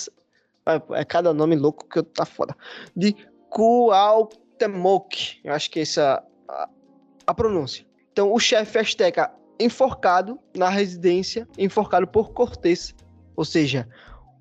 É 0.93 1.05
cada 1.05 1.35
nome 1.35 1.57
louco 1.57 1.87
que 1.87 1.99
eu 1.99 2.03
tá 2.03 2.25
foda. 2.25 2.57
De 2.97 3.15
Cuauhtémoc. 3.51 5.41
Eu 5.45 5.53
acho 5.53 5.71
que 5.71 5.81
essa 5.81 6.01
é 6.01 6.53
a, 6.53 6.69
a 7.27 7.35
pronúncia. 7.35 7.85
Então, 8.13 8.33
o 8.33 8.39
chefe 8.39 8.79
azteca 8.79 9.31
enforcado 9.61 10.39
na 10.57 10.69
residência, 10.69 11.47
enforcado 11.59 12.07
por 12.07 12.33
Cortés. 12.33 12.95
Ou 13.37 13.45
seja, 13.45 13.89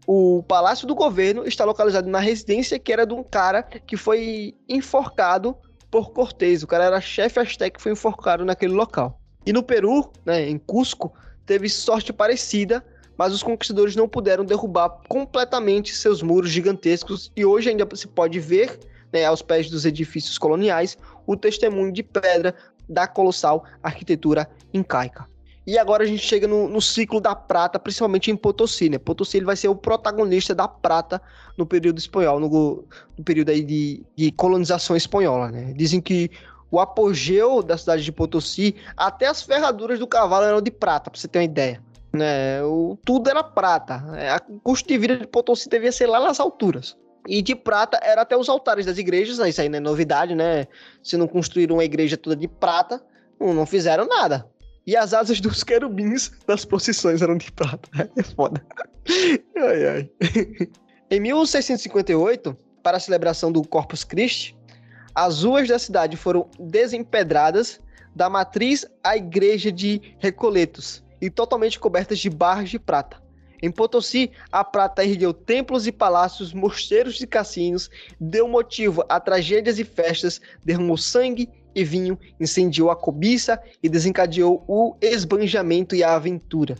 o 0.06 0.43
palácio 0.43 0.88
do 0.88 0.95
governo 0.95 1.45
está 1.45 1.64
localizado 1.66 2.10
na 2.10 2.20
residência 2.20 2.80
que 2.80 2.91
era 2.91 3.06
de 3.06 3.14
um 3.14 3.24
cara 3.24 3.64
que 3.64 3.95
foi 3.95 4.56
enforcado 4.68 5.56
por 5.89 6.12
Cortés. 6.12 6.64
O 6.64 6.68
cara 6.68 6.86
era 6.86 7.01
chefe 7.01 7.39
azteca 7.39 7.78
que 7.78 7.82
foi 7.82 7.91
enforcado 7.91 8.43
naquele 8.43 8.74
local. 8.74 9.20
E 9.45 9.54
no 9.54 9.64
Peru, 9.64 10.12
né, 10.26 10.49
em 10.49 10.58
Cusco, 10.58 11.14
teve 11.45 11.70
sorte 11.70 12.12
parecida, 12.12 12.84
mas 13.18 13.34
os 13.34 13.43
conquistadores 13.43 13.95
não 13.95 14.08
puderam 14.08 14.43
derrubar 14.43 15.01
completamente 15.08 15.95
seus 15.95 16.22
muros 16.22 16.49
gigantescos 16.49 17.32
e 17.36 17.45
hoje 17.45 17.70
ainda 17.70 17.88
se 17.95 18.08
pode 18.08 18.39
ver 18.39 18.80
né, 19.12 19.26
aos 19.26 19.41
pés 19.41 19.70
dos 19.70 19.86
edifícios 19.86 20.38
coloniais, 20.38 20.97
o 21.28 21.38
testemunho 21.38 21.91
de 21.91 22.01
pedra 22.01 22.56
da 22.89 23.08
colossal 23.08 23.64
arquitetura 23.82 24.49
incaica. 24.74 25.28
E 25.66 25.78
agora 25.78 26.03
a 26.03 26.05
gente 26.05 26.22
chega 26.22 26.45
no, 26.45 26.68
no, 26.68 26.82
ciclo 26.82 27.22
da 27.22 27.34
prata, 27.34 27.80
principalmente 27.80 28.30
em 28.30 28.36
Potosí, 28.36 28.89
né? 28.89 28.97
Potosí 28.97 29.38
ele 29.38 29.45
vai 29.45 29.55
ser 29.55 29.70
o 29.70 29.76
protagonista 29.76 30.53
da 30.53 30.68
prata 30.68 31.22
no 31.57 31.66
período 31.66 31.99
espanhol, 31.99 32.39
no, 32.39 32.86
no 33.18 33.24
período 33.24 33.49
aí 33.49 33.64
de, 33.64 34.03
de 34.16 34.32
colonização 34.34 34.95
espanhola, 34.95 35.51
né? 35.51 35.74
Dizem 35.74 36.01
que 36.01 36.30
o 36.70 36.80
apogeu 36.80 37.61
da 37.61 37.78
cidade 37.78 38.03
de 38.03 38.11
Potosí, 38.11 38.76
até 38.97 39.28
as 39.28 39.43
ferraduras 39.43 39.99
do 39.99 40.07
cavalo 40.07 40.45
eram 40.45 40.61
de 40.61 40.72
prata, 40.72 41.09
pra 41.09 41.20
você 41.20 41.28
ter 41.28 41.39
uma 41.39 41.45
ideia. 41.45 41.82
Né? 42.11 42.64
O, 42.64 42.97
tudo 43.05 43.30
era 43.30 43.43
prata. 43.43 44.03
É, 44.18 44.36
o 44.49 44.59
custo 44.59 44.88
de 44.88 44.97
vida 44.97 45.16
de 45.16 45.28
Potosí 45.28 45.70
devia 45.70 45.91
ser 45.91 46.07
lá 46.07 46.20
nas 46.20 46.39
alturas. 46.39 46.97
E 47.28 47.41
de 47.41 47.55
prata 47.55 47.99
era 48.03 48.24
até 48.24 48.36
os 48.36 48.49
altares 48.49 48.86
das 48.86 48.97
igrejas, 48.97 49.38
né? 49.38 49.49
isso 49.49 49.61
aí 49.61 49.70
não 49.70 49.78
é 49.78 49.80
novidade, 49.80 50.36
né? 50.36 50.68
Se 51.01 51.16
não 51.16 51.28
construíram 51.28 51.78
uma 51.78 51.86
igreja 51.86 52.18
toda 52.18 52.36
de 52.36 52.47
prata, 52.47 53.01
não 53.39 53.66
fizeram 53.66 54.07
nada. 54.07 54.45
E 54.86 54.96
as 54.98 55.14
asas 55.14 55.40
dos 55.40 55.64
querubins 55.64 56.32
das 56.46 56.66
procissões 56.66 57.22
eram 57.22 57.38
de 57.38 57.52
prata. 57.52 57.90
É 58.18 58.24
foda. 58.24 58.66
Ai, 59.58 59.88
ai. 59.88 60.10
Em 61.10 61.20
1658, 61.20 62.56
para 62.82 62.98
a 62.98 63.00
celebração 63.00 63.52
do 63.52 63.62
Corpus 63.68 64.04
Christi, 64.04 64.56
as 65.16 65.44
ruas 65.44 65.68
da 65.68 65.80
cidade 65.80 66.18
foram 66.18 66.50
desempedradas 66.60 67.80
da 68.16 68.30
matriz 68.30 68.86
à 69.04 69.16
igreja 69.16 69.72
de 69.72 70.16
Recoletos 70.20 71.04
e 71.22 71.30
totalmente 71.30 71.80
cobertas 71.80 72.20
de 72.20 72.30
barras 72.30 72.70
de 72.70 72.80
prata. 72.80 73.22
Em 73.62 73.72
Potosí, 73.72 74.30
a 74.52 74.62
prata 74.62 75.06
ergueu 75.06 75.34
templos 75.34 75.88
e 75.88 75.92
palácios, 75.92 76.54
mosteiros 76.54 77.22
e 77.22 77.26
cassinos, 77.26 77.90
deu 78.20 78.46
motivo 78.46 79.06
a 79.08 79.22
tragédias 79.22 79.80
e 79.80 79.86
festas, 79.86 80.42
derramou 80.66 80.98
sangue 80.98 81.50
e 81.76 81.84
vinho, 81.84 82.17
incendiou 82.39 82.89
a 82.89 82.95
cobiça 82.95 83.59
e 83.82 83.89
desencadeou 83.89 84.63
o 84.67 84.95
esbanjamento 85.01 85.95
e 85.95 86.03
a 86.03 86.15
aventura. 86.15 86.76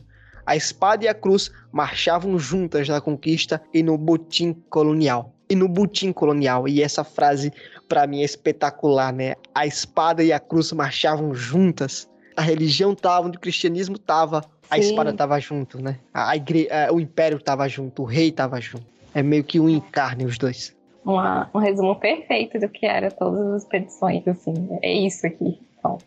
A 0.46 0.56
espada 0.56 1.06
e 1.06 1.08
a 1.08 1.14
cruz 1.14 1.52
marchavam 1.72 2.38
juntas 2.38 2.90
na 2.90 3.00
conquista 3.00 3.62
e 3.74 3.82
no 3.82 3.98
botim 3.98 4.54
colonial. 4.70 5.34
E 5.50 5.56
no 5.56 5.68
botim 5.68 6.12
colonial. 6.12 6.68
E 6.68 6.82
essa 6.82 7.04
frase, 7.04 7.52
para 7.88 8.06
mim, 8.06 8.22
é 8.22 8.26
espetacular, 8.26 9.14
né? 9.14 9.36
A 9.56 9.66
espada 9.66 10.24
e 10.24 10.34
a 10.34 10.40
cruz 10.40 10.72
marchavam 10.74 11.34
juntas. 11.34 12.10
A 12.36 12.42
religião 12.42 12.94
tava, 12.94 13.30
o 13.30 13.40
cristianismo 13.40 13.98
tava, 13.98 14.44
a 14.70 14.80
espada 14.80 15.14
tava 15.14 15.40
junto, 15.40 15.82
né? 15.82 16.00
A 16.14 16.36
igre... 16.36 16.68
o 16.92 17.00
império 17.00 17.40
tava 17.40 17.68
junto, 17.70 18.02
o 18.02 18.06
rei 18.06 18.32
tava 18.32 18.60
junto. 18.60 18.86
É 19.14 19.22
meio 19.22 19.44
que 19.44 19.60
um 19.60 19.70
encarne 19.70 20.26
os 20.26 20.38
dois 20.38 20.76
uma, 21.06 21.50
um 21.54 21.60
resumo 21.60 21.96
perfeito 21.96 22.60
do 22.60 22.70
que 22.70 22.86
era 22.86 23.12
todas 23.12 23.48
as 23.48 23.64
expedições, 23.64 24.28
assim. 24.28 24.54
É 24.82 24.92
isso 24.92 25.26
aqui. 25.26 25.60
Pronto. 25.82 26.06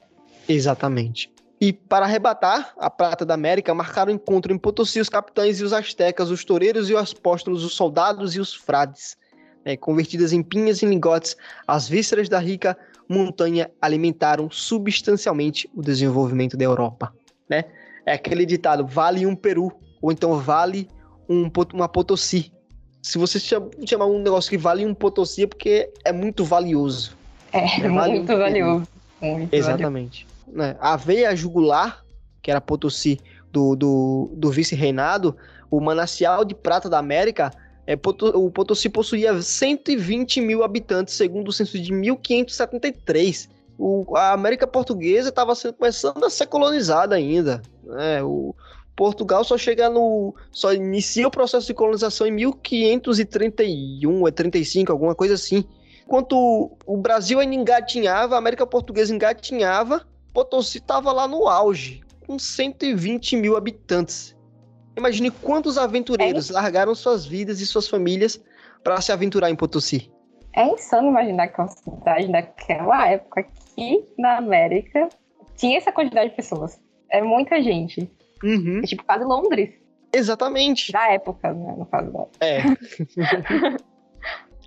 Exatamente. 0.48 1.30
E 1.60 1.72
para 1.72 2.04
arrebatar 2.04 2.74
a 2.78 2.90
prata 2.90 3.24
da 3.24 3.34
América, 3.34 3.72
marcaram 3.72 4.12
encontro 4.12 4.52
em 4.52 4.58
Potosí 4.58 5.00
os 5.00 5.08
capitães 5.08 5.58
e 5.58 5.64
os 5.64 5.72
astecas, 5.72 6.30
os 6.30 6.44
toureiros 6.44 6.90
e 6.90 6.94
os 6.94 7.12
apóstolos, 7.12 7.64
os 7.64 7.74
soldados 7.74 8.34
e 8.34 8.40
os 8.40 8.54
frades. 8.54 9.16
Né, 9.64 9.76
convertidas 9.76 10.32
em 10.32 10.42
pinhas 10.42 10.82
e 10.82 10.86
lingotes, 10.86 11.36
as 11.66 11.88
vísceras 11.88 12.28
da 12.28 12.38
rica 12.38 12.76
montanha 13.08 13.70
alimentaram 13.80 14.50
substancialmente 14.50 15.68
o 15.74 15.82
desenvolvimento 15.82 16.56
da 16.56 16.64
Europa. 16.64 17.12
Né? 17.48 17.64
É 18.04 18.12
aquele 18.12 18.46
ditado, 18.46 18.86
vale 18.86 19.26
um 19.26 19.34
Peru, 19.34 19.72
ou 20.00 20.12
então 20.12 20.38
vale 20.38 20.88
um, 21.28 21.50
uma 21.74 21.88
Potosí, 21.88 22.52
se 23.06 23.18
você 23.18 23.38
chamar 23.38 24.06
um 24.06 24.20
negócio 24.20 24.50
que 24.50 24.58
vale 24.58 24.84
um 24.84 24.92
Potosí 24.92 25.44
é 25.44 25.46
porque 25.46 25.88
é 26.04 26.12
muito 26.12 26.44
valioso. 26.44 27.16
É, 27.52 27.82
é 27.82 27.88
vale 27.88 28.14
muito 28.14 28.32
um 28.32 28.36
valioso. 28.36 28.88
Muito 29.22 29.54
Exatamente. 29.54 30.26
Valioso. 30.48 30.72
Né? 30.72 30.76
A 30.80 30.96
veia 30.96 31.36
jugular, 31.36 32.04
que 32.42 32.50
era 32.50 32.60
Potosí 32.60 33.20
do, 33.52 33.76
do, 33.76 34.30
do 34.34 34.50
vice-reinado, 34.50 35.36
o 35.70 35.80
manancial 35.80 36.44
de 36.44 36.52
prata 36.52 36.90
da 36.90 36.98
América, 36.98 37.52
é, 37.86 37.94
o 38.34 38.50
Potosí 38.50 38.88
possuía 38.88 39.40
120 39.40 40.40
mil 40.40 40.64
habitantes, 40.64 41.14
segundo 41.14 41.46
o 41.46 41.52
censo 41.52 41.78
de 41.78 41.92
1573. 41.92 43.48
O, 43.78 44.16
a 44.16 44.32
América 44.32 44.66
Portuguesa 44.66 45.28
estava 45.28 45.52
começando 45.78 46.24
a 46.24 46.28
ser 46.28 46.46
colonizada 46.46 47.14
ainda. 47.14 47.62
Né? 47.84 48.20
O, 48.24 48.52
Portugal 48.96 49.44
só 49.44 49.58
chega 49.58 49.90
no. 49.90 50.34
só 50.50 50.72
inicia 50.72 51.28
o 51.28 51.30
processo 51.30 51.66
de 51.66 51.74
colonização 51.74 52.26
em 52.26 52.32
1531, 52.32 54.26
é 54.26 54.30
35, 54.30 54.90
alguma 54.90 55.14
coisa 55.14 55.34
assim. 55.34 55.64
Enquanto 56.04 56.76
o 56.86 56.96
Brasil 56.96 57.38
ainda 57.38 57.54
engatinhava, 57.54 58.36
a 58.36 58.38
América 58.38 58.66
Portuguesa 58.66 59.14
engatinhava, 59.14 60.06
Potosí 60.32 60.78
estava 60.78 61.12
lá 61.12 61.28
no 61.28 61.46
auge, 61.46 62.00
com 62.26 62.38
120 62.38 63.36
mil 63.36 63.56
habitantes. 63.56 64.34
Imagine 64.96 65.30
quantos 65.30 65.76
aventureiros 65.76 66.48
é 66.48 66.54
largaram 66.54 66.94
suas 66.94 67.26
vidas 67.26 67.60
e 67.60 67.66
suas 67.66 67.86
famílias 67.86 68.40
para 68.82 69.00
se 69.00 69.12
aventurar 69.12 69.50
em 69.50 69.56
Potosí. 69.56 70.10
É 70.54 70.66
insano 70.66 71.08
imaginar 71.08 71.48
que 71.48 71.60
uma 71.60 71.68
cidade 71.68 72.32
daquela 72.32 73.08
época 73.08 73.40
aqui 73.40 74.06
na 74.18 74.38
América 74.38 75.08
tinha 75.56 75.76
essa 75.76 75.92
quantidade 75.92 76.30
de 76.30 76.36
pessoas. 76.36 76.80
É 77.10 77.20
muita 77.20 77.60
gente. 77.62 78.10
Uhum. 78.42 78.80
É 78.82 78.86
tipo 78.86 79.04
quase 79.04 79.24
Londres. 79.24 79.70
Exatamente. 80.12 80.92
Da 80.92 81.12
época, 81.12 81.52
né? 81.52 81.74
No 81.76 81.86
caso 81.86 82.10
da... 82.12 82.26
É. 82.40 82.62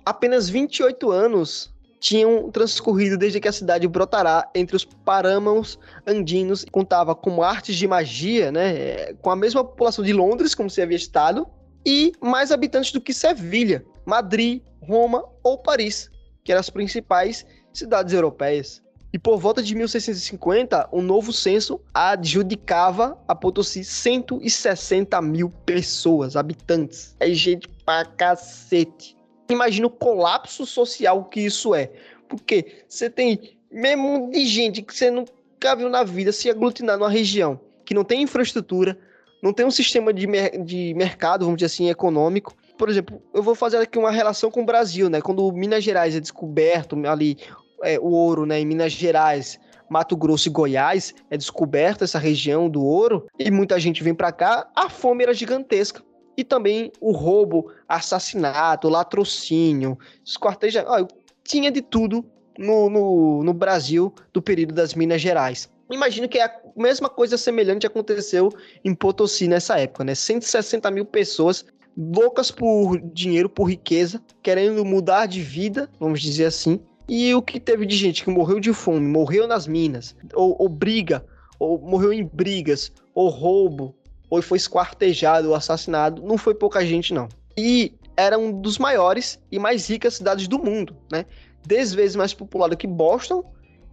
Apenas 0.04 0.48
28 0.48 1.10
anos 1.10 1.74
tinham 2.00 2.50
transcorrido 2.50 3.18
desde 3.18 3.38
que 3.38 3.46
a 3.46 3.52
cidade 3.52 3.86
brotará 3.86 4.48
entre 4.54 4.74
os 4.74 4.84
parâmãos 4.84 5.78
andinos 6.06 6.62
e 6.62 6.70
contava 6.70 7.14
com 7.14 7.42
artes 7.42 7.76
de 7.76 7.86
magia, 7.86 8.50
né, 8.50 9.12
com 9.20 9.30
a 9.30 9.36
mesma 9.36 9.62
população 9.62 10.02
de 10.02 10.12
Londres, 10.12 10.54
como 10.54 10.70
se 10.70 10.80
havia 10.80 10.96
estado, 10.96 11.46
e 11.84 12.12
mais 12.20 12.50
habitantes 12.50 12.90
do 12.90 13.00
que 13.00 13.12
Sevilha, 13.12 13.84
Madrid, 14.06 14.62
Roma 14.82 15.24
ou 15.42 15.58
Paris, 15.58 16.10
que 16.42 16.50
eram 16.50 16.60
as 16.60 16.70
principais 16.70 17.44
cidades 17.72 18.14
europeias. 18.14 18.82
E 19.12 19.18
por 19.18 19.38
volta 19.38 19.62
de 19.62 19.74
1650, 19.74 20.88
um 20.92 21.02
novo 21.02 21.32
censo 21.32 21.80
adjudicava 21.92 23.20
a 23.26 23.34
Potosí 23.34 23.82
160 23.82 25.20
mil 25.20 25.50
pessoas, 25.66 26.36
habitantes. 26.36 27.16
É 27.18 27.30
gente 27.30 27.68
pra 27.84 28.04
cacete. 28.04 29.16
Imagina 29.48 29.88
o 29.88 29.90
colapso 29.90 30.64
social 30.64 31.24
que 31.24 31.40
isso 31.40 31.74
é. 31.74 31.90
Porque 32.28 32.84
você 32.88 33.10
tem 33.10 33.58
mesmo 33.70 34.30
de 34.30 34.46
gente 34.46 34.82
que 34.82 34.94
você 34.94 35.10
nunca 35.10 35.74
viu 35.76 35.88
na 35.88 36.04
vida 36.04 36.30
se 36.30 36.48
aglutinar 36.48 36.96
numa 36.96 37.10
região 37.10 37.60
que 37.90 37.94
não 37.94 38.04
tem 38.04 38.22
infraestrutura, 38.22 38.96
não 39.42 39.52
tem 39.52 39.66
um 39.66 39.70
sistema 39.70 40.12
de, 40.12 40.24
mer 40.24 40.62
de 40.62 40.94
mercado, 40.94 41.44
vamos 41.44 41.58
dizer 41.58 41.66
assim, 41.66 41.90
econômico. 41.90 42.54
Por 42.78 42.88
exemplo, 42.88 43.20
eu 43.34 43.42
vou 43.42 43.56
fazer 43.56 43.78
aqui 43.78 43.98
uma 43.98 44.12
relação 44.12 44.48
com 44.48 44.62
o 44.62 44.64
Brasil, 44.64 45.10
né? 45.10 45.20
Quando 45.20 45.50
Minas 45.50 45.82
Gerais 45.82 46.14
é 46.14 46.20
descoberto 46.20 46.96
ali, 47.04 47.36
é, 47.82 47.98
o 47.98 48.06
ouro 48.10 48.46
né, 48.46 48.60
em 48.60 48.66
Minas 48.66 48.92
Gerais, 48.92 49.58
Mato 49.88 50.16
Grosso 50.16 50.48
e 50.48 50.52
Goiás, 50.52 51.14
é 51.30 51.36
descoberta 51.36 52.04
essa 52.04 52.18
região 52.18 52.68
do 52.68 52.84
ouro, 52.84 53.26
e 53.38 53.50
muita 53.50 53.78
gente 53.80 54.02
vem 54.02 54.14
para 54.14 54.32
cá, 54.32 54.68
a 54.74 54.88
fome 54.88 55.24
era 55.24 55.34
gigantesca. 55.34 56.02
E 56.36 56.44
também 56.44 56.90
o 57.00 57.12
roubo, 57.12 57.70
assassinato, 57.88 58.88
latrocínio, 58.88 59.98
esquarteja... 60.24 60.84
Ah, 60.88 61.06
tinha 61.42 61.70
de 61.70 61.82
tudo 61.82 62.24
no, 62.58 62.88
no, 62.88 63.42
no 63.42 63.52
Brasil 63.52 64.14
do 64.32 64.40
período 64.40 64.74
das 64.74 64.94
Minas 64.94 65.20
Gerais. 65.20 65.68
Imagino 65.90 66.28
que 66.28 66.38
a 66.38 66.54
mesma 66.76 67.08
coisa 67.08 67.36
semelhante 67.36 67.86
aconteceu 67.86 68.52
em 68.84 68.94
Potosí 68.94 69.48
nessa 69.48 69.78
época, 69.78 70.04
né? 70.04 70.14
160 70.14 70.88
mil 70.90 71.04
pessoas 71.04 71.64
loucas 71.96 72.50
por 72.50 73.00
dinheiro, 73.12 73.48
por 73.48 73.64
riqueza, 73.64 74.22
querendo 74.42 74.84
mudar 74.84 75.26
de 75.26 75.42
vida, 75.42 75.90
vamos 75.98 76.20
dizer 76.20 76.44
assim, 76.44 76.80
e 77.10 77.34
o 77.34 77.42
que 77.42 77.58
teve 77.58 77.84
de 77.84 77.96
gente 77.96 78.22
que 78.22 78.30
morreu 78.30 78.60
de 78.60 78.72
fome, 78.72 79.04
morreu 79.04 79.48
nas 79.48 79.66
minas, 79.66 80.14
ou, 80.32 80.54
ou 80.56 80.68
briga, 80.68 81.26
ou 81.58 81.76
morreu 81.76 82.12
em 82.12 82.24
brigas, 82.24 82.92
ou 83.12 83.28
roubo, 83.28 83.96
ou 84.30 84.40
foi 84.40 84.58
esquartejado 84.58 85.48
ou 85.48 85.56
assassinado, 85.56 86.22
não 86.22 86.38
foi 86.38 86.54
pouca 86.54 86.86
gente, 86.86 87.12
não. 87.12 87.28
E 87.58 87.92
era 88.16 88.38
um 88.38 88.52
dos 88.52 88.78
maiores 88.78 89.40
e 89.50 89.58
mais 89.58 89.90
ricas 89.90 90.14
cidades 90.14 90.46
do 90.46 90.56
mundo, 90.60 90.96
né? 91.10 91.26
Dez 91.66 91.92
vezes 91.92 92.14
mais 92.14 92.32
populado 92.32 92.76
que 92.76 92.86
Boston, 92.86 93.42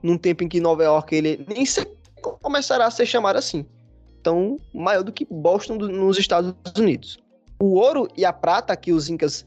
num 0.03 0.15
tempo 0.15 0.43
em 0.43 0.47
que 0.47 0.59
Nova 0.59 0.83
York 0.83 1.15
ele 1.15 1.43
nem 1.47 1.65
se 1.65 1.83
começará 2.21 2.85
a 2.85 2.91
ser 2.91 3.07
chamado 3.07 3.37
assim. 3.37 3.65
Então, 4.21 4.59
maior 4.71 5.01
do 5.01 5.11
que 5.11 5.25
Boston 5.25 5.77
nos 5.77 6.19
Estados 6.19 6.53
Unidos. 6.77 7.17
O 7.59 7.79
ouro 7.79 8.07
e 8.15 8.23
a 8.23 8.31
prata 8.31 8.75
que 8.75 8.93
os 8.93 9.09
incas 9.09 9.43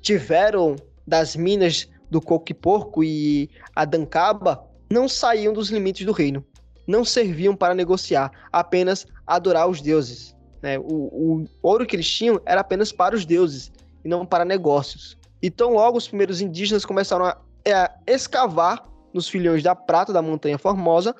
tiveram 0.00 0.74
das 1.06 1.36
minas 1.36 1.88
do 2.12 2.20
Coque-Porco 2.20 3.02
e 3.02 3.50
Adancaba 3.74 4.62
não 4.90 5.08
saíam 5.08 5.52
dos 5.52 5.70
limites 5.70 6.04
do 6.04 6.12
reino. 6.12 6.44
Não 6.86 7.04
serviam 7.04 7.56
para 7.56 7.74
negociar, 7.74 8.30
apenas 8.52 9.06
adorar 9.26 9.68
os 9.68 9.80
deuses. 9.80 10.36
Né? 10.60 10.78
O, 10.78 10.82
o 10.84 11.44
ouro 11.62 11.86
que 11.86 11.96
eles 11.96 12.08
tinham 12.08 12.40
era 12.44 12.60
apenas 12.60 12.92
para 12.92 13.16
os 13.16 13.24
deuses 13.24 13.72
e 14.04 14.08
não 14.08 14.26
para 14.26 14.44
negócios. 14.44 15.16
E 15.40 15.50
tão 15.50 15.72
logo 15.72 15.96
os 15.96 16.06
primeiros 16.06 16.40
indígenas 16.40 16.84
começaram 16.84 17.24
a 17.24 17.36
é 17.64 17.90
escavar 18.06 18.82
nos 19.14 19.28
filhões 19.28 19.62
da 19.62 19.74
prata 19.74 20.12
da 20.12 20.20
Montanha 20.20 20.58
Formosa 20.58 21.14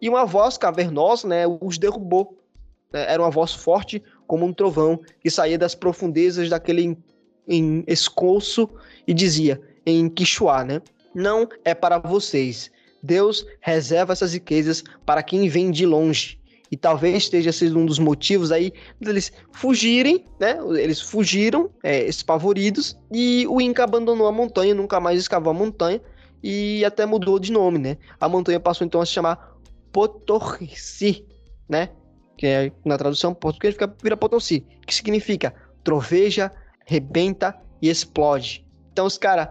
e 0.00 0.08
uma 0.08 0.24
voz 0.24 0.56
cavernosa 0.56 1.26
né, 1.28 1.44
os 1.60 1.78
derrubou. 1.78 2.38
É, 2.92 3.12
era 3.12 3.22
uma 3.22 3.30
voz 3.30 3.52
forte 3.52 4.02
como 4.26 4.46
um 4.46 4.52
trovão 4.52 5.00
que 5.20 5.28
saía 5.28 5.58
das 5.58 5.74
profundezas 5.74 6.48
daquele 6.48 6.96
em, 7.48 7.84
e 9.06 9.12
dizia 9.12 9.60
em 9.84 10.08
Quixuá, 10.08 10.64
né? 10.64 10.80
Não 11.14 11.48
é 11.64 11.74
para 11.74 11.98
vocês. 11.98 12.70
Deus 13.02 13.46
reserva 13.60 14.12
essas 14.12 14.34
riquezas 14.34 14.84
para 15.04 15.22
quem 15.22 15.48
vem 15.48 15.70
de 15.70 15.86
longe. 15.86 16.38
E 16.70 16.76
talvez 16.76 17.16
esteja 17.16 17.50
sendo 17.50 17.80
um 17.80 17.86
dos 17.86 17.98
motivos 17.98 18.52
aí 18.52 18.72
deles 19.00 19.32
fugirem, 19.52 20.24
né? 20.38 20.56
Eles 20.78 21.00
fugiram, 21.00 21.70
é, 21.82 22.04
espavoridos, 22.04 22.96
e 23.10 23.44
o 23.48 23.60
Inca 23.60 23.82
abandonou 23.82 24.28
a 24.28 24.32
montanha, 24.32 24.72
nunca 24.72 25.00
mais 25.00 25.18
escavou 25.18 25.50
a 25.50 25.54
montanha, 25.54 26.00
e 26.42 26.84
até 26.84 27.04
mudou 27.04 27.38
de 27.38 27.50
nome, 27.50 27.78
né? 27.78 27.96
A 28.20 28.28
montanha 28.28 28.60
passou 28.60 28.86
então 28.86 29.00
a 29.00 29.06
se 29.06 29.12
chamar 29.12 29.56
Potorci, 29.92 31.26
né? 31.68 31.90
Que 32.38 32.46
é, 32.46 32.72
na 32.84 32.96
tradução 32.96 33.34
portuguesa 33.34 33.72
fica, 33.72 33.94
vira 34.02 34.16
Potosí, 34.16 34.64
que 34.86 34.94
significa 34.94 35.52
troveja, 35.82 36.52
rebenta 36.86 37.54
e 37.82 37.88
explode. 37.88 38.64
Então 38.92 39.06
os 39.06 39.18
caras, 39.18 39.48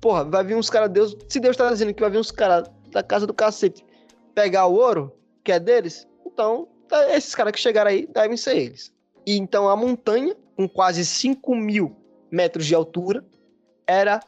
porra, 0.00 0.24
vai 0.24 0.44
vir 0.44 0.56
uns 0.56 0.70
caras, 0.70 0.90
Deus, 0.90 1.16
se 1.28 1.40
Deus 1.40 1.56
tá 1.56 1.70
dizendo 1.70 1.94
que 1.94 2.00
vai 2.00 2.10
vir 2.10 2.18
uns 2.18 2.30
caras 2.30 2.68
da 2.90 3.02
casa 3.02 3.26
do 3.26 3.34
cacete 3.34 3.84
pegar 4.34 4.66
o 4.66 4.74
ouro, 4.74 5.12
que 5.42 5.52
é 5.52 5.58
deles, 5.58 6.06
então 6.24 6.68
tá, 6.88 7.14
esses 7.16 7.34
caras 7.34 7.52
que 7.52 7.58
chegaram 7.58 7.90
aí 7.90 8.06
devem 8.06 8.36
ser 8.36 8.56
eles. 8.56 8.92
E 9.26 9.36
então 9.36 9.68
a 9.68 9.76
montanha, 9.76 10.34
com 10.56 10.68
quase 10.68 11.04
5 11.04 11.54
mil 11.54 11.94
metros 12.30 12.66
de 12.66 12.74
altura, 12.74 13.24
era 13.86 14.20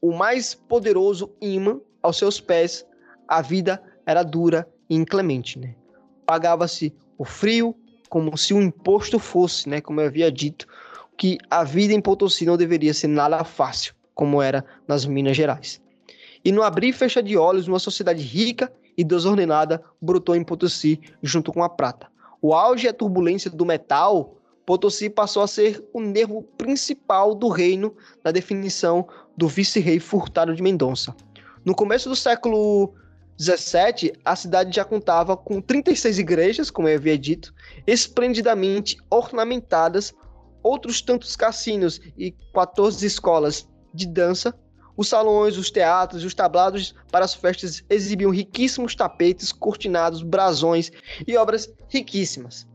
o 0.00 0.12
mais 0.12 0.54
poderoso 0.54 1.34
imã 1.40 1.80
aos 2.02 2.18
seus 2.18 2.40
pés. 2.40 2.86
A 3.26 3.40
vida 3.40 3.82
era 4.04 4.22
dura 4.22 4.68
e 4.88 4.94
inclemente, 4.96 5.58
né? 5.58 5.74
Pagava-se 6.26 6.94
o 7.16 7.24
frio 7.24 7.74
como 8.08 8.36
se 8.36 8.52
um 8.52 8.62
imposto 8.62 9.18
fosse, 9.18 9.68
né? 9.68 9.80
Como 9.80 10.00
eu 10.00 10.06
havia 10.06 10.30
dito, 10.30 10.66
que 11.16 11.38
a 11.50 11.64
vida 11.64 11.94
em 11.94 12.00
Potosí 12.00 12.44
não 12.44 12.56
deveria 12.56 12.92
ser 12.92 13.08
nada 13.08 13.42
fácil, 13.44 13.94
como 14.14 14.40
era 14.40 14.64
nas 14.86 15.04
Minas 15.04 15.36
Gerais. 15.36 15.80
E 16.44 16.52
no 16.52 16.62
abrir 16.62 16.88
e 16.88 16.92
fechar 16.92 17.22
de 17.22 17.36
olhos, 17.36 17.68
uma 17.68 17.78
sociedade 17.78 18.22
rica 18.22 18.72
e 18.96 19.02
desordenada 19.02 19.82
brotou 20.00 20.36
em 20.36 20.44
Potosí 20.44 21.00
junto 21.22 21.52
com 21.52 21.62
a 21.62 21.68
prata. 21.68 22.06
O 22.40 22.52
auge 22.52 22.86
e 22.86 22.88
a 22.88 22.92
turbulência 22.92 23.50
do 23.50 23.64
metal, 23.64 24.36
Potosí 24.66 25.08
passou 25.08 25.42
a 25.42 25.46
ser 25.46 25.82
o 25.92 26.00
nervo 26.00 26.42
principal 26.56 27.34
do 27.34 27.48
reino 27.48 27.94
na 28.22 28.30
definição 28.30 29.08
do 29.36 29.48
vice-rei 29.48 29.98
Furtado 29.98 30.54
de 30.54 30.62
Mendonça. 30.62 31.14
No 31.64 31.74
começo 31.74 32.08
do 32.08 32.16
século 32.16 32.92
17, 33.38 34.12
a 34.24 34.36
cidade 34.36 34.76
já 34.76 34.84
contava 34.84 35.36
com 35.36 35.60
36 35.60 36.18
igrejas, 36.18 36.70
como 36.70 36.88
eu 36.88 36.96
havia 36.96 37.18
dito, 37.18 37.54
esplendidamente 37.86 38.96
ornamentadas, 39.10 40.14
outros 40.62 41.02
tantos 41.02 41.34
cassinos 41.34 42.00
e 42.16 42.32
14 42.54 43.04
escolas 43.04 43.68
de 43.94 44.06
dança. 44.06 44.54
Os 44.96 45.08
salões, 45.08 45.56
os 45.56 45.70
teatros 45.70 46.22
e 46.22 46.26
os 46.26 46.34
tablados 46.34 46.94
para 47.10 47.24
as 47.24 47.34
festas 47.34 47.82
exibiam 47.88 48.30
riquíssimos 48.30 48.94
tapetes, 48.94 49.52
cortinados, 49.52 50.22
brasões 50.22 50.92
e 51.26 51.36
obras 51.36 51.72
riquíssimas. 51.88 52.66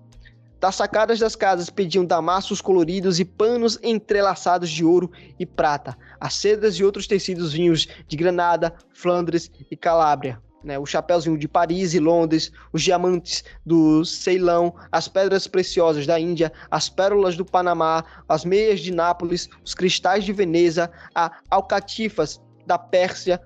Das 0.60 0.76
sacadas 0.76 1.20
das 1.20 1.36
casas 1.36 1.70
pediam 1.70 2.04
damascos 2.04 2.60
coloridos 2.60 3.20
e 3.20 3.26
panos 3.26 3.80
entrelaçados 3.82 4.70
de 4.70 4.84
ouro 4.84 5.10
e 5.40 5.46
prata, 5.46 5.98
as 6.20 6.34
sedas 6.34 6.76
e 6.76 6.84
outros 6.84 7.08
tecidos 7.08 7.54
vinhos 7.54 7.88
de 8.08 8.18
Granada, 8.18 8.74
Flandres 8.94 9.50
e 9.72 9.78
Calábria 9.78 10.42
né, 10.64 10.78
o 10.78 10.86
chapéuzinho 10.86 11.38
de 11.38 11.48
Paris 11.48 11.94
e 11.94 12.00
Londres, 12.00 12.52
os 12.74 12.82
diamantes 12.82 13.44
do 13.66 14.04
Ceilão, 14.04 14.74
as 14.92 15.08
pedras 15.08 15.48
preciosas 15.48 16.06
da 16.06 16.20
Índia, 16.20 16.52
as 16.70 16.90
pérolas 16.90 17.36
do 17.38 17.46
Panamá, 17.46 18.04
as 18.28 18.44
meias 18.44 18.80
de 18.80 18.92
Nápoles, 18.92 19.50
os 19.64 19.74
cristais 19.74 20.24
de 20.24 20.34
Veneza, 20.34 20.92
a 21.16 21.32
alcatifas 21.50 22.42
da 22.66 22.78
Pérsia, 22.78 23.42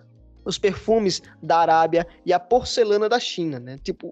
os 0.46 0.58
perfumes 0.58 1.22
da 1.42 1.58
Arábia 1.60 2.06
e 2.26 2.34
a 2.34 2.40
porcelana 2.40 3.08
da 3.08 3.20
China, 3.20 3.60
né? 3.60 3.78
Tipo, 3.78 4.12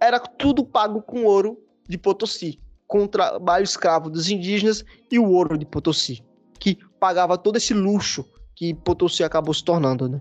era 0.00 0.18
tudo 0.18 0.64
pago 0.64 1.02
com 1.02 1.24
ouro 1.24 1.58
de 1.88 1.96
Potosí, 1.96 2.58
com 2.86 3.04
o 3.04 3.08
trabalho 3.08 3.64
escravo 3.64 4.10
dos 4.10 4.28
indígenas 4.28 4.84
e 5.10 5.18
o 5.18 5.30
ouro 5.30 5.56
de 5.56 5.64
Potosí, 5.64 6.24
que 6.58 6.78
pagava 6.98 7.38
todo 7.38 7.56
esse 7.56 7.72
luxo 7.72 8.24
que 8.54 8.74
Potosí 8.74 9.22
acabou 9.22 9.54
se 9.54 9.64
tornando, 9.64 10.08
né? 10.08 10.20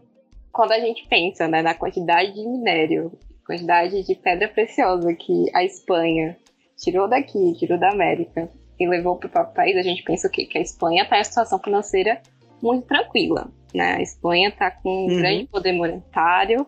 Quando 0.51 0.71
a 0.73 0.79
gente 0.79 1.07
pensa 1.07 1.47
né, 1.47 1.61
na 1.61 1.73
quantidade 1.73 2.33
de 2.33 2.47
minério, 2.47 3.11
quantidade 3.45 4.03
de 4.03 4.15
pedra 4.15 4.47
preciosa 4.47 5.13
que 5.13 5.45
a 5.53 5.63
Espanha 5.63 6.37
tirou 6.77 7.07
daqui, 7.07 7.53
tirou 7.57 7.77
da 7.77 7.91
América 7.91 8.49
e 8.79 8.87
levou 8.87 9.15
para 9.15 9.27
o 9.27 9.31
próprio 9.31 9.55
país, 9.55 9.77
a 9.77 9.83
gente 9.83 10.03
pensa 10.03 10.27
o 10.27 10.31
quê? 10.31 10.45
Que 10.45 10.57
a 10.57 10.61
Espanha 10.61 11.03
está 11.03 11.19
em 11.19 11.23
situação 11.23 11.59
financeira 11.59 12.21
muito 12.61 12.87
tranquila. 12.87 13.51
Né? 13.73 13.95
A 13.95 14.01
Espanha 14.01 14.49
está 14.49 14.71
com 14.71 14.89
um 14.89 15.09
uhum. 15.09 15.17
grande 15.17 15.45
poder 15.45 15.71
monetário, 15.73 16.65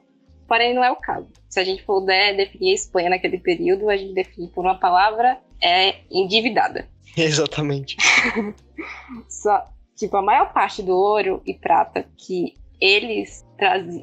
porém 0.47 0.73
não 0.73 0.83
é 0.83 0.91
o 0.91 0.95
caso. 0.95 1.27
Se 1.49 1.59
a 1.59 1.63
gente 1.63 1.83
puder 1.83 2.35
definir 2.35 2.71
a 2.71 2.75
Espanha 2.75 3.09
naquele 3.09 3.39
período, 3.39 3.89
a 3.89 3.97
gente 3.97 4.13
define 4.13 4.47
por 4.47 4.63
uma 4.63 4.79
palavra, 4.79 5.39
é 5.61 5.95
endividada. 6.11 6.87
Exatamente. 7.17 7.97
Só, 9.27 9.65
tipo, 9.95 10.15
a 10.17 10.21
maior 10.21 10.53
parte 10.53 10.81
do 10.81 10.93
ouro 10.93 11.41
e 11.45 11.53
prata 11.53 12.05
que 12.17 12.53
eles 12.79 13.45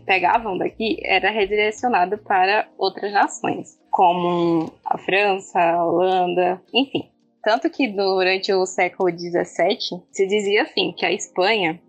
pegavam 0.07 0.57
daqui 0.57 0.99
era 1.03 1.31
redirecionado 1.31 2.17
para 2.19 2.69
outras 2.79 3.13
nações, 3.13 3.79
como 3.91 4.73
a 4.85 4.97
França, 4.97 5.61
a 5.61 5.85
Holanda, 5.85 6.63
enfim. 6.73 7.11
Tanto 7.43 7.71
que 7.71 7.89
durante 7.89 8.53
o 8.53 8.67
século 8.67 9.11
XVII 9.11 10.03
se 10.11 10.27
dizia 10.27 10.63
assim 10.63 10.93
que 10.93 11.07
a 11.07 11.13
Espanha 11.13 11.81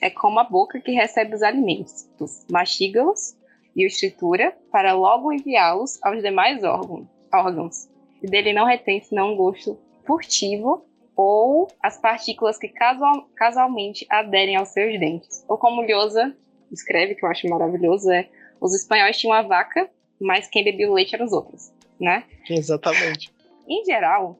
é 0.00 0.08
como 0.08 0.38
a 0.38 0.44
boca 0.44 0.80
que 0.80 0.92
recebe 0.92 1.34
os 1.34 1.42
alimentos, 1.42 2.08
mastiga-os 2.50 3.36
e 3.76 3.86
os 3.86 3.96
tritura 3.98 4.56
para 4.72 4.92
logo 4.92 5.32
enviá-los 5.32 6.02
aos 6.02 6.22
demais 6.22 6.62
órgãos, 6.64 7.06
órgãos. 7.32 7.88
E 8.22 8.26
dele 8.26 8.52
não 8.52 8.66
retém 8.66 9.00
senão 9.00 9.32
um 9.32 9.36
gosto 9.36 9.78
furtivo 10.06 10.84
ou 11.16 11.68
as 11.82 12.00
partículas 12.00 12.58
que 12.58 12.68
casual, 12.68 13.28
casualmente 13.36 14.06
aderem 14.08 14.56
aos 14.56 14.68
seus 14.70 14.98
dentes. 14.98 15.44
Ou 15.48 15.58
como 15.58 15.82
Lhosa 15.82 16.36
escreve, 16.72 17.14
que 17.14 17.24
eu 17.24 17.28
acho 17.28 17.48
maravilhoso, 17.48 18.10
é 18.10 18.28
os 18.60 18.74
espanhóis 18.74 19.18
tinham 19.18 19.34
a 19.34 19.42
vaca, 19.42 19.90
mas 20.20 20.48
quem 20.48 20.64
bebia 20.64 20.90
o 20.90 20.94
leite 20.94 21.14
eram 21.14 21.26
os 21.26 21.32
outros, 21.32 21.72
né? 21.98 22.24
Exatamente. 22.48 23.32
Em 23.68 23.84
geral, 23.84 24.38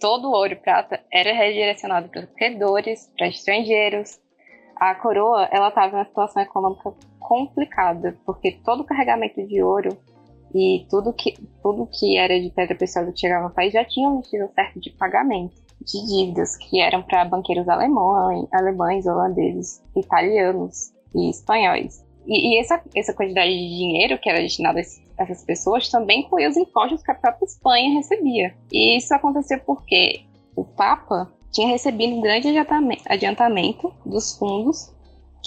todo 0.00 0.28
o 0.28 0.32
ouro 0.32 0.52
e 0.52 0.56
prata 0.56 1.02
era 1.12 1.32
redirecionado 1.32 2.08
para 2.08 2.26
credores, 2.26 3.10
para 3.16 3.28
estrangeiros. 3.28 4.18
A 4.76 4.94
coroa, 4.94 5.48
ela 5.50 5.68
estava 5.68 5.96
em 5.96 5.98
uma 5.98 6.04
situação 6.04 6.42
econômica 6.42 6.94
complicada, 7.18 8.18
porque 8.24 8.52
todo 8.64 8.80
o 8.80 8.84
carregamento 8.84 9.44
de 9.46 9.62
ouro 9.62 9.98
e 10.54 10.86
tudo 10.88 11.12
que, 11.12 11.34
tudo 11.62 11.86
que 11.86 12.16
era 12.16 12.40
de 12.40 12.50
pedra 12.50 12.74
preciosa 12.74 13.12
que 13.12 13.20
chegava 13.20 13.48
no 13.48 13.54
país 13.54 13.72
já 13.72 13.84
tinha 13.84 14.08
um 14.08 14.20
estilo 14.20 14.48
certo 14.54 14.80
de 14.80 14.90
pagamento 14.90 15.67
de 15.80 16.06
dívidas 16.06 16.56
que 16.56 16.80
eram 16.80 17.02
para 17.02 17.24
banqueiros 17.24 17.68
alemães, 17.68 18.46
alemães, 18.52 19.06
holandeses, 19.06 19.82
italianos 19.96 20.92
e 21.14 21.30
espanhóis. 21.30 22.04
E, 22.26 22.54
e, 22.54 22.60
essa, 22.60 22.82
essa 22.94 23.14
quantidade 23.14 23.50
de 23.50 23.68
dinheiro 23.68 24.18
que 24.18 24.28
era 24.28 24.40
destinado 24.40 24.78
a 24.78 24.82
essas 25.22 25.44
pessoas 25.44 25.88
também 25.88 26.20
incluía 26.20 26.48
os 26.48 26.56
impostos 26.56 27.02
que 27.02 27.10
a 27.10 27.14
própria 27.14 27.46
Espanha 27.46 27.94
recebia. 27.94 28.54
E 28.70 28.96
isso 28.96 29.14
aconteceu 29.14 29.58
porque 29.60 30.20
o 30.54 30.64
Papa 30.64 31.32
tinha 31.50 31.68
recebido 31.68 32.14
um 32.14 32.20
grande 32.20 32.48
adiantamento 33.06 33.92
dos 34.04 34.36
fundos 34.36 34.92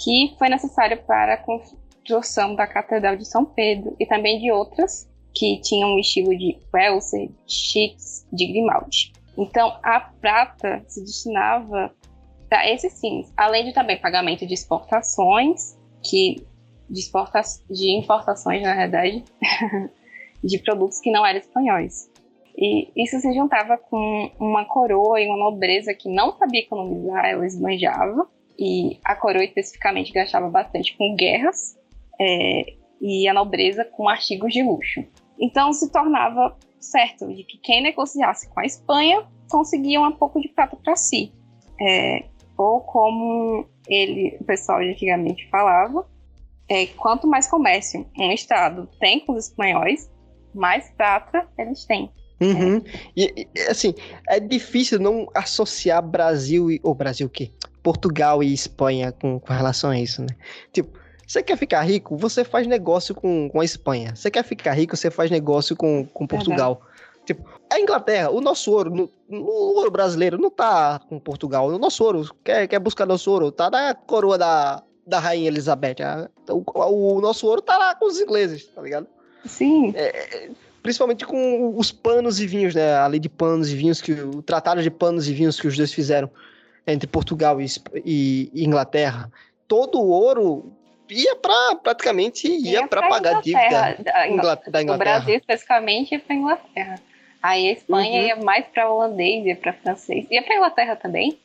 que 0.02 0.34
foi 0.38 0.48
necessário 0.48 1.00
para 1.06 1.34
a 1.34 1.36
construção 1.36 2.54
da 2.56 2.66
Catedral 2.66 3.16
de 3.16 3.24
São 3.24 3.44
Pedro 3.44 3.94
e 4.00 4.06
também 4.06 4.40
de 4.40 4.50
outras 4.50 5.08
que 5.34 5.60
tinham 5.60 5.94
o 5.94 5.98
estilo 5.98 6.36
de 6.36 6.58
Welser, 6.74 7.30
Chics, 7.46 8.26
de 8.32 8.46
Grimaldi. 8.46 9.12
Então, 9.36 9.78
a 9.82 10.00
prata 10.00 10.84
se 10.86 11.00
destinava 11.00 11.94
para 12.48 12.68
esses 12.70 13.00
fins, 13.00 13.32
além 13.36 13.64
de 13.64 13.72
também 13.72 13.98
pagamento 13.98 14.46
de 14.46 14.52
exportações, 14.52 15.78
que 16.02 16.46
de, 16.88 17.00
exporta, 17.00 17.40
de 17.70 17.90
importações, 17.92 18.62
na 18.62 18.74
verdade, 18.74 19.24
de 20.44 20.58
produtos 20.58 21.00
que 21.00 21.10
não 21.10 21.24
eram 21.24 21.38
espanhóis. 21.38 22.10
E 22.56 22.90
isso 22.94 23.18
se 23.20 23.32
juntava 23.32 23.78
com 23.78 24.30
uma 24.38 24.66
coroa 24.66 25.18
e 25.20 25.26
uma 25.26 25.38
nobreza 25.38 25.94
que 25.94 26.08
não 26.08 26.36
sabia 26.36 26.60
economizar, 26.60 27.24
ela 27.24 27.46
esbanjava, 27.46 28.28
e 28.58 29.00
a 29.02 29.16
coroa 29.16 29.44
especificamente 29.44 30.12
gastava 30.12 30.50
bastante 30.50 30.94
com 30.96 31.16
guerras, 31.16 31.78
é, 32.20 32.74
e 33.00 33.26
a 33.26 33.32
nobreza 33.32 33.84
com 33.84 34.08
artigos 34.08 34.52
de 34.52 34.62
luxo. 34.62 35.02
Então 35.40 35.72
se 35.72 35.90
tornava 35.90 36.56
certo 36.82 37.32
de 37.32 37.44
que 37.44 37.58
quem 37.58 37.82
negociasse 37.82 38.48
com 38.50 38.60
a 38.60 38.64
Espanha 38.64 39.26
conseguia 39.50 40.00
um 40.00 40.12
pouco 40.12 40.40
de 40.40 40.48
prata 40.48 40.76
para 40.76 40.96
si. 40.96 41.32
É, 41.80 42.24
ou 42.56 42.80
como 42.80 43.66
ele, 43.88 44.36
o 44.40 44.44
pessoal 44.44 44.80
antigamente 44.80 45.48
falava, 45.48 46.06
é, 46.68 46.86
quanto 46.86 47.26
mais 47.26 47.48
comércio 47.48 48.06
um 48.18 48.30
estado 48.32 48.88
tem 49.00 49.20
com 49.20 49.32
os 49.32 49.48
espanhóis, 49.48 50.10
mais 50.54 50.90
prata 50.90 51.48
eles 51.58 51.84
têm. 51.84 52.10
Uhum. 52.40 52.82
E, 53.16 53.48
e, 53.54 53.60
assim, 53.68 53.94
é 54.28 54.40
difícil 54.40 54.98
não 54.98 55.28
associar 55.34 56.02
Brasil 56.02 56.70
e. 56.70 56.80
Brasil 56.94 57.28
o 57.28 57.30
quê? 57.30 57.52
Portugal 57.82 58.42
e 58.42 58.52
Espanha 58.52 59.12
com, 59.12 59.38
com 59.38 59.52
relação 59.52 59.90
a 59.90 59.98
isso, 59.98 60.22
né? 60.22 60.28
Tipo, 60.72 60.98
você 61.26 61.42
quer 61.42 61.56
ficar 61.56 61.82
rico, 61.82 62.16
você 62.16 62.44
faz 62.44 62.66
negócio 62.66 63.14
com, 63.14 63.48
com 63.48 63.60
a 63.60 63.64
Espanha. 63.64 64.14
Você 64.14 64.30
quer 64.30 64.44
ficar 64.44 64.72
rico, 64.72 64.96
você 64.96 65.10
faz 65.10 65.30
negócio 65.30 65.76
com, 65.76 66.06
com 66.06 66.26
Portugal. 66.26 66.82
Uhum. 66.82 67.24
Tipo, 67.24 67.48
a 67.70 67.80
Inglaterra, 67.80 68.30
o 68.30 68.40
nosso 68.40 68.72
ouro, 68.72 68.90
no, 68.90 69.10
no, 69.28 69.46
ouro 69.46 69.90
brasileiro 69.90 70.36
não 70.38 70.50
tá 70.50 71.00
com 71.08 71.18
Portugal. 71.18 71.68
O 71.68 71.78
nosso 71.78 72.04
ouro, 72.04 72.28
quer, 72.42 72.66
quer 72.66 72.78
buscar 72.78 73.06
nosso 73.06 73.30
ouro, 73.30 73.52
tá 73.52 73.70
na 73.70 73.94
coroa 73.94 74.36
da, 74.36 74.82
da 75.06 75.18
Rainha 75.18 75.48
Elizabeth. 75.48 76.02
A, 76.02 76.28
o, 76.52 77.16
o, 77.16 77.20
nosso 77.20 77.46
ouro 77.46 77.62
tá 77.62 77.78
lá 77.78 77.94
com 77.94 78.06
os 78.06 78.20
ingleses, 78.20 78.66
tá 78.66 78.82
ligado? 78.82 79.06
Sim. 79.44 79.92
É, 79.94 80.50
principalmente 80.82 81.24
com 81.24 81.76
os 81.76 81.92
panos 81.92 82.40
e 82.40 82.46
vinhos, 82.46 82.74
né? 82.74 82.96
A 82.96 83.06
lei 83.06 83.20
de 83.20 83.28
panos 83.28 83.70
e 83.70 83.76
vinhos, 83.76 84.00
que 84.00 84.12
o 84.12 84.42
tratado 84.42 84.82
de 84.82 84.90
panos 84.90 85.28
e 85.28 85.32
vinhos 85.32 85.60
que 85.60 85.68
os 85.68 85.76
dois 85.76 85.92
fizeram 85.92 86.28
entre 86.86 87.06
Portugal 87.06 87.60
e, 87.60 87.66
e, 88.04 88.50
e 88.52 88.64
Inglaterra. 88.64 89.30
Todo 89.68 90.00
o 90.00 90.08
ouro 90.08 90.72
ia 91.12 91.36
para 91.36 91.76
praticamente 91.76 92.48
ia, 92.48 92.80
ia 92.80 92.88
para 92.88 93.08
pagar 93.08 93.42
dívida 93.42 93.96
da, 93.98 94.28
Inglaterra, 94.28 94.70
da 94.70 94.82
Inglaterra. 94.82 94.94
O 94.94 94.98
Brasil 94.98 95.36
especificamente 95.36 96.12
ia 96.12 96.20
para 96.20 96.34
Inglaterra. 96.34 97.00
Aí 97.42 97.68
a 97.68 97.72
Espanha 97.72 98.20
uhum. 98.20 98.26
ia 98.26 98.36
mais 98.36 98.66
para 98.66 98.90
holandês, 98.90 99.44
ia 99.44 99.56
para 99.56 99.72
francês, 99.72 100.26
ia 100.30 100.42
para 100.42 100.56
Inglaterra 100.56 100.96
também, 100.96 101.38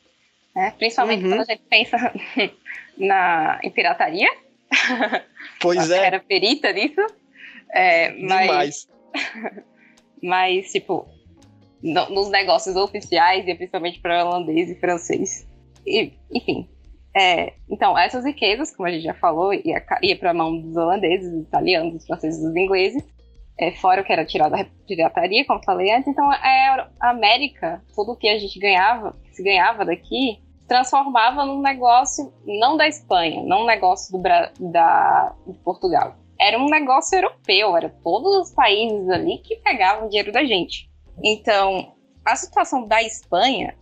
né? 0.56 0.74
Principalmente 0.78 1.24
uhum. 1.24 1.32
quando 1.32 1.42
a 1.42 1.46
gente 1.46 1.64
pensa 1.70 1.98
na 2.98 3.60
em 3.64 3.72
pirataria. 3.72 4.30
Pois 5.60 5.90
é. 5.92 6.06
Era 6.06 6.20
perita 6.20 6.72
nisso. 6.72 7.02
É, 7.74 8.12
mas, 8.12 8.48
Demais. 8.48 8.90
mas 10.22 10.72
tipo, 10.72 11.08
no, 11.82 12.10
nos 12.10 12.30
negócios 12.30 12.76
oficiais 12.76 13.48
ia 13.48 13.56
principalmente 13.56 14.00
para 14.00 14.26
holandês 14.26 14.70
e 14.70 14.76
francês. 14.76 15.48
E, 15.86 16.14
enfim, 16.32 16.68
é, 17.18 17.54
então, 17.70 17.98
essas 17.98 18.24
riquezas, 18.24 18.76
como 18.76 18.88
a 18.88 18.92
gente 18.92 19.04
já 19.04 19.14
falou, 19.16 19.54
ia, 19.54 19.84
ia 20.04 20.16
para 20.18 20.32
a 20.32 20.34
mão 20.34 20.62
dos 20.62 20.76
holandeses, 20.78 21.32
dos 21.32 21.48
italianos, 21.48 21.94
dos 21.94 22.06
franceses, 22.06 22.42
dos 22.42 22.56
ingleses, 22.56 23.04
é, 23.60 23.72
fora 23.72 24.02
o 24.02 24.06
que 24.06 24.14
era 24.14 24.24
tirado 24.24 24.52
da 24.52 24.66
pirataria, 24.88 25.46
como 25.46 25.64
falei 25.64 25.92
antes. 25.92 26.08
Então, 26.08 26.32
é, 26.32 26.88
a 27.00 27.10
América, 27.10 27.82
tudo 27.96 28.16
que 28.16 28.30
a 28.30 28.38
gente 28.38 28.60
ganhava, 28.60 29.16
se 29.32 29.42
ganhava 29.42 29.84
daqui, 29.84 30.40
transformava 30.68 31.44
num 31.44 31.62
negócio 31.62 32.32
não 32.46 32.78
da 32.78 32.88
Espanha, 32.88 33.42
não 33.44 33.64
um 33.64 33.66
negócio 33.66 34.16
do, 34.16 34.22
da, 34.72 35.34
de 35.48 35.58
Portugal. 35.60 36.16
Era 36.40 36.60
um 36.60 36.68
negócio 36.68 37.18
europeu, 37.18 37.76
era 37.76 37.90
todos 38.04 38.36
os 38.36 38.54
países 38.54 39.10
ali 39.10 39.40
que 39.40 39.56
pegavam 39.56 40.08
dinheiro 40.08 40.32
da 40.32 40.44
gente. 40.44 40.88
Então, 41.24 41.96
a 42.24 42.36
situação 42.36 42.88
da 42.88 43.02
Espanha 43.02 43.76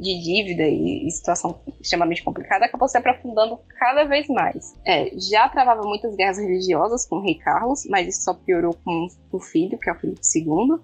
de 0.00 0.22
dívida 0.22 0.64
e 0.66 1.08
situação 1.10 1.60
extremamente 1.80 2.22
complicada 2.24 2.64
acabou 2.64 2.88
se 2.88 2.98
aprofundando 2.98 3.58
cada 3.78 4.04
vez 4.04 4.26
mais. 4.28 4.74
É, 4.84 5.10
já 5.18 5.48
travava 5.48 5.82
muitas 5.82 6.14
guerras 6.16 6.38
religiosas 6.38 7.06
com 7.06 7.16
o 7.16 7.22
rei 7.22 7.36
Carlos, 7.36 7.86
mas 7.88 8.08
isso 8.08 8.24
só 8.24 8.34
piorou 8.34 8.74
com 8.84 9.06
o 9.32 9.40
filho, 9.40 9.78
que 9.78 9.88
é 9.88 9.92
o 9.92 9.96
Felipe 9.96 10.20
II. 10.34 10.78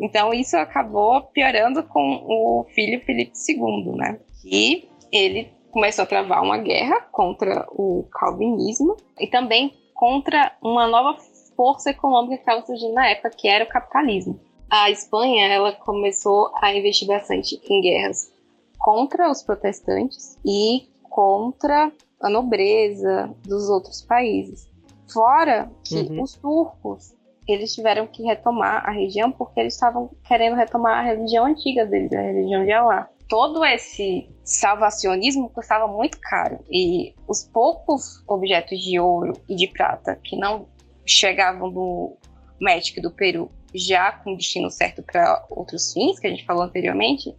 Então 0.00 0.32
isso 0.32 0.56
acabou 0.56 1.22
piorando 1.22 1.82
com 1.84 2.24
o 2.26 2.64
filho 2.74 3.00
Felipe 3.04 3.32
II, 3.48 3.96
né? 3.96 4.18
E 4.44 4.88
ele 5.12 5.52
começou 5.70 6.04
a 6.04 6.06
travar 6.06 6.42
uma 6.42 6.58
guerra 6.58 7.00
contra 7.12 7.66
o 7.70 8.08
calvinismo 8.10 8.96
e 9.18 9.26
também 9.26 9.72
contra 9.94 10.56
uma 10.62 10.86
nova 10.86 11.18
força 11.56 11.90
econômica 11.90 12.36
que 12.36 12.42
estava 12.42 12.66
surgindo 12.66 12.94
na 12.94 13.08
época, 13.08 13.30
que 13.30 13.46
era 13.46 13.64
o 13.64 13.68
capitalismo 13.68 14.40
a 14.70 14.90
Espanha 14.90 15.46
ela 15.46 15.72
começou 15.72 16.50
a 16.60 16.74
investir 16.74 17.06
bastante 17.06 17.60
em 17.68 17.80
guerras 17.80 18.32
contra 18.78 19.30
os 19.30 19.42
protestantes 19.42 20.38
e 20.44 20.88
contra 21.02 21.92
a 22.20 22.28
nobreza 22.28 23.34
dos 23.44 23.68
outros 23.68 24.02
países. 24.02 24.68
Fora 25.12 25.70
que 25.84 25.96
uhum. 25.96 26.22
os 26.22 26.34
turcos 26.34 27.14
eles 27.46 27.74
tiveram 27.74 28.06
que 28.06 28.22
retomar 28.22 28.88
a 28.88 28.90
região 28.90 29.30
porque 29.30 29.60
eles 29.60 29.74
estavam 29.74 30.10
querendo 30.26 30.56
retomar 30.56 30.98
a 30.98 31.02
religião 31.02 31.44
antiga 31.44 31.84
deles, 31.84 32.12
a 32.12 32.20
religião 32.20 32.64
de 32.64 32.72
Alá. 32.72 33.08
Todo 33.28 33.64
esse 33.64 34.28
salvacionismo 34.44 35.50
custava 35.50 35.86
muito 35.86 36.18
caro 36.20 36.58
e 36.70 37.14
os 37.28 37.44
poucos 37.44 38.22
objetos 38.26 38.78
de 38.80 38.98
ouro 38.98 39.34
e 39.48 39.54
de 39.54 39.66
prata 39.66 40.18
que 40.22 40.36
não 40.36 40.66
chegavam 41.06 41.70
do 41.70 42.16
México 42.60 42.98
e 42.98 43.02
do 43.02 43.10
Peru 43.10 43.50
já 43.74 44.12
com 44.12 44.36
destino 44.36 44.70
certo 44.70 45.02
para 45.02 45.44
outros 45.50 45.92
fins, 45.92 46.18
que 46.18 46.26
a 46.26 46.30
gente 46.30 46.44
falou 46.44 46.62
anteriormente, 46.62 47.34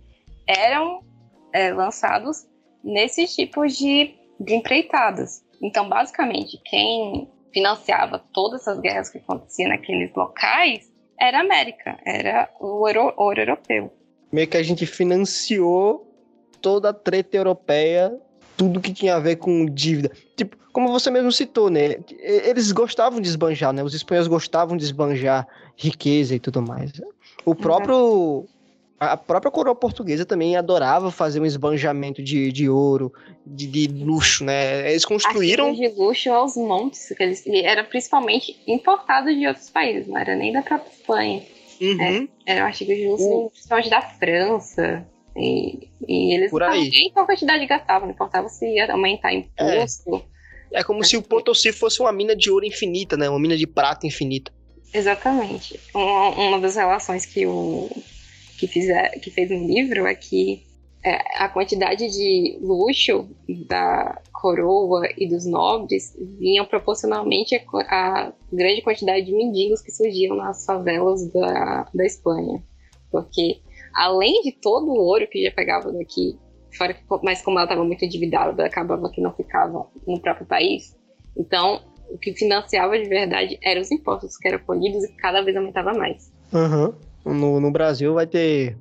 eram 0.47 1.01
é, 1.53 1.73
lançados 1.73 2.45
nesses 2.83 3.33
tipos 3.35 3.77
de, 3.77 4.13
de 4.39 4.55
empreitadas. 4.55 5.43
Então, 5.61 5.87
basicamente, 5.87 6.59
quem 6.65 7.29
financiava 7.53 8.19
todas 8.33 8.61
essas 8.61 8.79
guerras 8.79 9.09
que 9.09 9.17
aconteciam 9.17 9.69
naqueles 9.69 10.13
locais 10.13 10.91
era 11.19 11.37
a 11.37 11.41
América, 11.41 11.97
era 12.05 12.49
o 12.59 12.81
ouro, 12.81 13.13
ouro 13.15 13.39
europeu. 13.39 13.91
Meio 14.31 14.47
que 14.47 14.57
a 14.57 14.63
gente 14.63 14.85
financiou 14.85 16.05
toda 16.61 16.89
a 16.89 16.93
treta 16.93 17.37
europeia, 17.37 18.19
tudo 18.57 18.81
que 18.81 18.93
tinha 18.93 19.15
a 19.15 19.19
ver 19.19 19.37
com 19.37 19.65
dívida. 19.65 20.11
Tipo, 20.35 20.57
como 20.71 20.91
você 20.91 21.09
mesmo 21.09 21.31
citou, 21.31 21.69
né? 21.69 21.95
Eles 22.19 22.71
gostavam 22.71 23.21
de 23.21 23.29
esbanjar, 23.29 23.71
né? 23.71 23.81
Os 23.81 23.93
espanhóis 23.93 24.27
gostavam 24.27 24.75
de 24.75 24.83
esbanjar 24.83 25.47
riqueza 25.77 26.35
e 26.35 26.39
tudo 26.39 26.61
mais. 26.61 26.91
O 27.45 27.55
próprio. 27.55 28.45
A 28.97 29.17
própria 29.17 29.51
coroa 29.51 29.75
portuguesa 29.75 30.25
também 30.25 30.55
adorava 30.55 31.11
fazer 31.11 31.41
um 31.41 31.45
esbanjamento 31.45 32.23
de, 32.23 32.49
de 32.49 32.69
ouro, 32.69 33.11
de, 33.45 33.67
de 33.67 33.87
luxo, 34.03 34.45
né? 34.45 34.89
Eles 34.89 35.03
construíram. 35.03 35.73
de 35.73 35.89
luxo 35.89 36.29
aos 36.31 36.55
montes, 36.55 37.13
que 37.15 37.21
eles 37.21 37.45
era 37.45 37.83
principalmente 37.83 38.57
importado 38.65 39.33
de 39.33 39.47
outros 39.47 39.69
países, 39.69 40.07
não 40.07 40.17
era 40.17 40.33
nem 40.35 40.53
da 40.53 40.61
própria 40.61 40.89
Espanha. 40.89 41.43
Uhum. 41.81 42.27
É, 42.45 42.53
eram 42.53 42.65
artigos 42.65 42.95
de 42.95 43.07
luxo, 43.07 43.23
uhum. 43.23 43.49
principalmente 43.49 43.89
da 43.89 44.01
França. 44.01 45.05
E, 45.37 45.89
e 46.07 46.33
eles 46.33 46.51
Por 46.51 46.63
aí. 46.63 46.89
nem 46.89 47.11
qual 47.11 47.25
quantidade 47.25 47.65
gastavam, 47.65 48.07
não 48.07 48.13
importava 48.13 48.47
se 48.47 48.65
ia 48.65 48.91
aumentar 48.91 49.33
imposto. 49.33 50.23
É, 50.71 50.79
é 50.79 50.83
como 50.83 51.03
se 51.03 51.17
o 51.17 51.21
Potosí 51.21 51.71
fosse 51.71 52.01
uma 52.01 52.11
mina 52.11 52.35
de 52.35 52.49
ouro 52.49 52.65
infinita, 52.65 53.17
né? 53.17 53.29
Uma 53.29 53.39
mina 53.39 53.57
de 53.57 53.67
prata 53.67 54.07
infinita. 54.07 54.51
Exatamente. 54.93 55.79
Uma, 55.93 56.29
uma 56.29 56.59
das 56.59 56.75
relações 56.75 57.25
que 57.25 57.45
o 57.45 57.89
que, 58.57 58.67
fizer, 58.67 59.09
que 59.19 59.29
fez 59.29 59.49
no 59.49 59.67
livro 59.67 60.07
é 60.07 60.15
que 60.15 60.63
é, 61.03 61.19
a 61.35 61.49
quantidade 61.49 62.09
de 62.09 62.57
luxo 62.61 63.29
da 63.67 64.21
coroa 64.33 65.07
e 65.17 65.27
dos 65.27 65.45
nobres 65.45 66.17
vinham 66.39 66.65
proporcionalmente 66.65 67.55
à 67.87 68.33
grande 68.51 68.81
quantidade 68.81 69.25
de 69.25 69.31
mendigos 69.31 69.81
que 69.81 69.91
surgiam 69.91 70.35
nas 70.35 70.65
favelas 70.65 71.31
da, 71.31 71.87
da 71.93 72.05
Espanha. 72.05 72.63
Porque, 73.11 73.61
além 73.95 74.41
de 74.41 74.51
todo 74.51 74.87
o 74.87 74.97
ouro 74.97 75.27
que 75.29 75.43
já 75.43 75.51
pegava 75.51 75.91
daqui, 75.91 76.37
fora 76.77 76.95
mas 77.23 77.41
como 77.41 77.57
ela 77.57 77.65
estava 77.65 77.83
muito 77.83 78.03
endividada, 78.03 78.65
acabava 78.65 79.09
que 79.09 79.21
não 79.21 79.33
ficava 79.33 79.87
no 80.05 80.19
próprio 80.19 80.45
país. 80.45 80.95
Então, 81.37 81.81
o 82.09 82.17
que 82.17 82.33
financiava 82.33 82.97
de 82.99 83.07
verdade 83.07 83.57
eram 83.63 83.81
os 83.81 83.91
impostos 83.91 84.37
que 84.37 84.47
eram 84.47 84.59
colhidos 84.59 85.03
e 85.03 85.13
cada 85.13 85.41
vez 85.41 85.55
aumentava 85.55 85.93
mais. 85.93 86.31
Uhum. 86.53 86.93
No, 87.25 87.59
no 87.59 87.71
Brasil 87.71 88.13
vai 88.13 88.27
ter. 88.27 88.77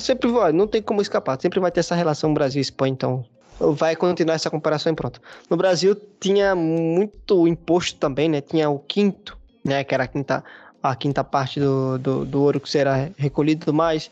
Sempre 0.00 0.30
vai, 0.30 0.52
não 0.52 0.66
tem 0.66 0.82
como 0.82 1.00
escapar, 1.00 1.40
sempre 1.40 1.60
vai 1.60 1.70
ter 1.70 1.80
essa 1.80 1.94
relação 1.94 2.34
Brasil-Espanha, 2.34 2.92
então 2.92 3.24
vai 3.58 3.96
continuar 3.96 4.34
essa 4.34 4.50
comparação 4.50 4.92
e 4.92 4.96
pronto. 4.96 5.20
No 5.48 5.56
Brasil 5.56 5.96
tinha 6.20 6.54
muito 6.54 7.48
imposto 7.48 7.98
também, 7.98 8.28
né? 8.28 8.40
Tinha 8.40 8.68
o 8.68 8.78
quinto, 8.78 9.38
né? 9.64 9.82
Que 9.82 9.94
era 9.94 10.04
a 10.04 10.06
quinta, 10.06 10.44
a 10.82 10.94
quinta 10.94 11.24
parte 11.24 11.58
do, 11.58 11.98
do, 11.98 12.24
do 12.24 12.42
ouro 12.42 12.60
que 12.60 12.68
será 12.68 13.08
recolhido 13.16 13.62
e 13.62 13.64
tudo 13.64 13.74
mais. 13.74 14.10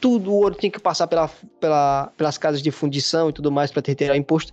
Tudo 0.00 0.32
o 0.32 0.34
ouro 0.34 0.54
tinha 0.54 0.70
que 0.70 0.80
passar 0.80 1.06
pela, 1.06 1.28
pela, 1.60 2.12
pelas 2.16 2.38
casas 2.38 2.62
de 2.62 2.70
fundição 2.70 3.28
e 3.28 3.32
tudo 3.32 3.52
mais 3.52 3.70
para 3.70 3.82
ter, 3.82 3.94
ter 3.94 4.14
imposto. 4.14 4.52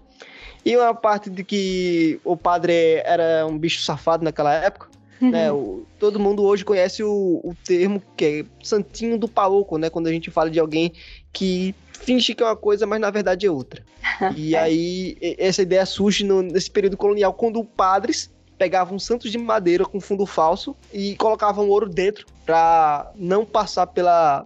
E 0.66 0.76
uma 0.76 0.94
parte 0.94 1.30
de 1.30 1.44
que 1.44 2.20
o 2.26 2.36
padre 2.36 3.02
era 3.06 3.46
um 3.48 3.58
bicho 3.58 3.82
safado 3.82 4.24
naquela 4.24 4.54
época, 4.54 4.90
uhum. 5.22 5.32
né? 5.32 5.52
O, 5.52 5.86
todo 5.98 6.20
mundo 6.20 6.44
hoje 6.44 6.66
conhece 6.66 7.04
o, 7.04 7.40
o 7.44 7.56
termo 7.64 8.02
que 8.18 8.26
é 8.26 8.66
santinho 8.66 9.18
do 9.18 9.28
paoco, 9.28 9.78
né? 9.78 9.90
Quando 9.90 10.08
a 10.08 10.12
gente 10.12 10.30
fala 10.30 10.50
de 10.50 10.60
alguém 10.60 10.92
que 11.32 11.74
finge 11.94 12.36
que 12.36 12.44
é 12.44 12.46
uma 12.46 12.56
coisa, 12.56 12.86
mas 12.86 13.00
na 13.00 13.10
verdade 13.10 13.46
é 13.46 13.52
outra. 13.52 13.82
e 14.36 14.56
aí 14.56 15.18
essa 15.38 15.62
ideia 15.62 15.86
surge 15.86 16.26
no, 16.26 16.42
nesse 16.42 16.70
período 16.70 16.98
colonial, 16.98 17.34
quando 17.34 17.64
padres 17.64 18.30
pegavam 18.58 18.98
santos 18.98 19.32
de 19.32 19.38
madeira 19.38 19.86
com 19.86 20.02
fundo 20.02 20.26
falso 20.26 20.76
e 20.92 21.16
colocavam 21.16 21.70
ouro 21.70 21.88
dentro 21.88 22.26
para 22.46 23.12
não 23.16 23.46
passar 23.46 23.88
pela 23.88 24.46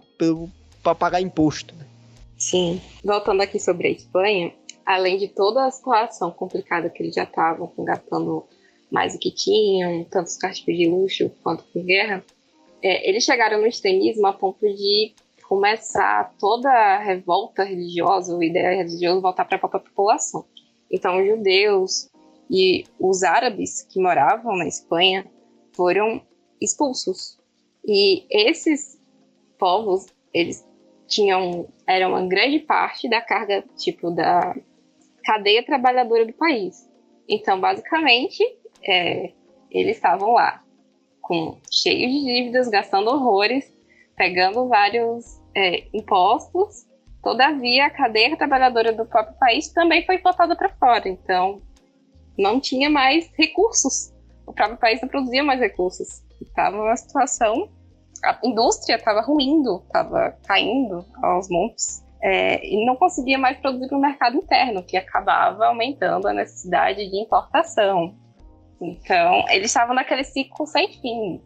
para 0.82 0.94
pagar 0.94 1.20
imposto. 1.20 1.74
Né? 1.74 1.86
Sim. 2.36 2.80
Voltando 3.04 3.40
aqui 3.40 3.58
sobre 3.58 3.88
a 3.88 3.90
Espanha, 3.90 4.52
além 4.84 5.16
de 5.16 5.28
toda 5.28 5.64
a 5.64 5.70
situação 5.70 6.30
complicada 6.30 6.90
que 6.90 7.02
eles 7.02 7.14
já 7.14 7.24
estavam 7.24 7.72
gastando 7.78 8.44
mais 8.90 9.14
o 9.14 9.18
que 9.18 9.30
tinham, 9.30 10.04
tantos 10.04 10.36
carros 10.36 10.58
de 10.58 10.88
luxo 10.88 11.30
quanto 11.42 11.64
com 11.72 11.82
guerra, 11.82 12.24
é, 12.82 13.08
eles 13.08 13.24
chegaram 13.24 13.60
no 13.60 13.66
extremismo 13.66 14.26
a 14.26 14.32
ponto 14.32 14.66
de 14.66 15.14
começar 15.48 16.34
toda 16.38 16.68
a 16.68 16.98
revolta 16.98 17.62
religiosa, 17.62 18.36
a 18.36 18.44
ideia 18.44 18.76
religiosa 18.76 19.20
voltar 19.20 19.44
para 19.44 19.56
a 19.56 19.60
própria 19.60 19.80
população. 19.80 20.44
Então, 20.90 21.18
os 21.18 21.26
judeus 21.26 22.10
e 22.50 22.84
os 22.98 23.22
árabes 23.22 23.82
que 23.82 24.00
moravam 24.00 24.56
na 24.56 24.66
Espanha 24.66 25.26
foram 25.72 26.20
expulsos. 26.60 27.38
E 27.86 28.24
esses 28.30 28.98
povos, 29.58 30.06
eles 30.34 30.64
tinham, 31.12 31.68
eram 31.86 32.10
uma 32.10 32.26
grande 32.26 32.58
parte 32.58 33.08
da 33.08 33.20
carga, 33.20 33.62
tipo, 33.76 34.10
da 34.10 34.56
cadeia 35.22 35.64
trabalhadora 35.64 36.24
do 36.24 36.32
país. 36.32 36.88
Então, 37.28 37.60
basicamente, 37.60 38.42
é, 38.82 39.32
eles 39.70 39.96
estavam 39.96 40.32
lá, 40.32 40.62
com 41.20 41.58
cheios 41.70 42.10
de 42.10 42.24
dívidas, 42.24 42.68
gastando 42.68 43.10
horrores, 43.10 43.72
pegando 44.16 44.68
vários 44.68 45.40
é, 45.54 45.84
impostos. 45.92 46.86
Todavia, 47.22 47.86
a 47.86 47.90
cadeia 47.90 48.36
trabalhadora 48.36 48.92
do 48.92 49.06
próprio 49.06 49.38
país 49.38 49.68
também 49.68 50.04
foi 50.04 50.18
botada 50.18 50.56
para 50.56 50.70
fora. 50.70 51.08
Então, 51.08 51.62
não 52.36 52.58
tinha 52.58 52.90
mais 52.90 53.30
recursos. 53.36 54.12
O 54.46 54.52
próprio 54.52 54.78
país 54.78 55.00
não 55.00 55.08
produzia 55.08 55.44
mais 55.44 55.60
recursos. 55.60 56.22
Estava 56.40 56.76
numa 56.76 56.96
situação. 56.96 57.70
A 58.24 58.38
indústria 58.44 58.96
estava 58.96 59.20
ruindo, 59.20 59.82
estava 59.86 60.36
caindo 60.46 61.04
aos 61.22 61.48
montes. 61.48 62.02
É, 62.24 62.64
e 62.64 62.86
não 62.86 62.94
conseguia 62.94 63.36
mais 63.36 63.58
produzir 63.58 63.88
para 63.88 63.98
o 63.98 64.00
mercado 64.00 64.36
interno, 64.36 64.84
que 64.84 64.96
acabava 64.96 65.66
aumentando 65.66 66.28
a 66.28 66.32
necessidade 66.32 67.10
de 67.10 67.16
importação. 67.20 68.14
Então, 68.80 69.44
eles 69.48 69.66
estavam 69.66 69.94
naquele 69.94 70.22
ciclo 70.22 70.64
sem 70.66 70.92
fim. 70.92 71.42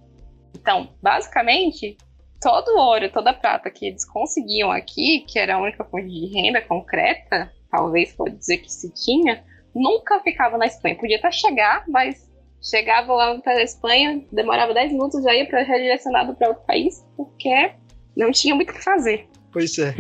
Então, 0.55 0.91
basicamente, 1.03 1.97
todo 2.41 2.69
o 2.69 2.79
ouro, 2.79 3.11
toda 3.11 3.31
a 3.31 3.35
prata 3.35 3.71
que 3.71 3.87
eles 3.87 4.05
conseguiam 4.05 4.71
aqui, 4.71 5.21
que 5.21 5.39
era 5.39 5.55
a 5.55 5.59
única 5.59 5.85
fonte 5.85 6.09
de 6.09 6.27
renda 6.27 6.61
concreta, 6.61 7.51
talvez 7.71 8.13
pode 8.13 8.37
dizer 8.37 8.59
que 8.59 8.71
se 8.71 8.93
tinha, 8.93 9.45
nunca 9.75 10.21
ficava 10.21 10.57
na 10.57 10.67
Espanha. 10.67 10.97
Podia 10.97 11.19
até 11.19 11.31
chegar, 11.31 11.85
mas 11.89 12.26
chegava 12.69 13.13
lá 13.13 13.39
para 13.39 13.55
a 13.55 13.63
Espanha, 13.63 14.25
demorava 14.33 14.75
10 14.75 14.93
minutos, 14.93 15.23
já 15.23 15.35
ia 15.35 15.47
para 15.47 15.63
redirecionado 15.63 16.35
para 16.35 16.49
outro 16.49 16.65
país, 16.65 17.05
porque 17.17 17.73
não 18.17 18.33
tinha 18.33 18.55
muito 18.55 18.71
o 18.71 18.75
que 18.75 18.83
fazer. 18.83 19.29
Pois 19.53 19.79
é. 19.79 19.95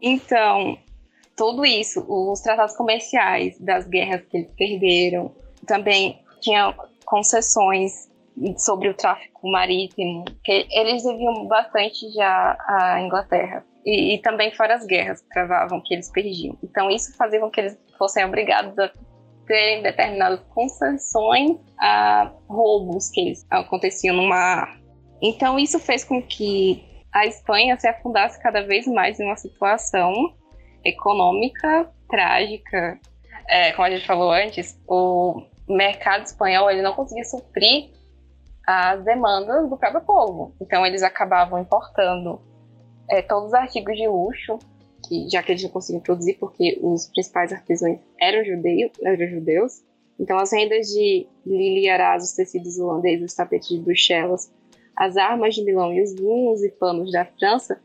Então, 0.00 0.78
tudo 1.36 1.64
isso, 1.64 2.04
os 2.08 2.40
tratados 2.40 2.76
comerciais 2.76 3.58
das 3.58 3.86
guerras 3.86 4.22
que 4.30 4.36
eles 4.36 4.50
perderam, 4.56 5.34
também 5.66 6.20
tinha 6.40 6.74
concessões 7.04 8.08
sobre 8.58 8.88
o 8.88 8.94
tráfico 8.94 9.50
marítimo, 9.50 10.24
que 10.44 10.66
eles 10.70 11.02
deviam 11.02 11.46
bastante 11.46 12.10
já 12.12 12.56
à 12.66 13.00
Inglaterra. 13.00 13.64
E, 13.84 14.14
e, 14.14 14.18
também 14.18 14.52
fora 14.52 14.74
as 14.74 14.84
guerras 14.84 15.22
que 15.22 15.28
travavam, 15.28 15.80
que 15.80 15.94
eles 15.94 16.10
perdiam. 16.10 16.58
Então 16.62 16.90
isso 16.90 17.16
fazia 17.16 17.38
com 17.38 17.50
que 17.50 17.60
eles 17.60 17.78
fossem 17.96 18.24
obrigados 18.24 18.76
a 18.78 18.90
terem 19.46 19.82
determinadas 19.82 20.40
concessões 20.50 21.58
a 21.78 22.32
roubos 22.48 23.10
que 23.10 23.32
aconteciam 23.50 24.16
no 24.16 24.28
mar. 24.28 24.78
Então 25.22 25.58
isso 25.58 25.78
fez 25.78 26.04
com 26.04 26.22
que 26.22 26.84
a 27.12 27.26
Espanha 27.26 27.78
se 27.78 27.88
afundasse 27.88 28.40
cada 28.42 28.62
vez 28.66 28.86
mais 28.86 29.18
em 29.18 29.24
uma 29.24 29.36
situação 29.36 30.12
econômica 30.84 31.90
trágica. 32.08 33.00
É, 33.48 33.72
como 33.72 33.86
a 33.86 33.90
gente 33.90 34.06
falou 34.06 34.30
antes, 34.30 34.78
o 34.88 35.42
mercado 35.68 36.24
espanhol 36.24 36.70
ele 36.70 36.82
não 36.82 36.94
conseguia 36.94 37.24
suprir 37.24 37.90
as 38.66 39.02
demandas 39.04 39.68
do 39.70 39.76
próprio 39.76 40.02
povo. 40.02 40.54
Então 40.60 40.84
eles 40.84 41.02
acabavam 41.02 41.60
importando 41.60 42.40
é, 43.08 43.22
todos 43.22 43.48
os 43.48 43.54
artigos 43.54 43.96
de 43.96 44.06
luxo, 44.06 44.58
que, 45.06 45.28
já 45.28 45.42
que 45.42 45.52
eles 45.52 45.62
não 45.62 45.70
conseguiam 45.70 46.02
produzir, 46.02 46.34
porque 46.34 46.78
os 46.82 47.06
principais 47.06 47.52
artesãos 47.52 47.98
eram, 48.20 48.44
judeus, 48.44 48.92
eram 49.02 49.28
judeus. 49.28 49.82
Então 50.18 50.38
as 50.38 50.52
rendas 50.52 50.88
de 50.88 51.26
Lili 51.44 51.88
Araz, 51.88 52.24
os 52.24 52.32
tecidos 52.32 52.78
holandeses, 52.78 53.30
os 53.30 53.34
tapetes 53.34 53.68
de 53.68 53.78
Bruxelas, 53.78 54.50
as 54.96 55.16
armas 55.16 55.54
de 55.54 55.62
Milão 55.62 55.92
e 55.92 56.02
os 56.02 56.14
vinhos 56.14 56.62
e 56.62 56.70
panos 56.70 57.12
da 57.12 57.24
França 57.24 57.80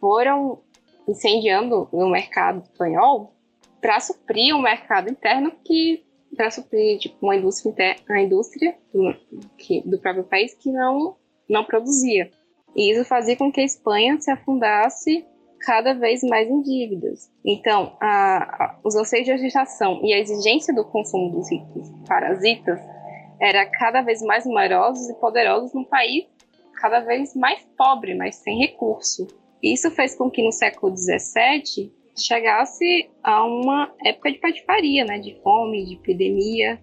foram 0.00 0.60
incendiando 1.06 1.88
o 1.92 2.08
mercado 2.08 2.62
espanhol 2.62 3.34
para 3.80 4.00
suprir 4.00 4.56
o 4.56 4.62
mercado 4.62 5.10
interno 5.10 5.52
que 5.62 6.02
para 6.34 6.50
suprir 6.50 6.98
tipo, 6.98 7.16
uma 7.22 7.36
indústria, 7.36 7.96
uma 8.08 8.20
indústria 8.20 8.74
do, 8.92 9.14
que, 9.56 9.82
do 9.82 9.98
próprio 9.98 10.24
país 10.24 10.54
que 10.54 10.70
não, 10.72 11.16
não 11.48 11.64
produzia. 11.64 12.30
E 12.74 12.90
isso 12.90 13.04
fazia 13.04 13.36
com 13.36 13.52
que 13.52 13.60
a 13.60 13.64
Espanha 13.64 14.20
se 14.20 14.30
afundasse 14.30 15.24
cada 15.64 15.94
vez 15.94 16.22
mais 16.22 16.48
em 16.48 16.60
dívidas. 16.60 17.30
Então, 17.44 17.96
a, 18.00 18.64
a, 18.64 18.78
os 18.84 18.94
anseios 18.94 19.24
de 19.24 19.32
agitação 19.32 20.00
e 20.04 20.12
a 20.12 20.18
exigência 20.18 20.74
do 20.74 20.84
consumo 20.84 21.30
dos 21.30 21.50
ricos 21.50 21.90
parasitas 22.06 22.80
era 23.40 23.66
cada 23.66 24.02
vez 24.02 24.22
mais 24.22 24.44
numerosos 24.44 25.08
e 25.08 25.14
poderosos 25.14 25.72
num 25.72 25.84
país 25.84 26.26
cada 26.74 27.00
vez 27.00 27.34
mais 27.34 27.60
pobre, 27.78 28.14
mas 28.14 28.36
sem 28.36 28.58
recurso. 28.58 29.26
Isso 29.62 29.90
fez 29.90 30.14
com 30.14 30.30
que 30.30 30.42
no 30.42 30.52
século 30.52 30.94
XVII 30.94 31.90
chegasse 32.16 33.10
a 33.22 33.44
uma 33.44 33.92
época 34.04 34.30
de 34.30 34.38
patifaria, 34.38 35.04
né, 35.04 35.18
de 35.18 35.34
fome, 35.42 35.84
de 35.84 35.94
epidemia, 35.94 36.78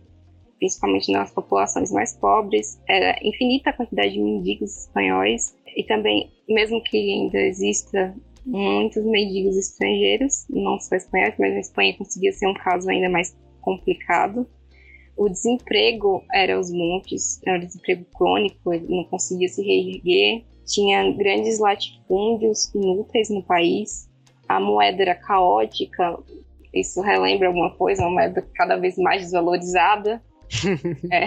principalmente 0.58 1.12
nas 1.12 1.32
populações 1.32 1.92
mais 1.92 2.18
pobres. 2.18 2.82
Era 2.88 3.16
infinita 3.22 3.70
a 3.70 3.74
quantidade 3.74 4.14
de 4.14 4.20
mendigos 4.20 4.86
espanhóis 4.86 5.56
e 5.76 5.84
também, 5.84 6.32
mesmo 6.50 6.84
que 6.84 6.98
ainda 6.98 7.40
exista 7.40 8.16
muitos 8.46 9.04
mendigos 9.06 9.58
estrangeiros, 9.58 10.46
não 10.50 10.80
só 10.80 10.96
espanhóis, 10.96 11.36
mas 11.38 11.54
na 11.54 11.60
Espanha 11.60 11.98
conseguia 11.98 12.32
ser 12.32 12.48
um 12.48 12.54
caso 12.54 12.90
ainda 12.90 13.10
mais 13.10 13.36
complicado. 13.62 14.48
O 15.16 15.30
desemprego 15.30 16.24
era 16.34 16.60
os 16.60 16.72
montes, 16.72 17.40
era 17.46 17.58
um 17.58 17.66
desemprego 17.66 18.06
crônico, 18.16 18.74
ele 18.74 18.88
não 18.90 19.04
conseguia 19.06 19.48
se 19.48 19.62
reerguer. 19.62 20.44
Tinha 20.66 21.12
grandes 21.12 21.60
latifúndios 21.60 22.74
inúteis 22.74 23.30
no 23.30 23.44
país. 23.44 24.10
A 24.48 24.60
moeda 24.60 25.02
era 25.02 25.16
caótica. 25.16 26.18
Isso 26.74 27.02
relembra 27.02 27.48
alguma 27.48 27.72
coisa? 27.76 28.04
Uma 28.04 28.12
moeda 28.12 28.48
cada 28.56 28.78
vez 28.78 28.98
mais 28.98 29.22
desvalorizada. 29.22 30.22
é. 31.12 31.26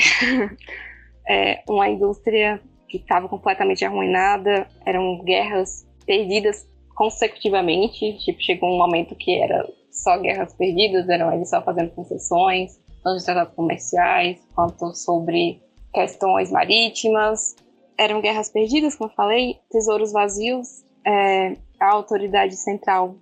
é, 1.29 1.63
uma 1.69 1.89
indústria 1.89 2.61
que 2.89 2.97
estava 2.97 3.29
completamente 3.29 3.85
arruinada. 3.85 4.67
Eram 4.85 5.23
guerras 5.25 5.87
perdidas 6.07 6.67
consecutivamente. 6.95 8.19
Tipo, 8.19 8.41
chegou 8.41 8.71
um 8.71 8.79
momento 8.79 9.15
que 9.15 9.39
era 9.39 9.69
só 9.91 10.19
guerras 10.19 10.55
perdidas, 10.55 11.09
eram 11.09 11.33
eles 11.33 11.51
só 11.51 11.63
fazendo 11.63 11.91
concessões 11.91 12.83
tanto 13.05 13.19
de 13.19 13.25
tratados 13.27 13.55
comerciais 13.55 14.41
quanto 14.55 14.95
sobre 14.95 15.63
questões 15.93 16.51
marítimas. 16.51 17.55
Eram 17.97 18.21
guerras 18.21 18.51
perdidas, 18.51 18.97
como 18.97 19.11
eu 19.11 19.15
falei, 19.15 19.59
tesouros 19.71 20.11
vazios. 20.11 20.83
É, 21.07 21.57
a 21.79 21.93
autoridade 21.93 22.57
central 22.57 23.17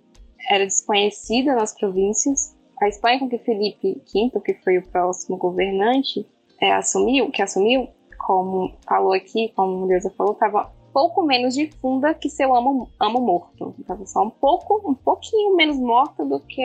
era 0.49 0.63
desconhecida 0.63 1.53
nas 1.53 1.77
províncias. 1.77 2.55
A 2.81 2.87
Espanha 2.87 3.19
com 3.19 3.29
que 3.29 3.37
Felipe 3.39 4.01
V, 4.11 4.41
que 4.41 4.53
foi 4.63 4.77
o 4.77 4.87
próximo 4.87 5.37
governante, 5.37 6.25
é, 6.59 6.71
assumiu, 6.71 7.29
que 7.29 7.41
assumiu, 7.41 7.87
como 8.25 8.73
falou 8.87 9.13
aqui, 9.13 9.51
como 9.55 9.83
o 9.83 9.87
Deusa 9.87 10.09
falou, 10.17 10.33
estava 10.33 10.71
pouco 10.93 11.23
menos 11.23 11.55
de 11.55 11.71
funda 11.81 12.13
que 12.13 12.29
seu 12.29 12.55
amo, 12.55 12.89
amo 12.99 13.19
morto. 13.19 13.75
Estava 13.79 14.05
só 14.05 14.23
um 14.23 14.29
pouco, 14.29 14.89
um 14.89 14.93
pouquinho 14.93 15.55
menos 15.55 15.77
morta 15.77 16.23
do 16.23 16.39
que 16.39 16.63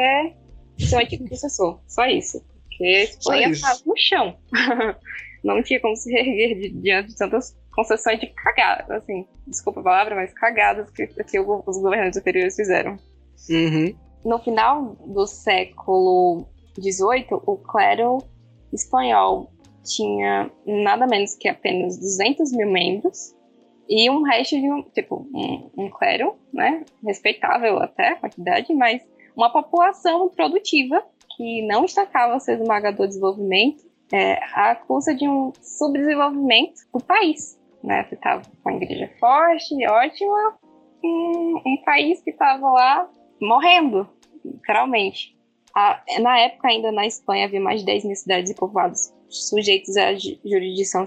seu 0.79 0.99
antigo 0.99 1.27
sucessor. 1.29 1.81
Só 1.87 2.07
isso 2.07 2.43
porque 2.79 2.85
a 2.85 3.05
Espanha 3.05 3.49
estava 3.51 3.81
no 3.85 3.97
chão. 3.97 4.37
não 5.43 5.63
tinha 5.63 5.81
como 5.81 5.97
se 5.97 6.11
reerguer 6.11 6.73
diante 6.81 7.09
de 7.09 7.17
tantas 7.17 7.57
concessões 7.73 8.21
de 8.21 8.27
cagadas, 8.29 8.91
assim, 8.91 9.27
desculpa 9.47 9.81
a 9.81 9.85
palavra, 9.85 10.15
mas 10.15 10.33
cagadas 10.33 10.91
que, 10.91 11.07
que 11.07 11.41
os 11.41 11.79
governantes 11.81 12.19
anteriores 12.19 12.57
fizeram. 12.57 12.97
Uhum. 13.51 13.95
No 14.25 14.39
final 14.41 14.97
do 15.07 15.27
século 15.27 16.47
XVIII, 16.81 17.27
o 17.31 17.57
clero 17.57 18.19
espanhol 18.73 19.53
tinha 19.85 20.51
nada 20.67 21.07
menos 21.07 21.35
que 21.35 21.49
apenas 21.49 21.99
200 21.99 22.53
mil 22.53 22.71
membros 22.71 23.35
e 23.89 24.11
um 24.11 24.23
resto 24.23 24.61
de 24.61 24.71
um, 24.71 24.83
tipo, 24.83 25.27
um, 25.33 25.71
um 25.85 25.91
clero, 25.91 26.37
né, 26.53 26.85
respeitável 27.03 27.79
até 27.79 28.09
a 28.09 28.17
quantidade, 28.17 28.75
mas 28.75 29.03
uma 29.35 29.51
população 29.51 30.29
produtiva 30.29 31.03
que 31.37 31.67
não 31.67 31.83
destacava 31.83 32.39
seu 32.41 32.55
esmagador 32.55 33.07
desenvolvimento 33.07 33.89
é, 34.13 34.35
à 34.55 34.75
custa 34.75 35.15
de 35.15 35.29
um 35.29 35.53
subdesenvolvimento 35.63 36.81
do 36.93 37.03
país. 37.03 37.59
Né? 37.83 38.05
Você 38.05 38.17
estava 38.17 38.43
com 38.63 38.69
a 38.69 38.75
igreja 38.75 39.11
forte, 39.21 39.75
ótima, 39.87 40.59
um, 41.05 41.63
um 41.65 41.77
país 41.85 42.21
que 42.23 42.31
estava 42.31 42.71
lá 42.71 43.09
morrendo, 43.41 44.09
literalmente. 44.45 45.37
A, 45.75 46.03
na 46.21 46.39
época, 46.41 46.69
ainda 46.69 46.91
na 46.91 47.07
Espanha, 47.07 47.47
havia 47.47 47.61
mais 47.61 47.81
de 47.81 47.87
10 47.87 48.05
mil 48.05 48.17
cidades 48.17 48.51
e 48.51 48.55
povoados 48.55 49.15
sujeitos 49.29 49.97
à 49.97 50.15
jurisdição 50.15 51.07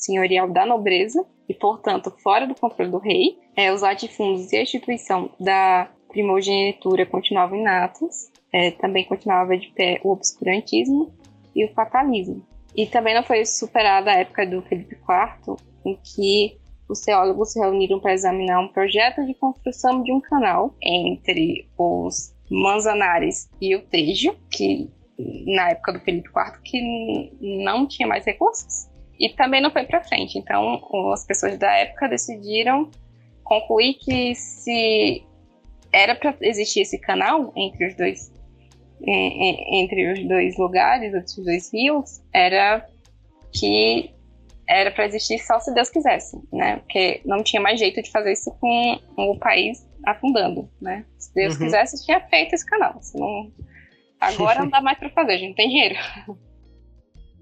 senhorial 0.00 0.48
da 0.48 0.64
nobreza 0.64 1.24
e, 1.48 1.54
portanto, 1.54 2.12
fora 2.22 2.46
do 2.46 2.54
controle 2.54 2.90
do 2.90 2.98
rei. 2.98 3.38
É, 3.54 3.72
os 3.72 3.82
latifúndios 3.82 4.52
e 4.52 4.56
a 4.56 4.62
instituição 4.62 5.30
da 5.38 5.88
primogenitura 6.08 7.06
continuavam 7.06 7.58
inatos. 7.58 8.30
É, 8.52 8.70
também 8.72 9.04
continuava 9.04 9.56
de 9.56 9.68
pé 9.68 10.00
o 10.02 10.10
obscurantismo 10.10 11.12
e 11.54 11.64
o 11.64 11.72
fatalismo. 11.72 12.44
E 12.74 12.86
também 12.86 13.14
não 13.14 13.22
foi 13.22 13.44
superada 13.44 14.10
a 14.10 14.14
época 14.14 14.46
do 14.46 14.62
Felipe 14.62 14.96
IV, 14.96 15.56
em 15.84 15.98
que 16.02 16.56
os 16.88 17.00
teólogos 17.00 17.52
se 17.52 17.60
reuniram 17.60 18.00
para 18.00 18.14
examinar 18.14 18.60
um 18.60 18.68
projeto 18.68 19.24
de 19.24 19.34
construção 19.34 20.02
de 20.02 20.12
um 20.12 20.20
canal 20.20 20.74
entre 20.82 21.68
os 21.78 22.34
Manzanares 22.50 23.48
e 23.60 23.76
o 23.76 23.82
Tejo, 23.82 24.34
que 24.50 24.90
na 25.46 25.70
época 25.70 25.92
do 25.92 26.00
Felipe 26.00 26.28
IV 26.28 26.60
que 26.64 27.32
não 27.40 27.86
tinha 27.86 28.08
mais 28.08 28.24
recursos 28.24 28.89
e 29.20 29.28
também 29.28 29.60
não 29.60 29.70
foi 29.70 29.84
para 29.84 30.02
frente. 30.02 30.38
Então, 30.38 30.80
as 31.12 31.26
pessoas 31.26 31.58
da 31.58 31.70
época 31.76 32.08
decidiram 32.08 32.90
concluir 33.44 33.94
que 33.94 34.34
se 34.34 35.22
era 35.92 36.14
para 36.14 36.34
existir 36.40 36.80
esse 36.80 36.98
canal 36.98 37.52
entre 37.54 37.86
os 37.86 37.94
dois 37.94 38.32
entre 39.02 40.12
os 40.12 40.28
dois 40.28 40.58
lugares, 40.58 41.14
entre 41.14 41.40
os 41.40 41.44
dois 41.44 41.72
rios, 41.72 42.20
era 42.34 42.86
que 43.52 44.14
era 44.68 44.90
para 44.90 45.06
existir 45.06 45.38
só 45.38 45.58
se 45.58 45.72
Deus 45.72 45.88
quisesse, 45.88 46.38
né? 46.52 46.76
Porque 46.76 47.22
não 47.24 47.42
tinha 47.42 47.62
mais 47.62 47.80
jeito 47.80 48.02
de 48.02 48.10
fazer 48.10 48.32
isso 48.32 48.50
com 48.60 49.00
o 49.16 49.38
país 49.38 49.88
afundando, 50.06 50.70
né? 50.80 51.04
Se 51.18 51.34
Deus 51.34 51.54
uhum. 51.54 51.64
quisesse, 51.64 52.04
tinha 52.04 52.20
feito 52.28 52.54
esse 52.54 52.64
canal. 52.64 53.00
Senão, 53.00 53.50
agora 54.20 54.60
não 54.62 54.68
dá 54.68 54.82
mais 54.82 54.98
para 54.98 55.08
fazer, 55.10 55.32
a 55.32 55.36
gente 55.38 55.48
não 55.48 55.56
tem 55.56 55.68
dinheiro. 55.68 55.96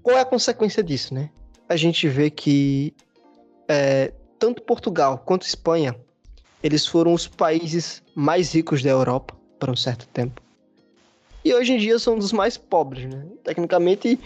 Qual 0.01 0.17
é 0.17 0.21
a 0.21 0.25
consequência 0.25 0.81
disso, 0.81 1.13
né? 1.13 1.29
A 1.69 1.75
gente 1.75 2.07
vê 2.09 2.29
que 2.29 2.93
é, 3.67 4.11
tanto 4.39 4.61
Portugal 4.63 5.21
quanto 5.23 5.45
Espanha, 5.45 5.95
eles 6.63 6.85
foram 6.85 7.13
os 7.13 7.27
países 7.27 8.01
mais 8.15 8.53
ricos 8.53 8.81
da 8.81 8.89
Europa 8.89 9.35
por 9.59 9.69
um 9.69 9.75
certo 9.75 10.07
tempo. 10.07 10.41
E 11.43 11.53
hoje 11.53 11.73
em 11.73 11.77
dia 11.77 11.97
são 11.99 12.17
dos 12.17 12.33
mais 12.33 12.57
pobres, 12.57 13.05
né? 13.05 13.25
Tecnicamente, 13.43 14.19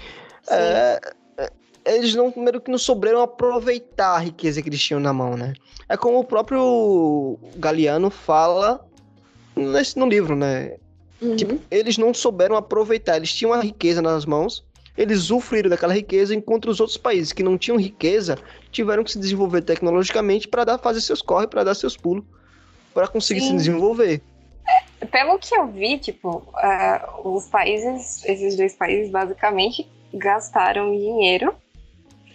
é, 0.50 1.00
é, 1.38 1.52
eles 1.86 2.16
não, 2.16 2.32
primeiro 2.32 2.60
que 2.60 2.72
não 2.72 2.78
souberam 2.78 3.22
aproveitar 3.22 4.16
a 4.16 4.20
riqueza 4.20 4.62
que 4.62 4.70
eles 4.70 4.82
tinham 4.82 5.00
na 5.00 5.14
mão, 5.14 5.38
né? 5.38 5.54
É 5.88 5.98
como 5.98 6.20
o 6.20 6.24
próprio 6.24 7.38
Galeano 7.58 8.10
fala 8.10 8.84
nesse, 9.56 9.98
no 10.00 10.08
livro, 10.08 10.36
né? 10.36 10.78
Uhum. 11.22 11.36
Tipo, 11.36 11.60
eles 11.70 11.98
não 11.98 12.14
souberam 12.14 12.56
aproveitar, 12.56 13.18
eles 13.18 13.34
tinham 13.34 13.54
a 13.54 13.62
riqueza 13.62 14.02
nas 14.02 14.26
mãos, 14.26 14.64
eles 14.98 15.20
usufruíram 15.24 15.70
daquela 15.70 15.94
riqueza, 15.94 16.36
enquanto 16.36 16.70
os 16.70 16.80
outros 16.80 16.98
países 16.98 17.34
que 17.34 17.44
não 17.44 17.58
tinham 17.58 17.80
riqueza 17.80 18.38
tiveram 18.72 19.04
que 19.04 19.12
se 19.12 19.20
desenvolver 19.20 19.62
tecnologicamente 19.62 20.48
para 20.48 20.64
dar 20.64 20.78
fazer 20.78 21.02
seus 21.02 21.22
corre, 21.22 21.48
para 21.48 21.64
dar 21.64 21.74
seus 21.74 21.98
pulos, 21.98 22.24
para 22.94 23.08
conseguir 23.08 23.42
Sim. 23.42 23.48
se 23.48 23.56
desenvolver. 23.56 24.22
É, 25.02 25.06
pelo 25.06 25.38
que 25.40 25.56
eu 25.56 25.68
vi, 25.68 25.98
tipo, 25.98 26.38
uh, 26.38 27.36
os 27.36 27.48
países, 27.48 28.24
esses 28.26 28.56
dois 28.56 28.76
países 28.76 29.12
basicamente 29.12 29.88
gastaram 30.14 30.92
dinheiro 30.92 31.54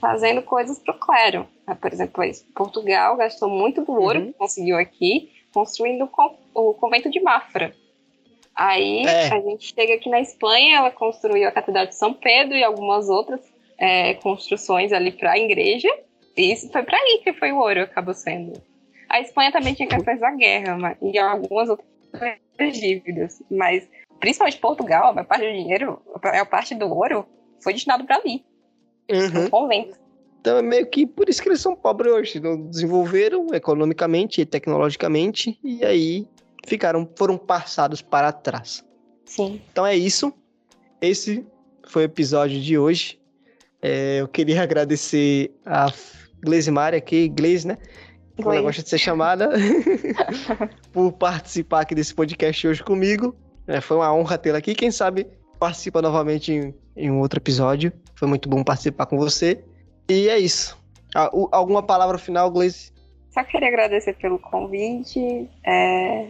fazendo 0.01 0.43
coisas 0.43 0.79
pro 0.79 0.99
clero. 0.99 1.47
Uh, 1.67 1.77
por 1.77 1.93
exemplo, 1.93 2.23
Portugal 2.55 3.17
gastou 3.17 3.49
muito 3.49 3.85
do 3.85 3.93
ouro 3.93 4.19
uhum. 4.19 4.27
que 4.27 4.33
conseguiu 4.39 4.77
aqui, 4.77 5.31
construindo 5.53 6.09
o 6.55 6.75
convento 6.75 7.09
de 7.11 7.21
Mafra, 7.21 7.75
Aí 8.59 9.07
é. 9.07 9.33
a 9.33 9.41
gente 9.41 9.73
chega 9.73 9.95
aqui 9.95 10.11
na 10.11 10.21
Espanha, 10.21 10.79
ela 10.79 10.91
construiu 10.91 11.47
a 11.47 11.53
Catedral 11.53 11.87
de 11.87 11.95
São 11.95 12.13
Pedro 12.13 12.57
e 12.57 12.65
algumas 12.65 13.09
outras 13.09 13.41
é, 13.79 14.15
construções 14.15 14.93
ali 14.93 15.13
para 15.13 15.31
a 15.31 15.39
igreja. 15.39 15.89
E 16.37 16.53
isso 16.53 16.69
foi 16.73 16.83
para 16.83 16.99
aí 16.99 17.21
que 17.23 17.33
foi 17.35 17.53
o 17.53 17.59
ouro, 17.59 17.83
acabou 17.83 18.15
sendo. 18.15 18.61
A 19.09 19.21
Espanha 19.21 19.53
também 19.53 19.75
tinha 19.75 19.89
questões 19.89 20.19
da 20.19 20.33
guerra 20.33 20.77
mas, 20.77 20.97
e 21.01 21.17
algumas 21.17 21.69
outras 21.69 22.37
dívidas, 22.59 23.41
mas 23.49 23.89
principalmente 24.19 24.59
Portugal, 24.59 25.17
a 25.17 25.23
parte 25.23 25.47
do 25.47 25.53
dinheiro, 25.53 26.03
a 26.21 26.45
parte 26.45 26.75
do 26.75 26.93
ouro 26.93 27.25
foi 27.63 27.73
destinado 27.73 28.05
para 28.05 28.17
ali. 28.17 28.45
Uhum. 29.09 29.49
convento. 29.49 29.97
Então 30.41 30.59
é 30.59 30.63
meio 30.63 30.87
que 30.87 31.07
por 31.07 31.29
isso 31.29 31.41
que 31.41 31.49
eles 31.49 31.61
são 31.61 31.77
pobres 31.77 32.13
hoje. 32.13 32.41
Não 32.41 32.61
desenvolveram 32.61 33.47
economicamente 33.55 34.41
e 34.41 34.47
tecnologicamente, 34.47 35.59
e 35.63 35.85
aí 35.85 36.27
ficaram, 36.69 37.09
foram 37.16 37.37
passados 37.37 38.03
para 38.03 38.33
trás. 38.33 38.85
Sim. 39.25 39.61
Então 39.71 39.87
é 39.87 39.95
isso. 39.95 40.33
Esse 41.01 41.47
foi 41.87 42.03
o 42.03 42.07
episódio 42.07 42.61
de 42.61 42.79
hoje. 42.79 43.19
É, 43.81 44.21
eu 44.21 44.29
queria 44.29 44.62
agradecer 44.62 45.53
a 45.64 45.93
Glaze 46.43 46.71
Mari 46.71 46.97
aqui, 46.97 47.29
Glaze, 47.29 47.66
né? 47.66 47.79
Como 48.37 48.53
ela 48.53 48.62
gosta 48.62 48.83
de 48.85 48.89
ser 48.89 48.99
chamada, 48.99 49.51
por 50.93 51.12
participar 51.12 51.81
aqui 51.81 51.95
desse 51.95 52.14
podcast 52.14 52.69
hoje 52.69 52.85
comigo. 52.85 53.35
É, 53.66 53.81
foi 53.81 53.97
uma 53.97 54.14
honra 54.14 54.39
tê-la 54.39 54.59
aqui. 54.59 54.77
Quem 54.77 54.93
sabe 54.93 55.27
participa 55.59 56.01
novamente 56.01 56.53
em, 56.53 56.75
em, 56.97 57.11
um 57.11 57.19
outro 57.19 57.41
episódio. 57.41 57.93
Foi 58.14 58.29
muito 58.29 58.49
bom 58.49 58.62
participar 58.62 59.07
com 59.07 59.19
você. 59.19 59.62
E 60.09 60.29
é 60.29 60.39
isso. 60.39 60.79
alguma 61.51 61.83
palavra 61.83 62.16
final, 62.16 62.51
Glaze? 62.51 62.93
Só 63.31 63.43
queria 63.45 63.69
agradecer 63.69 64.14
pelo 64.14 64.39
convite. 64.39 65.51
É, 65.66 66.29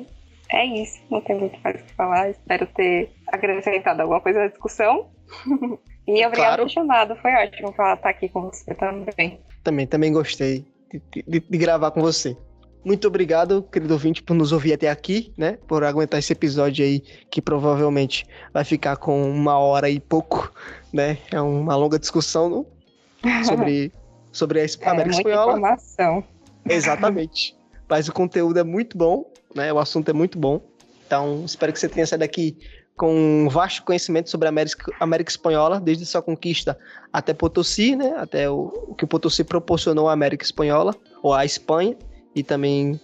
é 0.50 0.64
isso, 0.64 1.00
não 1.10 1.20
tem 1.20 1.38
muito 1.38 1.58
mais 1.62 1.80
o 1.80 1.84
que 1.84 1.92
falar. 1.94 2.30
Espero 2.30 2.66
ter 2.74 3.10
acrescentado 3.28 4.02
alguma 4.02 4.20
coisa 4.20 4.40
na 4.40 4.46
discussão. 4.48 5.10
e 6.06 6.24
obrigado 6.24 6.34
claro. 6.34 6.62
por 6.62 6.70
chamado, 6.70 7.16
foi 7.16 7.32
ótimo 7.34 7.68
estar 7.70 8.08
aqui 8.08 8.28
com 8.28 8.42
você 8.42 8.74
também. 8.74 9.40
Também, 9.62 9.86
também 9.86 10.12
gostei 10.12 10.64
de, 10.90 11.22
de, 11.26 11.40
de, 11.40 11.58
gravar 11.58 11.90
com 11.90 12.00
você. 12.00 12.36
Muito 12.82 13.06
obrigado, 13.08 13.62
querido 13.64 13.92
ouvinte, 13.92 14.22
por 14.22 14.34
nos 14.34 14.52
ouvir 14.52 14.72
até 14.72 14.88
aqui, 14.88 15.34
né? 15.36 15.58
Por 15.66 15.84
aguentar 15.84 16.18
esse 16.18 16.32
episódio 16.32 16.84
aí, 16.84 17.00
que 17.30 17.42
provavelmente 17.42 18.24
vai 18.54 18.64
ficar 18.64 18.96
com 18.96 19.30
uma 19.30 19.58
hora 19.58 19.90
e 19.90 20.00
pouco, 20.00 20.50
né? 20.92 21.18
É 21.30 21.40
uma 21.40 21.76
longa 21.76 21.98
discussão 21.98 22.64
sobre, 23.44 23.92
sobre 24.32 24.60
a 24.60 24.62
é, 24.62 24.88
América 24.88 25.16
é, 25.16 25.18
Espanhola. 25.18 25.52
Informação. 25.52 26.24
Exatamente. 26.66 27.54
Mas 27.88 28.08
o 28.08 28.12
conteúdo 28.12 28.58
é 28.58 28.64
muito 28.64 28.96
bom 28.96 29.30
né? 29.54 29.72
O 29.72 29.78
assunto 29.78 30.08
é 30.08 30.12
muito 30.12 30.38
bom. 30.38 30.60
Então, 31.06 31.42
espero 31.44 31.72
que 31.72 31.80
você 31.80 31.88
tenha 31.88 32.06
saído 32.06 32.20
daqui 32.20 32.56
com 32.96 33.14
um 33.44 33.48
vasto 33.48 33.84
conhecimento 33.84 34.28
sobre 34.28 34.46
a 34.46 34.50
América, 34.50 34.92
América 34.98 35.30
Espanhola, 35.30 35.80
desde 35.80 36.04
sua 36.04 36.20
conquista 36.20 36.76
até 37.12 37.32
Potosí, 37.32 37.94
né? 37.94 38.14
Até 38.18 38.50
o, 38.50 38.72
o 38.88 38.94
que 38.94 39.04
o 39.04 39.08
Potosí 39.08 39.44
proporcionou 39.44 40.08
à 40.08 40.12
América 40.12 40.44
Espanhola, 40.44 40.94
ou 41.22 41.32
à 41.32 41.44
Espanha, 41.44 41.96
e 42.34 42.42
também 42.42 43.00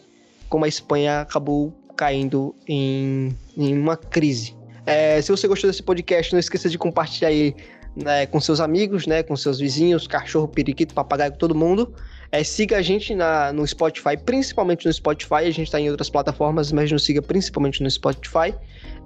como 0.49 0.64
a 0.64 0.68
Espanha 0.68 1.20
acabou 1.20 1.72
caindo 1.97 2.55
em, 2.66 3.36
em 3.57 3.78
uma 3.78 3.97
crise. 3.97 4.55
É, 4.84 5.20
se 5.22 5.30
você 5.30 5.49
gostou 5.49 5.70
desse 5.70 5.82
podcast, 5.82 6.32
não 6.32 6.40
esqueça 6.40 6.68
de 6.68 6.76
compartilhar 6.76 7.28
aí 7.28 7.55
né, 7.97 8.26
com 8.26 8.40
seus 8.40 8.61
amigos, 8.61 9.07
né, 9.07 9.22
com 9.22 9.36
seus 9.36 9.59
vizinhos, 9.59 10.07
cachorro, 10.07 10.49
periquito, 10.49 10.92
papagaio, 10.92 11.32
todo 11.32 11.55
mundo. 11.55 11.95
É, 12.35 12.43
siga 12.43 12.78
a 12.78 12.82
gente 12.82 13.14
na, 13.14 13.53
no 13.53 13.64
Spotify, 13.64 14.16
principalmente 14.16 14.85
no 14.87 14.93
Spotify. 14.93 15.35
A 15.35 15.53
gente 15.53 15.62
está 15.62 15.78
em 15.78 15.89
outras 15.89 16.11
plataformas, 16.11 16.72
mas 16.72 16.91
nos 16.91 17.05
siga 17.05 17.22
principalmente 17.22 17.80
no 17.80 17.89
Spotify. 17.89 18.53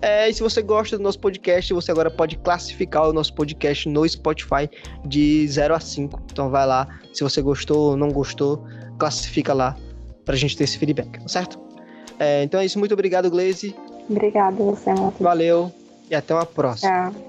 É, 0.00 0.30
e 0.30 0.32
se 0.32 0.42
você 0.42 0.62
gosta 0.62 0.96
do 0.96 1.02
nosso 1.02 1.20
podcast, 1.20 1.74
você 1.74 1.90
agora 1.90 2.10
pode 2.10 2.38
classificar 2.38 3.06
o 3.06 3.12
nosso 3.12 3.34
podcast 3.34 3.86
no 3.86 4.08
Spotify 4.08 4.70
de 5.04 5.46
0 5.46 5.74
a 5.74 5.78
5. 5.78 6.22
Então 6.32 6.48
vai 6.48 6.66
lá, 6.66 6.88
se 7.12 7.22
você 7.22 7.42
gostou 7.42 7.90
ou 7.90 7.96
não 7.98 8.08
gostou, 8.08 8.64
classifica 8.98 9.52
lá 9.52 9.76
para 10.24 10.34
a 10.34 10.38
gente 10.38 10.56
ter 10.56 10.64
esse 10.64 10.78
feedback, 10.78 11.20
tá 11.20 11.28
certo? 11.28 11.60
É, 12.18 12.42
então 12.44 12.58
é 12.58 12.64
isso, 12.64 12.78
muito 12.78 12.94
obrigado, 12.94 13.30
Glaze. 13.30 13.76
Obrigado, 14.08 14.56
você, 14.56 14.88
Matheus. 14.88 15.20
Valeu 15.20 15.70
e 16.10 16.14
até 16.14 16.32
uma 16.32 16.46
próxima. 16.46 17.12
Tchau. 17.12 17.27